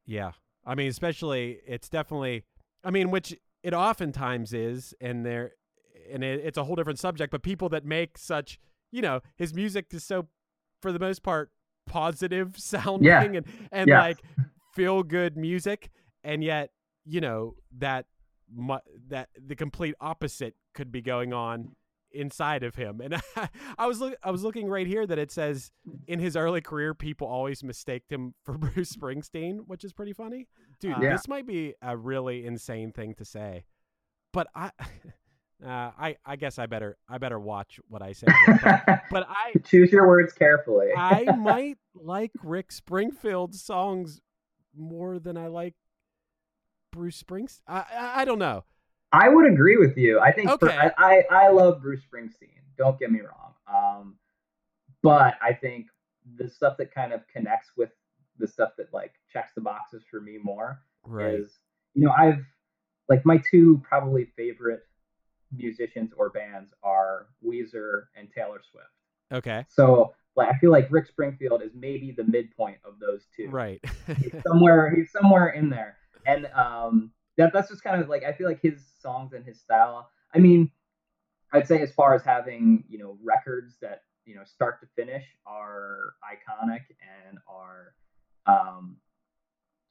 yeah 0.07 0.33
i 0.67 0.75
mean 0.75 0.89
especially 0.89 1.59
it's 1.67 1.89
definitely 1.89 2.45
i 2.85 2.91
mean 2.91 3.11
which 3.11 3.35
it 3.63 3.73
oftentimes 3.73 4.53
is 4.53 4.93
and 5.01 5.25
there 5.25 5.53
and 6.13 6.23
it, 6.23 6.41
it's 6.45 6.59
a 6.59 6.65
whole 6.65 6.75
different 6.77 6.99
subject 6.99 7.31
but 7.31 7.43
people 7.43 7.69
that 7.71 7.85
make 7.85 8.19
such 8.19 8.59
you 8.93 9.01
know 9.01 9.21
his 9.37 9.55
music 9.55 9.87
is 9.93 10.05
so 10.05 10.27
for 10.83 10.93
the 10.93 10.99
most 10.99 11.23
part 11.23 11.51
positive 11.87 12.59
sounding 12.59 13.37
and 13.37 13.47
and 13.73 13.89
Yeah. 13.89 14.01
like 14.01 14.19
feel 14.75 15.03
good 15.03 15.37
music 15.37 15.91
and 16.25 16.45
yet 16.45 16.71
you 17.07 17.21
know 17.23 17.55
that 17.79 18.05
mu- 18.55 18.87
that 19.09 19.29
the 19.39 19.57
complete 19.57 19.95
opposite 20.01 20.55
could 20.75 20.93
be 20.93 21.01
going 21.01 21.33
on 21.33 21.75
inside 22.13 22.63
of 22.63 22.75
him 22.75 23.01
and 23.01 23.15
I 23.79 23.87
was 23.87 24.01
look 24.01 24.15
I 24.23 24.31
was 24.31 24.43
looking 24.43 24.69
right 24.69 24.87
here 24.87 25.07
that 25.07 25.19
it 25.19 25.31
says 25.31 25.71
in 26.07 26.19
his 26.19 26.37
early 26.37 26.61
career 26.61 26.93
people 26.95 27.27
always 27.27 27.63
mistaked 27.63 28.11
him 28.13 28.35
for 28.45 28.59
Bruce 28.59 28.95
Springsteen 28.95 29.61
which 29.67 29.85
is 29.85 29.93
pretty 29.93 30.13
funny 30.13 30.47
dude 30.81 30.97
Yeah. 31.01 31.13
this 31.13 31.29
might 31.29 31.47
be 31.47 31.75
a 31.83 31.97
really 31.97 32.45
insane 32.45 32.93
thing 32.93 33.15
to 33.15 33.25
say 33.25 33.65
but 34.33 34.47
I 34.55 34.71
uh, 35.65 35.91
I 35.99 36.17
I 36.25 36.37
guess 36.37 36.59
I 36.59 36.67
better 36.67 36.97
I 37.09 37.19
better 37.19 37.39
watch 37.39 37.79
what 37.89 38.03
I 38.03 38.13
say 38.13 38.27
here. 38.47 38.83
but, 38.87 39.03
but 39.11 39.27
I 39.29 39.53
Choose 39.65 39.93
your 39.93 40.09
words 40.09 40.33
carefully. 40.33 40.89
I 40.97 41.25
might 41.37 41.79
like 41.95 42.33
Rick 42.43 42.73
Springfield's 42.73 43.63
songs 43.63 44.21
more 44.77 45.19
than 45.19 45.37
I 45.37 45.49
like 45.49 45.75
Bruce 46.93 47.23
Springsteen. 47.23 47.61
I, 47.67 47.85
I 47.93 48.21
I 48.23 48.25
don't 48.25 48.39
know. 48.39 48.65
I 49.13 49.29
would 49.29 49.51
agree 49.51 49.77
with 49.77 49.97
you. 49.97 50.21
I 50.21 50.33
think 50.33 50.51
for, 50.61 50.71
I, 50.71 50.93
I 50.97 51.23
I 51.31 51.49
love 51.49 51.83
Bruce 51.83 52.01
Springsteen. 52.13 52.61
Don't 52.79 52.99
get 52.99 53.11
me 53.11 53.21
wrong. 53.21 53.55
Um, 53.73 54.17
but 55.03 55.35
I 55.43 55.53
think 55.53 55.87
the 56.37 56.49
stuff 56.49 56.77
that 56.79 56.95
kind 56.95 57.13
of 57.13 57.27
connects 57.29 57.71
with 57.77 57.91
the 58.39 58.47
stuff 58.47 58.71
that 58.79 58.93
like 58.93 59.13
checks 59.33 59.53
the 59.55 59.61
boxes 59.61 60.03
for 60.11 60.21
me 60.21 60.39
more 60.43 60.81
is 61.21 61.59
you 61.95 62.05
know 62.05 62.13
I've 62.17 62.45
like 63.09 63.25
my 63.27 63.43
two 63.51 63.83
probably 63.89 64.27
favorite 64.37 64.83
musicians 65.53 66.13
or 66.17 66.31
bands 66.31 66.73
are 66.83 67.27
Weezer 67.45 68.05
and 68.17 68.29
Taylor 68.33 68.61
Swift. 68.71 68.87
Okay. 69.33 69.65
So 69.69 70.15
like 70.37 70.49
I 70.49 70.59
feel 70.59 70.71
like 70.71 70.87
Rick 70.91 71.07
Springfield 71.09 71.63
is 71.63 71.73
maybe 71.75 72.13
the 72.17 72.25
midpoint 72.25 72.79
of 72.85 73.01
those 73.01 73.27
two 73.37 73.49
Right. 73.49 73.85
he's 74.19 74.33
somewhere 74.47 74.95
he's 74.95 75.11
somewhere 75.11 75.49
in 75.49 75.69
there 75.69 75.97
and 76.27 76.47
um 76.55 77.11
that 77.41 77.53
that's 77.53 77.69
just 77.69 77.83
kind 77.83 78.01
of 78.01 78.09
like 78.09 78.25
i 78.25 78.33
feel 78.33 78.49
like 78.49 78.61
his 78.61 78.81
songs 79.01 79.33
and 79.33 79.45
his 79.45 79.59
style 79.59 80.11
i 80.35 80.39
mean 80.39 80.71
i'd 81.53 81.67
say 81.67 81.81
as 81.83 81.93
far 81.93 82.15
as 82.15 82.23
having 82.23 82.85
you 82.89 82.99
know 82.99 83.17
records 83.23 83.77
that 83.81 84.03
you 84.25 84.35
know 84.35 84.45
start 84.45 84.81
to 84.81 84.87
finish 84.97 85.25
are 85.47 86.15
iconic 86.25 86.83
and 87.29 87.39
are 87.49 87.95
um 88.47 88.97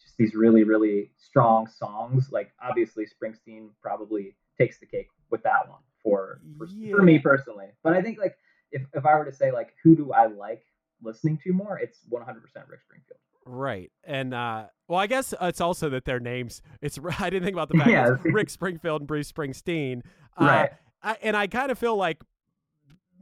just 0.02 0.16
these 0.18 0.34
really 0.34 0.64
really 0.64 1.12
strong 1.18 1.68
songs. 1.68 2.30
Like 2.32 2.52
obviously 2.62 3.06
springsteen 3.06 3.70
probably 3.82 4.36
takes 4.58 4.80
the 4.80 4.86
cake 4.86 5.08
with 5.30 5.44
that 5.44 5.68
one 5.68 5.80
for 6.02 6.42
for, 6.58 6.68
for 6.68 7.04
me 7.04 7.20
personally. 7.20 7.68
But 7.84 7.94
i 7.94 8.02
think 8.02 8.18
like 8.18 8.38
if, 8.72 8.84
if 8.94 9.06
i 9.06 9.16
were 9.16 9.26
to 9.26 9.34
say 9.34 9.52
like 9.52 9.74
who 9.84 9.96
do 9.96 10.14
i 10.14 10.28
like 10.28 10.64
listening 11.02 11.40
to 11.44 11.54
more? 11.54 11.80
It's 11.80 12.00
100% 12.10 12.26
rick 12.68 12.82
springfield 12.82 13.20
Right. 13.52 13.92
And 14.04 14.34
uh 14.34 14.66
well 14.88 15.00
I 15.00 15.08
guess 15.08 15.34
it's 15.42 15.60
also 15.62 15.90
that 15.90 16.06
their 16.06 16.20
names 16.20 16.62
it's 16.82 17.00
I 17.20 17.30
didn't 17.32 17.44
think 17.46 17.56
about 17.56 17.70
the 17.70 17.78
fact 17.80 17.90
Yeah. 17.90 18.10
that 18.12 18.32
Rick 18.32 18.50
Springfield 18.52 19.02
and 19.02 19.08
Bruce 19.08 19.32
Springsteen. 19.32 20.02
Uh, 20.40 20.46
Right. 20.46 20.70
I, 21.02 21.18
and 21.24 21.36
I 21.36 21.48
kind 21.48 21.72
of 21.72 21.80
feel 21.80 21.96
like 21.96 22.22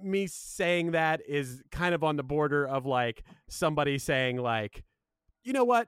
me 0.04 0.28
saying 0.28 0.92
that 0.92 1.22
is 1.28 1.63
kind 1.72 1.96
of 1.96 2.04
on 2.04 2.18
the 2.18 2.24
border 2.24 2.68
of 2.68 2.86
like 2.86 3.24
somebody 3.48 3.98
saying 3.98 4.38
like 4.38 4.84
you 5.44 5.54
know 5.54 5.63
what 5.63 5.88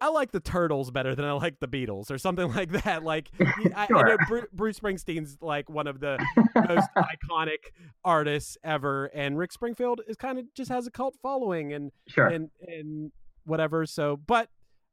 I 0.00 0.08
like 0.08 0.32
the 0.32 0.40
Turtles 0.40 0.90
better 0.90 1.14
than 1.14 1.24
I 1.24 1.30
like 1.30 1.60
the 1.60 1.68
Beatles 1.68 2.10
or 2.10 2.18
something 2.18 2.52
like 2.54 2.72
that. 2.82 3.04
Like 3.04 3.30
I, 3.38 3.52
I 3.76 3.86
know 3.88 3.98
Sure. 4.00 4.18
Bru- 4.26 4.46
Bruce 4.52 4.80
Springsteen's 4.80 5.38
like 5.40 5.70
one 5.70 5.86
of 5.86 6.00
the 6.00 6.18
most 6.56 6.88
iconic 6.96 7.58
artists 8.04 8.58
ever, 8.64 9.06
and 9.14 9.38
Rick 9.38 9.52
Springfield 9.52 10.00
is 10.08 10.16
kind 10.16 10.40
of 10.40 10.46
just 10.56 10.72
has 10.72 10.88
a 10.88 10.90
cult 10.90 11.14
following 11.22 11.72
and 11.72 11.92
Sure. 12.08 12.26
and 12.26 12.50
and 12.66 13.12
whatever. 13.44 13.86
So, 13.86 14.16
but 14.16 14.48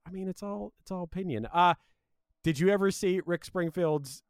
I 0.08 0.12
mean, 0.12 0.28
it's 0.28 0.43
all 0.43 0.74
it's 0.82 0.91
all 0.91 1.04
opinion. 1.04 1.47
Uh 1.52 1.76
did 2.43 2.60
you 2.60 2.70
ever 2.70 2.89
see 2.91 3.22
Rick 3.26 3.43
Springfield's 3.45 4.24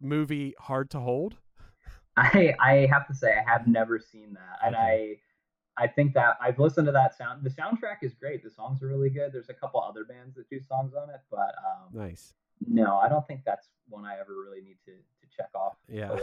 movie 0.00 0.54
Hard 0.58 0.90
to 0.90 1.00
Hold? 1.00 1.36
I 2.16 2.54
I 2.60 2.88
have 2.90 3.06
to 3.08 3.14
say 3.14 3.32
I 3.34 3.48
have 3.50 3.66
never 3.66 3.98
seen 3.98 4.34
that, 4.34 4.58
and 4.66 4.74
Okay. 4.74 5.20
I 5.76 5.88
think 5.88 6.14
that 6.14 6.36
I've 6.40 6.60
listened 6.60 6.86
to 6.86 6.92
that 6.92 7.16
sound. 7.18 7.42
The 7.42 7.50
soundtrack 7.50 7.96
is 8.02 8.14
great. 8.14 8.44
The 8.44 8.50
songs 8.50 8.80
are 8.80 8.86
really 8.86 9.10
good. 9.10 9.32
There's 9.32 9.48
a 9.48 9.54
couple 9.54 9.80
other 9.82 10.04
bands 10.04 10.36
that 10.36 10.48
do 10.48 10.60
songs 10.60 10.92
on 10.94 11.10
it, 11.10 11.20
but 11.32 11.52
um, 11.66 11.88
Nice. 11.92 12.32
no, 12.68 12.96
I 12.98 13.08
don't 13.08 13.26
think 13.26 13.40
that's 13.44 13.66
one 13.88 14.04
I 14.04 14.16
ever 14.20 14.34
really 14.40 14.60
need 14.62 14.76
to 14.84 14.92
to 14.92 15.36
check 15.36 15.48
off. 15.54 15.74
Yeah. 15.88 16.14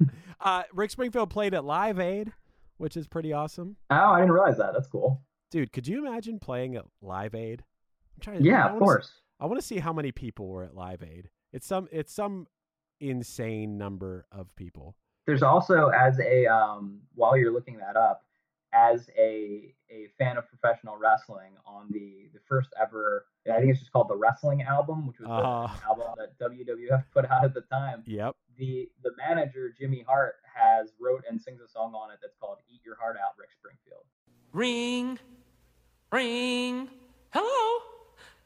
uh, 0.40 0.64
Rick 0.74 0.90
Springfield 0.90 1.30
played 1.30 1.54
at 1.54 1.64
Live 1.64 1.98
Aid, 1.98 2.32
which 2.76 2.98
is 2.98 3.06
pretty 3.06 3.32
awesome. 3.32 3.76
oh, 3.90 3.94
I 3.94 4.18
didn't 4.20 4.32
realize 4.32 4.58
that. 4.58 4.74
That's 4.74 4.88
cool. 4.88 5.22
Dude, 5.50 5.72
could 5.72 5.86
you 5.86 6.06
imagine 6.06 6.38
playing 6.38 6.76
at 6.76 6.84
Live 7.00 7.34
Aid? 7.34 7.64
I'm 8.16 8.20
trying. 8.20 8.38
To, 8.38 8.44
yeah, 8.44 8.72
of 8.72 8.78
course. 8.78 9.10
I 9.38 9.46
want 9.46 9.60
to 9.60 9.66
see 9.66 9.78
how 9.78 9.92
many 9.92 10.12
people 10.12 10.48
were 10.48 10.64
at 10.64 10.74
Live 10.74 11.02
Aid. 11.02 11.30
It's 11.52 11.66
some. 11.66 11.88
It's 11.92 12.12
some 12.12 12.46
insane 13.00 13.78
number 13.78 14.26
of 14.32 14.54
people. 14.56 14.96
There's 15.26 15.42
also 15.42 15.88
as 15.88 16.18
a 16.20 16.46
um, 16.46 17.00
while 17.14 17.36
you're 17.36 17.52
looking 17.52 17.78
that 17.78 17.96
up, 17.96 18.25
as 18.76 19.08
a 19.18 19.72
a 19.90 20.08
fan 20.18 20.36
of 20.36 20.44
professional 20.48 20.96
wrestling 20.98 21.52
on 21.64 21.86
the 21.90 22.28
the 22.34 22.40
first 22.48 22.68
ever 22.80 23.24
I 23.50 23.58
think 23.58 23.70
it's 23.70 23.78
just 23.80 23.92
called 23.92 24.08
the 24.08 24.16
Wrestling 24.16 24.62
album, 24.62 25.06
which 25.06 25.20
was 25.20 25.28
the 25.28 25.32
Uh-huh. 25.34 25.88
album 25.88 26.06
that 26.18 26.36
WWF 26.44 27.04
put 27.14 27.24
out 27.30 27.44
at 27.44 27.54
the 27.54 27.60
time. 27.62 28.02
Yep. 28.06 28.34
The 28.58 28.88
the 29.02 29.12
manager 29.16 29.72
Jimmy 29.78 30.04
Hart 30.06 30.34
has 30.54 30.92
wrote 31.00 31.22
and 31.28 31.40
sings 31.40 31.60
a 31.60 31.68
song 31.68 31.94
on 31.94 32.10
it 32.10 32.18
that's 32.20 32.36
called 32.40 32.58
"Eat 32.68 32.80
Your 32.84 32.96
Heart 32.96 33.16
Out," 33.24 33.38
Rick 33.38 33.50
Springfield. 33.52 34.04
Ring, 34.52 35.18
ring. 36.12 36.88
Hello, 37.30 37.82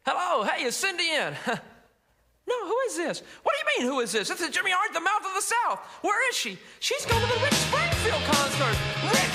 hello. 0.07 0.45
Hey, 0.45 0.65
is 0.65 0.77
Cindy 0.77 1.05
in? 1.11 1.35
no, 1.47 2.67
who 2.67 2.77
is 2.89 2.97
this? 2.97 3.23
What 3.43 3.55
do 3.55 3.59
you 3.59 3.85
mean, 3.87 3.93
who 3.95 4.01
is 4.01 4.13
this? 4.13 4.29
This 4.29 4.41
is 4.41 4.51
Jimmy 4.51 4.71
Hart, 4.73 4.93
the 4.93 5.01
mouth 5.01 5.25
of 5.25 5.35
the 5.35 5.41
South. 5.43 5.79
Where 6.03 6.29
is 6.31 6.37
she? 6.37 6.59
She's 6.81 7.07
going 7.07 7.21
to 7.23 7.29
the 7.35 7.41
Rick 7.41 7.53
Springfield 7.55 8.23
concert. 8.25 8.77
Rick 9.15 9.33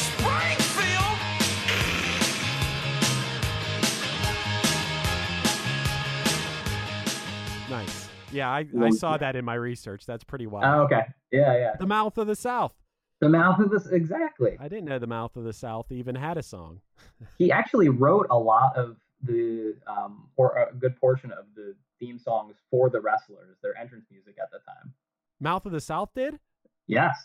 Yeah, 8.36 8.50
I, 8.50 8.66
I 8.82 8.90
saw 8.92 9.18
that 9.18 9.36
in 9.36 9.46
my 9.46 9.56
research. 9.56 10.06
That's 10.06 10.24
pretty 10.24 10.46
wild. 10.48 10.66
Oh, 10.66 10.84
okay. 10.84 11.06
Yeah, 11.32 11.58
yeah. 11.58 11.76
The 11.80 11.88
Mouth 11.88 12.18
of 12.18 12.28
the 12.28 12.36
South. 12.36 12.74
The 13.22 13.30
mouth 13.30 13.60
of 13.60 13.72
the 13.72 13.90
exactly. 13.96 14.58
I 14.60 14.68
didn't 14.68 14.86
know 14.86 15.00
the 15.00 15.08
Mouth 15.08 15.36
of 15.38 15.46
the 15.46 15.54
South 15.54 15.92
even 15.92 16.16
had 16.16 16.38
a 16.38 16.44
song. 16.44 16.82
He 17.38 17.52
actually 17.52 17.90
wrote 17.90 18.28
a 18.30 18.38
lot 18.38 18.76
of 18.76 18.98
the 19.24 19.76
um 19.88 20.28
or 20.36 20.58
a 20.58 20.76
good 20.76 20.96
portion 20.98 21.32
of 21.32 21.46
the 21.56 21.76
theme 22.00 22.20
songs 22.20 22.56
for 22.70 22.90
the 22.90 23.00
wrestlers, 23.00 23.58
their 23.64 23.76
entrance 23.78 24.06
music 24.12 24.36
at 24.42 24.52
the 24.52 24.60
time. 24.60 24.94
Mouth 25.40 25.66
of 25.66 25.72
the 25.72 25.80
South 25.82 26.10
did? 26.14 26.40
Yes. 26.88 27.18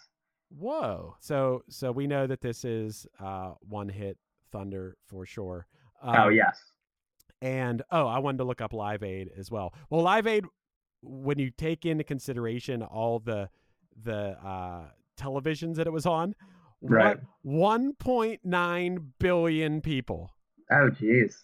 Whoa. 0.56 1.16
So 1.20 1.62
so 1.68 1.90
we 1.92 2.06
know 2.06 2.26
that 2.28 2.40
this 2.40 2.64
is 2.64 3.06
uh 3.18 3.54
one 3.60 3.88
hit 3.88 4.16
thunder 4.52 4.96
for 5.06 5.26
sure. 5.26 5.66
oh 6.02 6.12
Um, 6.28 6.32
yes. 6.34 6.56
And 7.42 7.82
oh, 7.90 8.06
I 8.06 8.18
wanted 8.18 8.38
to 8.38 8.44
look 8.44 8.60
up 8.60 8.72
Live 8.72 9.02
Aid 9.02 9.30
as 9.36 9.50
well. 9.50 9.72
Well, 9.88 10.02
Live 10.02 10.26
Aid, 10.26 10.44
when 11.02 11.38
you 11.38 11.50
take 11.50 11.84
into 11.86 12.04
consideration 12.04 12.82
all 12.82 13.18
the 13.18 13.48
the 14.02 14.36
uh, 14.46 14.84
televisions 15.18 15.76
that 15.76 15.86
it 15.86 15.92
was 15.92 16.06
on, 16.06 16.34
Right. 16.82 17.18
one 17.42 17.92
point 17.94 18.40
nine 18.44 19.12
billion 19.18 19.80
people. 19.80 20.30
Oh 20.70 20.90
jeez. 20.90 21.34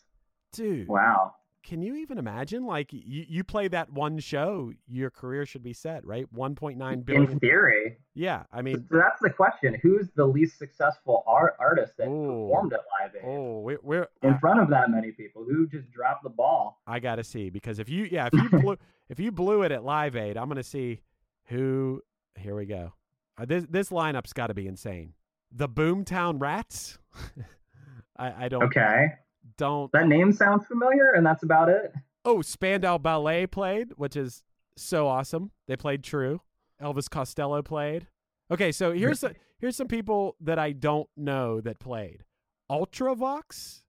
Dude, 0.52 0.88
Wow. 0.88 1.34
Can 1.66 1.82
you 1.82 1.96
even 1.96 2.16
imagine? 2.16 2.64
Like 2.64 2.92
you, 2.92 3.26
you 3.28 3.44
play 3.44 3.66
that 3.68 3.92
one 3.92 4.18
show, 4.20 4.72
your 4.86 5.10
career 5.10 5.44
should 5.44 5.64
be 5.64 5.72
set, 5.72 6.06
right? 6.06 6.26
One 6.32 6.54
point 6.54 6.78
nine 6.78 7.00
billion. 7.00 7.32
In 7.32 7.38
theory. 7.40 7.98
yeah, 8.14 8.44
I 8.52 8.62
mean, 8.62 8.86
So 8.88 8.96
that's 8.96 9.20
the 9.20 9.30
question. 9.30 9.76
Who's 9.82 10.08
the 10.14 10.24
least 10.24 10.58
successful 10.58 11.24
art- 11.26 11.56
artist 11.58 11.94
that 11.98 12.06
Ooh. 12.06 12.46
performed 12.46 12.72
at 12.72 12.80
Live 13.00 13.16
Aid 13.16 13.22
oh, 13.26 13.60
we're, 13.60 13.80
we're 13.82 14.08
in 14.22 14.38
front 14.38 14.60
of 14.60 14.70
that 14.70 14.90
many 14.90 15.10
people? 15.10 15.44
Who 15.44 15.66
just 15.66 15.90
dropped 15.90 16.22
the 16.22 16.30
ball? 16.30 16.80
I 16.86 17.00
gotta 17.00 17.24
see 17.24 17.50
because 17.50 17.80
if 17.80 17.88
you 17.88 18.08
yeah 18.10 18.28
if 18.32 18.34
you 18.34 18.48
blew 18.60 18.76
if 19.08 19.18
you 19.18 19.32
blew 19.32 19.62
it 19.62 19.72
at 19.72 19.84
Live 19.84 20.14
Aid, 20.16 20.36
I'm 20.36 20.48
gonna 20.48 20.62
see 20.62 21.00
who. 21.46 22.02
Here 22.38 22.54
we 22.54 22.66
go. 22.66 22.92
Uh, 23.38 23.44
this 23.44 23.66
this 23.68 23.88
lineup's 23.90 24.32
got 24.32 24.46
to 24.48 24.54
be 24.54 24.66
insane. 24.68 25.14
The 25.50 25.68
Boomtown 25.68 26.40
Rats. 26.40 26.98
I 28.16 28.44
I 28.44 28.48
don't 28.48 28.62
Okay. 28.64 29.08
Don't. 29.56 29.90
That 29.92 30.06
name 30.08 30.32
sounds 30.32 30.66
familiar, 30.66 31.12
and 31.12 31.24
that's 31.24 31.42
about 31.42 31.68
it. 31.68 31.92
Oh, 32.24 32.42
Spandau 32.42 32.98
Ballet 32.98 33.46
played, 33.46 33.92
which 33.96 34.16
is 34.16 34.42
so 34.76 35.06
awesome. 35.08 35.50
They 35.68 35.76
played 35.76 36.02
True. 36.02 36.40
Elvis 36.82 37.08
Costello 37.08 37.62
played. 37.62 38.08
Okay, 38.50 38.72
so 38.72 38.92
here's 38.92 39.20
the, 39.20 39.34
here's 39.58 39.76
some 39.76 39.88
people 39.88 40.36
that 40.40 40.58
I 40.58 40.72
don't 40.72 41.08
know 41.16 41.60
that 41.60 41.78
played. 41.78 42.24
Ultravox, 42.70 43.82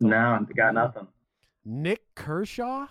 No, 0.00 0.46
got 0.56 0.74
nothing. 0.74 1.08
Nik 1.64 2.02
Kershaw. 2.14 2.86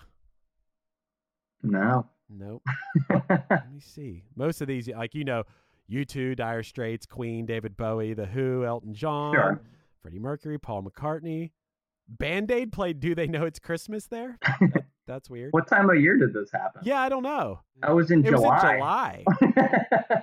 No. 1.62 2.06
Nope. 2.28 2.62
Let 3.10 3.72
me 3.72 3.80
see. 3.80 4.24
Most 4.34 4.60
of 4.60 4.66
these, 4.66 4.88
like 4.88 5.14
you 5.14 5.24
know, 5.24 5.44
U2, 5.90 6.36
Dire 6.36 6.62
Straits, 6.62 7.06
Queen, 7.06 7.46
David 7.46 7.76
Bowie, 7.76 8.14
The 8.14 8.26
Who, 8.26 8.64
Elton 8.64 8.94
John, 8.94 9.34
Sure. 9.34 9.60
Freddie 10.04 10.18
Mercury, 10.18 10.58
Paul 10.58 10.82
McCartney. 10.82 11.52
Band 12.06 12.50
Aid 12.50 12.72
played 12.72 13.00
Do 13.00 13.14
They 13.14 13.26
Know 13.26 13.46
It's 13.46 13.58
Christmas 13.58 14.06
there? 14.06 14.38
That- 14.60 14.84
that's 15.06 15.28
weird. 15.28 15.52
What 15.52 15.66
time 15.68 15.90
of 15.90 16.00
year 16.00 16.16
did 16.16 16.32
this 16.32 16.50
happen? 16.50 16.80
Yeah, 16.82 16.98
I 16.98 17.10
don't 17.10 17.22
know. 17.22 17.60
I 17.82 17.92
was 17.92 18.10
in 18.10 18.24
It 18.24 18.30
July. 18.30 18.48
was 18.48 18.64
in 18.64 18.78
July. 18.78 19.24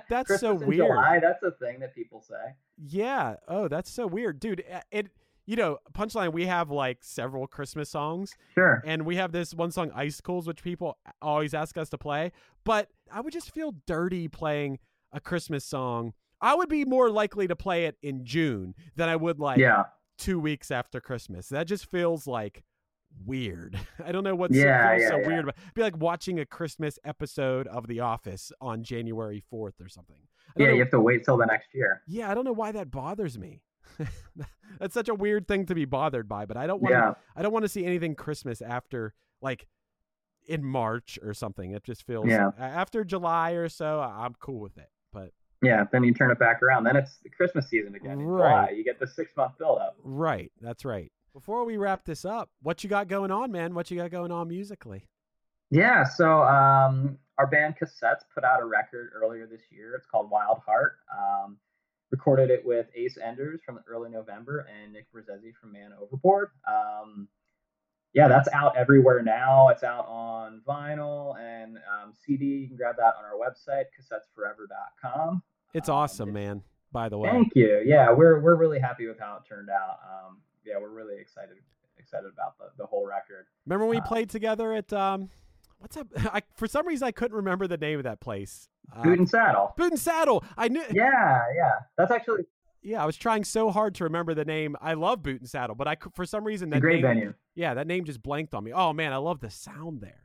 That's 0.08 0.28
so 0.40 0.56
Christmas 0.56 0.62
in 0.62 0.68
weird. 0.68 0.88
July, 0.88 1.18
that's 1.20 1.40
a 1.44 1.52
thing 1.52 1.78
that 1.78 1.94
people 1.94 2.20
say. 2.20 2.54
Yeah. 2.84 3.36
Oh, 3.46 3.68
that's 3.68 3.88
so 3.88 4.08
weird, 4.08 4.40
dude. 4.40 4.64
It. 4.90 5.08
You 5.46 5.54
know, 5.54 5.78
punchline. 5.92 6.32
We 6.32 6.46
have 6.46 6.70
like 6.72 6.98
several 7.02 7.46
Christmas 7.46 7.90
songs, 7.90 8.34
Sure. 8.54 8.82
and 8.84 9.06
we 9.06 9.14
have 9.16 9.30
this 9.30 9.54
one 9.54 9.70
song, 9.70 9.92
"Icicles," 9.94 10.48
which 10.48 10.64
people 10.64 10.98
always 11.20 11.54
ask 11.54 11.76
us 11.76 11.88
to 11.90 11.98
play. 11.98 12.32
But 12.64 12.88
I 13.12 13.20
would 13.20 13.32
just 13.32 13.52
feel 13.54 13.74
dirty 13.86 14.26
playing 14.26 14.80
a 15.12 15.20
Christmas 15.20 15.64
song. 15.64 16.12
I 16.42 16.54
would 16.54 16.68
be 16.68 16.84
more 16.84 17.08
likely 17.10 17.46
to 17.48 17.56
play 17.56 17.86
it 17.86 17.96
in 18.02 18.24
June 18.24 18.74
than 18.96 19.08
I 19.08 19.16
would 19.16 19.38
like 19.38 19.58
yeah. 19.58 19.84
two 20.18 20.38
weeks 20.40 20.70
after 20.70 21.00
Christmas. 21.00 21.48
That 21.48 21.66
just 21.68 21.86
feels 21.90 22.26
like 22.26 22.64
weird. 23.24 23.78
I 24.04 24.10
don't 24.12 24.24
know 24.24 24.34
what's 24.34 24.54
Yeah, 24.56 24.96
yeah, 24.96 25.08
so 25.08 25.18
yeah. 25.18 25.26
weird 25.28 25.44
about. 25.44 25.54
It'd 25.62 25.74
be 25.74 25.82
like 25.82 25.96
watching 25.98 26.40
a 26.40 26.44
Christmas 26.46 26.98
episode 27.04 27.66
of 27.68 27.86
The 27.86 28.00
Office 28.00 28.50
on 28.60 28.82
January 28.82 29.42
fourth 29.50 29.80
or 29.80 29.88
something. 29.88 30.16
Yeah, 30.56 30.66
know- 30.66 30.72
you 30.74 30.80
have 30.80 30.90
to 30.90 31.00
wait 31.00 31.24
till 31.24 31.36
the 31.36 31.46
next 31.46 31.68
year. 31.74 32.02
yeah, 32.06 32.30
I 32.30 32.34
don't 32.34 32.44
know 32.44 32.52
why 32.52 32.72
that 32.72 32.90
bothers 32.90 33.38
me. 33.38 33.62
That's 34.78 34.94
such 34.94 35.08
a 35.08 35.14
weird 35.14 35.46
thing 35.46 35.66
to 35.66 35.74
be 35.74 35.84
bothered 35.84 36.28
by, 36.28 36.46
but 36.46 36.56
I 36.56 36.66
don't 36.66 36.80
want 36.82 36.92
to 36.94 36.98
Yeah. 36.98 37.14
I 37.36 37.42
don't 37.42 37.52
want 37.52 37.64
to 37.64 37.68
see 37.68 37.84
anything 37.84 38.14
Christmas 38.14 38.62
after 38.62 39.14
like 39.40 39.66
in 40.46 40.64
March 40.64 41.18
or 41.22 41.34
something. 41.34 41.72
It 41.72 41.84
just 41.84 42.06
feels 42.06 42.26
Yeah. 42.26 42.50
after 42.58 43.04
July 43.04 43.52
or 43.52 43.68
so, 43.68 44.00
I'm 44.00 44.34
cool 44.40 44.60
with 44.60 44.76
it. 44.78 44.88
Yeah, 45.62 45.84
then 45.92 46.02
you 46.02 46.12
turn 46.12 46.30
it 46.30 46.38
back 46.38 46.62
around. 46.62 46.84
Then 46.84 46.96
it's 46.96 47.18
the 47.18 47.28
Christmas 47.28 47.68
season 47.68 47.94
again. 47.94 48.12
In 48.12 48.20
July. 48.20 48.52
Right. 48.52 48.76
You 48.76 48.82
get 48.82 48.98
the 48.98 49.06
six 49.06 49.32
month 49.36 49.58
build 49.58 49.78
up. 49.78 49.96
right, 50.02 50.50
that's 50.60 50.84
right. 50.84 51.12
Before 51.32 51.64
we 51.64 51.76
wrap 51.76 52.04
this 52.04 52.24
up, 52.24 52.50
what 52.60 52.84
you 52.84 52.90
got 52.90 53.08
going 53.08 53.30
on, 53.30 53.50
man? 53.52 53.74
What 53.74 53.90
you 53.90 53.96
got 53.96 54.10
going 54.10 54.30
on 54.32 54.48
musically? 54.48 55.08
Yeah, 55.70 56.04
so 56.04 56.42
um, 56.42 57.16
our 57.38 57.46
band 57.46 57.76
Cassettes 57.80 58.24
put 58.34 58.44
out 58.44 58.60
a 58.60 58.66
record 58.66 59.12
earlier 59.14 59.46
this 59.46 59.62
year. 59.70 59.94
It's 59.94 60.06
called 60.06 60.30
Wild 60.30 60.58
Heart. 60.66 60.98
Um, 61.16 61.56
recorded 62.10 62.50
it 62.50 62.64
with 62.66 62.88
Ace 62.94 63.16
Enders 63.16 63.60
from 63.64 63.80
early 63.88 64.10
November 64.10 64.66
and 64.68 64.92
Nik 64.92 65.06
Bruzzese 65.10 65.54
from 65.58 65.72
Man 65.72 65.92
Overboard. 65.98 66.50
Um, 66.68 67.28
yeah, 68.12 68.28
that's 68.28 68.48
out 68.52 68.76
everywhere 68.76 69.22
now. 69.22 69.68
It's 69.70 69.82
out 69.82 70.06
on 70.06 70.60
vinyl 70.68 71.38
and 71.40 71.78
um, 71.78 72.12
CD. 72.26 72.44
You 72.44 72.68
can 72.68 72.76
grab 72.76 72.96
that 72.98 73.14
on 73.18 73.24
our 73.24 73.38
website, 73.40 73.84
cassettesforever.com. 73.98 75.42
It's 75.74 75.88
Um, 75.88 75.94
awesome, 75.96 76.28
it's- 76.30 76.46
man. 76.46 76.62
By 76.92 77.08
the 77.08 77.16
way, 77.16 77.30
Thank 77.30 77.52
you. 77.54 77.80
Yeah, 77.86 78.12
we're 78.12 78.38
we're 78.40 78.54
really 78.56 78.78
happy 78.78 79.06
with 79.06 79.18
how 79.18 79.36
it 79.36 79.48
turned 79.48 79.70
out. 79.70 79.98
Um, 80.04 80.42
yeah, 80.62 80.74
we're 80.78 80.90
really 80.90 81.16
excited 81.18 81.56
excited 81.98 82.30
about 82.30 82.58
the, 82.58 82.66
the 82.76 82.84
whole 82.86 83.06
record. 83.06 83.46
remember 83.64 83.86
when 83.86 83.96
we 83.96 84.00
uh, 84.00 84.04
played 84.06 84.28
together 84.28 84.74
at 84.74 84.92
um, 84.92 85.30
what's 85.78 85.96
that? 85.96 86.06
I, 86.34 86.42
for 86.54 86.66
some 86.66 86.86
reason, 86.86 87.08
I 87.08 87.12
couldn't 87.12 87.36
remember 87.36 87.66
the 87.66 87.78
name 87.78 87.98
of 87.98 88.02
that 88.04 88.20
place. 88.20 88.68
Uh, 88.94 89.02
Boot 89.04 89.18
and 89.20 89.28
Saddle. 89.28 89.72
Boot 89.78 89.92
and 89.92 89.98
Saddle. 90.00 90.44
I 90.58 90.68
knew. 90.68 90.82
Yeah, 90.92 91.42
yeah. 91.56 91.70
That's 91.96 92.10
actually 92.10 92.44
Yeah, 92.82 93.02
I 93.02 93.06
was 93.06 93.16
trying 93.16 93.44
so 93.44 93.70
hard 93.70 93.94
to 93.94 94.04
remember 94.04 94.34
the 94.34 94.44
name. 94.44 94.76
I 94.82 94.92
love 94.92 95.22
Boot 95.22 95.40
and 95.40 95.48
Saddle, 95.48 95.74
but 95.76 95.88
I 95.88 95.96
for 96.14 96.26
some 96.26 96.44
reason 96.44 96.68
that 96.70 96.80
great 96.82 96.96
name, 96.96 97.02
venue. 97.02 97.34
Yeah, 97.54 97.72
that 97.72 97.86
name 97.86 98.04
just 98.04 98.22
blanked 98.22 98.52
on 98.52 98.64
me. 98.64 98.72
Oh 98.74 98.92
man, 98.92 99.14
I 99.14 99.16
love 99.16 99.40
the 99.40 99.48
sound 99.48 100.02
there. 100.02 100.21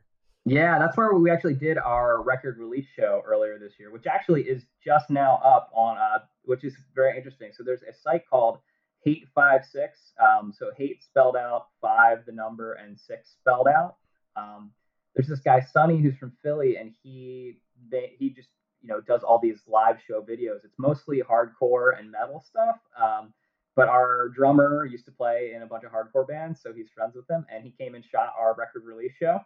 Yeah, 0.48 0.78
that's 0.78 0.96
where 0.96 1.12
we 1.14 1.30
actually 1.30 1.54
did 1.54 1.78
our 1.78 2.22
record 2.22 2.58
release 2.58 2.86
show 2.96 3.22
earlier 3.26 3.58
this 3.58 3.74
year, 3.78 3.90
which 3.92 4.06
actually 4.06 4.42
is 4.42 4.64
just 4.84 5.10
now 5.10 5.40
up 5.44 5.70
on, 5.74 5.98
uh, 5.98 6.20
which 6.44 6.64
is 6.64 6.74
very 6.94 7.16
interesting. 7.16 7.50
So 7.52 7.62
there's 7.62 7.82
a 7.82 7.92
site 7.92 8.22
called 8.28 8.58
Hate 9.04 9.26
Five 9.34 9.64
Six. 9.64 10.12
Um, 10.20 10.52
so 10.56 10.70
hate 10.76 11.02
spelled 11.02 11.36
out, 11.36 11.66
five 11.80 12.24
the 12.24 12.32
number, 12.32 12.74
and 12.74 12.98
six 12.98 13.34
spelled 13.38 13.68
out. 13.68 13.96
Um, 14.36 14.70
there's 15.14 15.28
this 15.28 15.40
guy 15.40 15.60
Sonny 15.60 16.00
who's 16.00 16.16
from 16.16 16.32
Philly, 16.42 16.76
and 16.76 16.92
he 17.02 17.58
they, 17.90 18.14
he 18.18 18.30
just 18.30 18.48
you 18.80 18.88
know 18.88 19.00
does 19.00 19.22
all 19.22 19.38
these 19.38 19.60
live 19.66 19.98
show 20.06 20.22
videos. 20.22 20.64
It's 20.64 20.78
mostly 20.78 21.20
hardcore 21.22 21.98
and 21.98 22.10
metal 22.10 22.42
stuff, 22.46 22.76
um, 22.98 23.34
but 23.76 23.88
our 23.88 24.28
drummer 24.30 24.86
used 24.86 25.04
to 25.06 25.12
play 25.12 25.52
in 25.54 25.62
a 25.62 25.66
bunch 25.66 25.84
of 25.84 25.92
hardcore 25.92 26.26
bands, 26.26 26.60
so 26.62 26.72
he's 26.72 26.88
friends 26.94 27.14
with 27.14 27.26
them, 27.26 27.44
and 27.52 27.64
he 27.64 27.70
came 27.70 27.94
and 27.94 28.04
shot 28.04 28.32
our 28.38 28.54
record 28.54 28.84
release 28.84 29.12
show. 29.18 29.40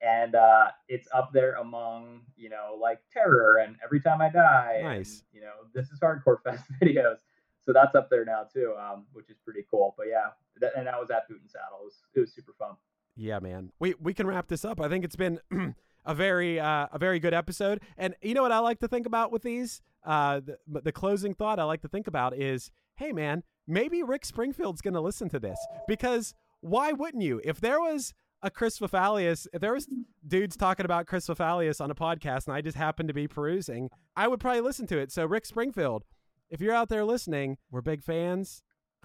And 0.00 0.34
uh, 0.34 0.68
it's 0.88 1.08
up 1.12 1.32
there 1.32 1.54
among, 1.54 2.20
you 2.36 2.48
know, 2.48 2.78
like 2.80 3.00
Terror 3.12 3.56
and 3.58 3.76
Every 3.84 4.00
Time 4.00 4.20
I 4.20 4.30
Die. 4.30 4.80
Nice. 4.82 5.24
And, 5.32 5.40
you 5.40 5.40
know, 5.40 5.54
This 5.74 5.90
is 5.90 5.98
Hardcore 5.98 6.42
Fest 6.44 6.64
videos. 6.80 7.16
So 7.60 7.72
that's 7.72 7.94
up 7.94 8.08
there 8.08 8.24
now 8.24 8.46
too, 8.50 8.74
um, 8.80 9.04
which 9.12 9.28
is 9.28 9.36
pretty 9.44 9.64
cool. 9.70 9.94
But 9.98 10.06
yeah, 10.08 10.28
that, 10.60 10.72
and 10.76 10.86
that 10.86 10.98
was 10.98 11.10
at 11.10 11.28
Boot 11.28 11.40
and 11.40 11.50
Saddle. 11.50 11.80
It 11.82 11.84
was, 11.84 12.02
it 12.14 12.20
was 12.20 12.32
super 12.32 12.54
fun. 12.58 12.76
Yeah, 13.14 13.40
man. 13.40 13.72
We 13.80 13.94
we 14.00 14.14
can 14.14 14.26
wrap 14.26 14.46
this 14.46 14.64
up. 14.64 14.80
I 14.80 14.88
think 14.88 15.04
it's 15.04 15.16
been 15.16 15.40
a 16.06 16.14
very 16.14 16.60
uh, 16.60 16.86
a 16.92 16.98
very 16.98 17.18
good 17.18 17.34
episode. 17.34 17.82
And 17.98 18.14
you 18.22 18.32
know 18.32 18.42
what 18.42 18.52
I 18.52 18.60
like 18.60 18.78
to 18.80 18.88
think 18.88 19.06
about 19.06 19.32
with 19.32 19.42
these? 19.42 19.82
Uh, 20.04 20.40
the, 20.40 20.80
the 20.80 20.92
closing 20.92 21.34
thought 21.34 21.58
I 21.58 21.64
like 21.64 21.82
to 21.82 21.88
think 21.88 22.06
about 22.06 22.34
is, 22.34 22.70
hey, 22.94 23.12
man, 23.12 23.42
maybe 23.66 24.02
Rick 24.02 24.24
Springfield's 24.24 24.80
going 24.80 24.94
to 24.94 25.00
listen 25.00 25.28
to 25.30 25.40
this 25.40 25.58
because 25.86 26.34
why 26.60 26.92
wouldn't 26.92 27.22
you? 27.22 27.40
If 27.44 27.60
there 27.60 27.80
was 27.80 28.14
a 28.42 28.50
Chris 28.50 28.78
Fafalios, 28.78 29.46
if 29.52 29.60
there 29.60 29.72
was 29.72 29.88
dudes 30.26 30.56
talking 30.56 30.84
about 30.84 31.06
Chris 31.06 31.26
Fafalios 31.26 31.80
on 31.80 31.90
a 31.90 31.94
podcast 31.94 32.46
and 32.46 32.54
I 32.54 32.60
just 32.60 32.76
happened 32.76 33.08
to 33.08 33.14
be 33.14 33.26
perusing, 33.28 33.90
I 34.16 34.28
would 34.28 34.40
probably 34.40 34.60
listen 34.60 34.86
to 34.88 34.98
it. 34.98 35.10
So 35.12 35.24
Rick 35.26 35.46
Springfield, 35.46 36.04
if 36.50 36.60
you're 36.60 36.74
out 36.74 36.88
there 36.88 37.04
listening, 37.04 37.58
we're 37.70 37.80
big 37.82 38.02
fans. 38.02 38.62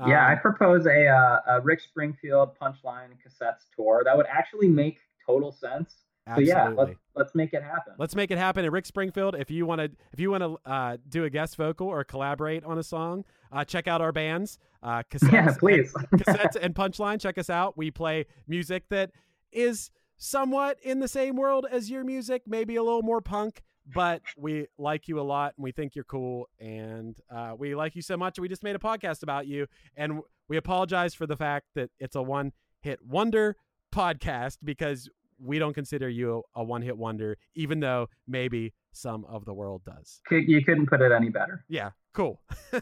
yeah, 0.08 0.26
I 0.28 0.34
Um, 0.34 0.40
propose 0.40 0.86
a, 0.86 1.08
uh, 1.08 1.40
a 1.48 1.62
Rick 1.62 1.82
Springfield 1.82 2.52
Punchline 2.62 3.10
Cassettes 3.26 3.66
tour. 3.76 4.02
That 4.06 4.16
would 4.18 4.26
actually 4.28 4.68
make 4.70 4.98
total 5.26 5.52
sense. 5.52 5.96
So 6.36 6.40
yeah, 6.40 6.70
let's 6.70 6.96
let's 7.16 7.36
make 7.36 7.54
it 7.54 7.64
happen. 7.64 7.94
Let's 7.98 8.16
make 8.16 8.32
it 8.32 8.38
happen. 8.38 8.64
And 8.64 8.72
Rick 8.74 8.86
Springfield, 8.86 9.36
if 9.36 9.52
you 9.52 9.66
want 9.66 9.80
to, 9.80 9.92
if 10.14 10.20
you 10.20 10.32
want 10.32 10.44
to 10.44 10.58
uh, 10.70 10.98
do 11.10 11.26
a 11.26 11.30
guest 11.30 11.58
vocal 11.58 11.88
or 11.88 12.04
collaborate 12.06 12.64
on 12.64 12.78
a 12.78 12.84
song, 12.84 13.26
uh, 13.52 13.66
check 13.66 13.88
out 13.90 14.00
our 14.02 14.14
bands, 14.14 14.58
uh, 14.82 15.04
cassettes, 15.12 15.32
Yeah, 15.34 15.54
please. 15.60 15.94
and, 15.96 16.08
cassettes 16.22 16.56
and 16.56 16.74
Punchline. 16.74 17.20
Check 17.20 17.38
us 17.38 17.50
out. 17.50 17.78
We 17.78 17.92
play 17.92 18.26
music 18.48 18.86
that 18.90 19.12
is 19.52 19.92
somewhat 20.18 20.78
in 20.82 21.00
the 21.00 21.08
same 21.10 21.36
world 21.36 21.66
as 21.70 21.90
your 21.90 22.06
music, 22.06 22.44
maybe 22.48 22.78
a 22.78 22.84
little 22.84 23.02
more 23.04 23.20
punk, 23.20 23.62
but 23.94 24.22
we 24.38 24.68
like 24.78 25.10
you 25.10 25.20
a 25.20 25.24
lot 25.24 25.54
and 25.58 25.64
we 25.66 25.74
think 25.74 25.94
you're 25.96 26.06
cool 26.06 26.48
and 26.58 27.18
uh, 27.30 27.54
we 27.58 27.76
like 27.76 27.98
you 27.98 28.02
so 28.02 28.16
much. 28.16 28.40
We 28.40 28.48
just 28.48 28.64
made 28.64 28.78
a 28.78 28.80
podcast 28.80 29.24
about 29.24 29.46
you, 29.46 29.68
and 29.98 30.22
we 30.48 30.56
apologize 30.56 31.14
for 31.14 31.28
the 31.28 31.36
fact 31.36 31.68
that 31.76 31.90
it's 32.00 32.16
a 32.16 32.22
one-hit 32.22 33.06
wonder 33.06 33.58
podcast 33.94 34.60
because 34.64 35.10
we 35.44 35.60
don't 35.60 35.74
consider 35.74 36.10
you 36.10 36.44
a 36.56 36.64
one-hit 36.64 36.98
wonder, 36.98 37.38
even 37.56 37.80
though 37.80 38.08
maybe 38.28 38.74
some 38.92 39.26
of 39.26 39.46
the 39.46 39.54
world 39.54 39.82
does. 39.86 40.22
You 40.32 40.64
couldn't 40.64 40.88
put 40.88 41.02
it 41.02 41.12
any 41.12 41.30
better. 41.30 41.66
Yeah, 41.68 41.92
cool. 42.14 42.42
All 42.74 42.82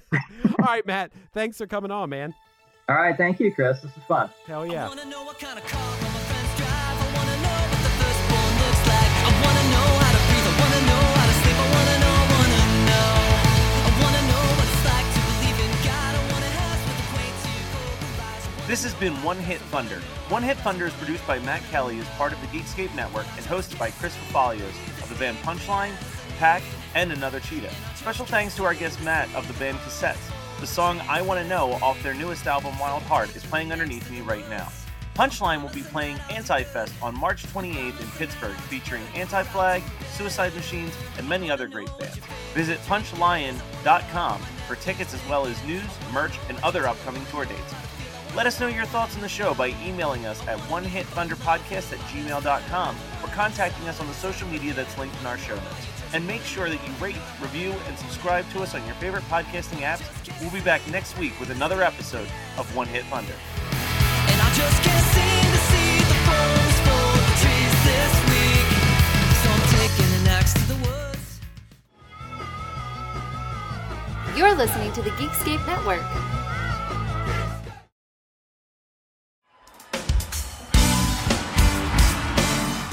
right, 0.59 0.86
Matt. 0.86 1.12
Thanks 1.34 1.57
for 1.57 1.68
coming 1.68 1.91
on, 1.91 2.09
man. 2.09 2.34
All 2.89 2.95
right, 2.95 3.16
thank 3.16 3.39
you, 3.39 3.53
Chris. 3.53 3.80
This 3.82 3.95
is 3.95 4.03
fun. 4.03 4.30
Hell 4.45 4.66
yeah. 4.66 4.89
This 18.72 18.84
has 18.84 18.93
been 18.93 19.22
One 19.22 19.38
Hit 19.38 19.59
Thunder. 19.63 19.99
One 20.30 20.43
Hit 20.43 20.55
Thunder 20.59 20.86
is 20.86 20.93
produced 20.93 21.28
by 21.28 21.39
Matt 21.39 21.61
Kelly 21.72 21.99
as 21.99 22.07
part 22.11 22.32
of 22.32 22.39
the 22.39 22.47
Geekscape 22.47 22.95
Network 22.95 23.26
and 23.36 23.45
hosted 23.45 23.78
by 23.78 23.91
Chris 23.91 24.15
Fafalios 24.15 24.69
of 25.03 25.09
the 25.09 25.15
band 25.15 25.36
Punchline, 25.39 25.91
Pack, 26.39 26.63
and 26.95 27.11
Another 27.11 27.41
Cheetah. 27.41 27.74
Special 27.95 28.26
thanks 28.26 28.55
to 28.55 28.63
our 28.63 28.74
guest 28.74 29.03
Matt 29.03 29.28
of 29.36 29.45
the 29.49 29.53
band 29.55 29.78
Cassettes. 29.80 30.32
The 30.61 30.67
song 30.67 31.01
I 31.09 31.22
Want 31.22 31.41
to 31.41 31.47
Know 31.49 31.74
off 31.82 32.01
their 32.01 32.13
newest 32.13 32.47
album 32.47 32.80
Wild 32.80 33.03
Heart 33.03 33.36
is 33.36 33.43
playing 33.43 33.74
underneath 33.74 34.09
me 34.09 34.22
right 34.22 34.49
now. 34.49 34.69
Punchline 35.15 35.61
will 35.61 35.74
be 35.74 35.84
playing 35.84 36.17
Anti-Fest 36.30 36.93
on 37.01 37.19
March 37.19 37.43
28th 37.47 37.99
in 37.99 38.07
Pittsburgh, 38.11 38.55
featuring 38.55 39.03
Anti-Flag, 39.15 39.84
Suicide 40.13 40.55
Machines, 40.55 40.93
and 41.17 41.28
many 41.28 41.51
other 41.51 41.67
great 41.67 41.89
bands. 41.99 42.19
Visit 42.53 42.80
punchlion.com 42.88 44.41
for 44.65 44.76
tickets 44.76 45.13
as 45.13 45.28
well 45.28 45.45
as 45.45 45.61
news, 45.65 45.84
merch, 46.13 46.39
and 46.47 46.57
other 46.59 46.88
upcoming 46.88 47.26
tour 47.26 47.43
dates. 47.43 47.74
Let 48.34 48.45
us 48.45 48.61
know 48.61 48.67
your 48.67 48.86
thoughts 48.86 49.15
on 49.15 49.21
the 49.21 49.27
show 49.27 49.53
by 49.53 49.75
emailing 49.84 50.25
us 50.25 50.41
at 50.47 50.57
onehitthunderpodcast 50.69 51.91
at 51.91 51.99
gmail.com 51.99 52.95
or 53.21 53.27
contacting 53.27 53.89
us 53.89 53.99
on 53.99 54.07
the 54.07 54.13
social 54.13 54.47
media 54.47 54.73
that's 54.73 54.97
linked 54.97 55.19
in 55.19 55.25
our 55.25 55.38
show 55.38 55.55
notes. 55.55 55.88
And 56.13 56.25
make 56.25 56.41
sure 56.43 56.69
that 56.69 56.79
you 56.88 56.93
rate, 57.03 57.17
review, 57.41 57.75
and 57.88 57.97
subscribe 57.97 58.49
to 58.51 58.61
us 58.61 58.73
on 58.73 58.86
your 58.86 58.95
favorite 58.95 59.23
podcasting 59.23 59.79
apps. 59.79 60.01
We'll 60.39 60.49
be 60.49 60.61
back 60.61 60.79
next 60.89 61.17
week 61.17 61.38
with 61.41 61.49
another 61.49 61.84
episode 61.84 62.29
of 62.57 62.73
One 62.73 62.88
Hit 62.88 63.03
Thunder. 63.05 63.34
And 63.34 64.41
I 64.41 64.53
just 64.55 64.82
can't 64.82 65.05
seem 65.11 65.51
to 65.51 65.59
see 65.67 65.99
the 65.99 66.15
phones 66.23 66.79
full 66.88 67.11
of 67.19 67.36
trees 67.43 67.75
this 67.84 68.13
week. 68.32 68.67
So 69.43 69.51
I'm 69.51 69.65
taking 69.75 70.07
an 70.21 70.27
axe 70.32 70.53
to 70.53 70.65
the 70.71 70.79
woods. 70.88 71.41
You're 74.38 74.55
listening 74.55 74.93
to 74.93 75.01
the 75.01 75.11
Geekscape 75.11 75.67
Network. 75.67 76.40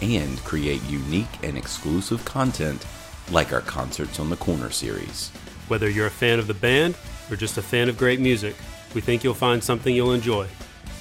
and 0.00 0.38
create 0.44 0.82
unique 0.84 1.26
and 1.42 1.56
exclusive 1.56 2.24
content 2.24 2.86
like 3.30 3.52
our 3.52 3.60
Concerts 3.60 4.20
on 4.20 4.30
the 4.30 4.36
Corner 4.36 4.70
series. 4.70 5.30
Whether 5.68 5.90
you're 5.90 6.06
a 6.06 6.10
fan 6.10 6.38
of 6.38 6.46
the 6.46 6.54
band 6.54 6.96
or 7.30 7.36
just 7.36 7.58
a 7.58 7.62
fan 7.62 7.88
of 7.88 7.98
great 7.98 8.20
music, 8.20 8.54
we 8.94 9.00
think 9.00 9.22
you'll 9.22 9.34
find 9.34 9.62
something 9.62 9.94
you'll 9.94 10.12
enjoy. 10.12 10.46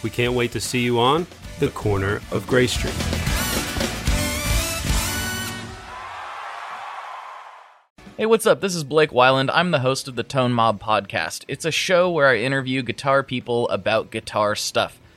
We 0.04 0.10
can't 0.10 0.34
wait 0.34 0.52
to 0.52 0.60
see 0.60 0.82
you 0.82 1.00
on 1.00 1.26
the 1.60 1.70
Corner 1.70 2.22
of 2.32 2.46
Gray 2.48 2.68
Street. 2.68 2.94
Hey, 8.18 8.26
what's 8.26 8.48
up? 8.48 8.62
This 8.62 8.74
is 8.74 8.84
Blake 8.84 9.12
Wyland. 9.12 9.52
I'm 9.54 9.70
the 9.70 9.82
host 9.82 10.08
of 10.08 10.16
the 10.16 10.24
Tone 10.24 10.52
Mob 10.52 10.82
podcast. 10.82 11.46
It's 11.48 11.66
a 11.66 11.72
show 11.72 12.10
where 12.10 12.28
I 12.28 12.38
interview 12.38 12.82
guitar 12.82 13.22
people 13.22 13.70
about 13.70 14.10
guitar 14.10 14.56
stuff. 14.56 15.00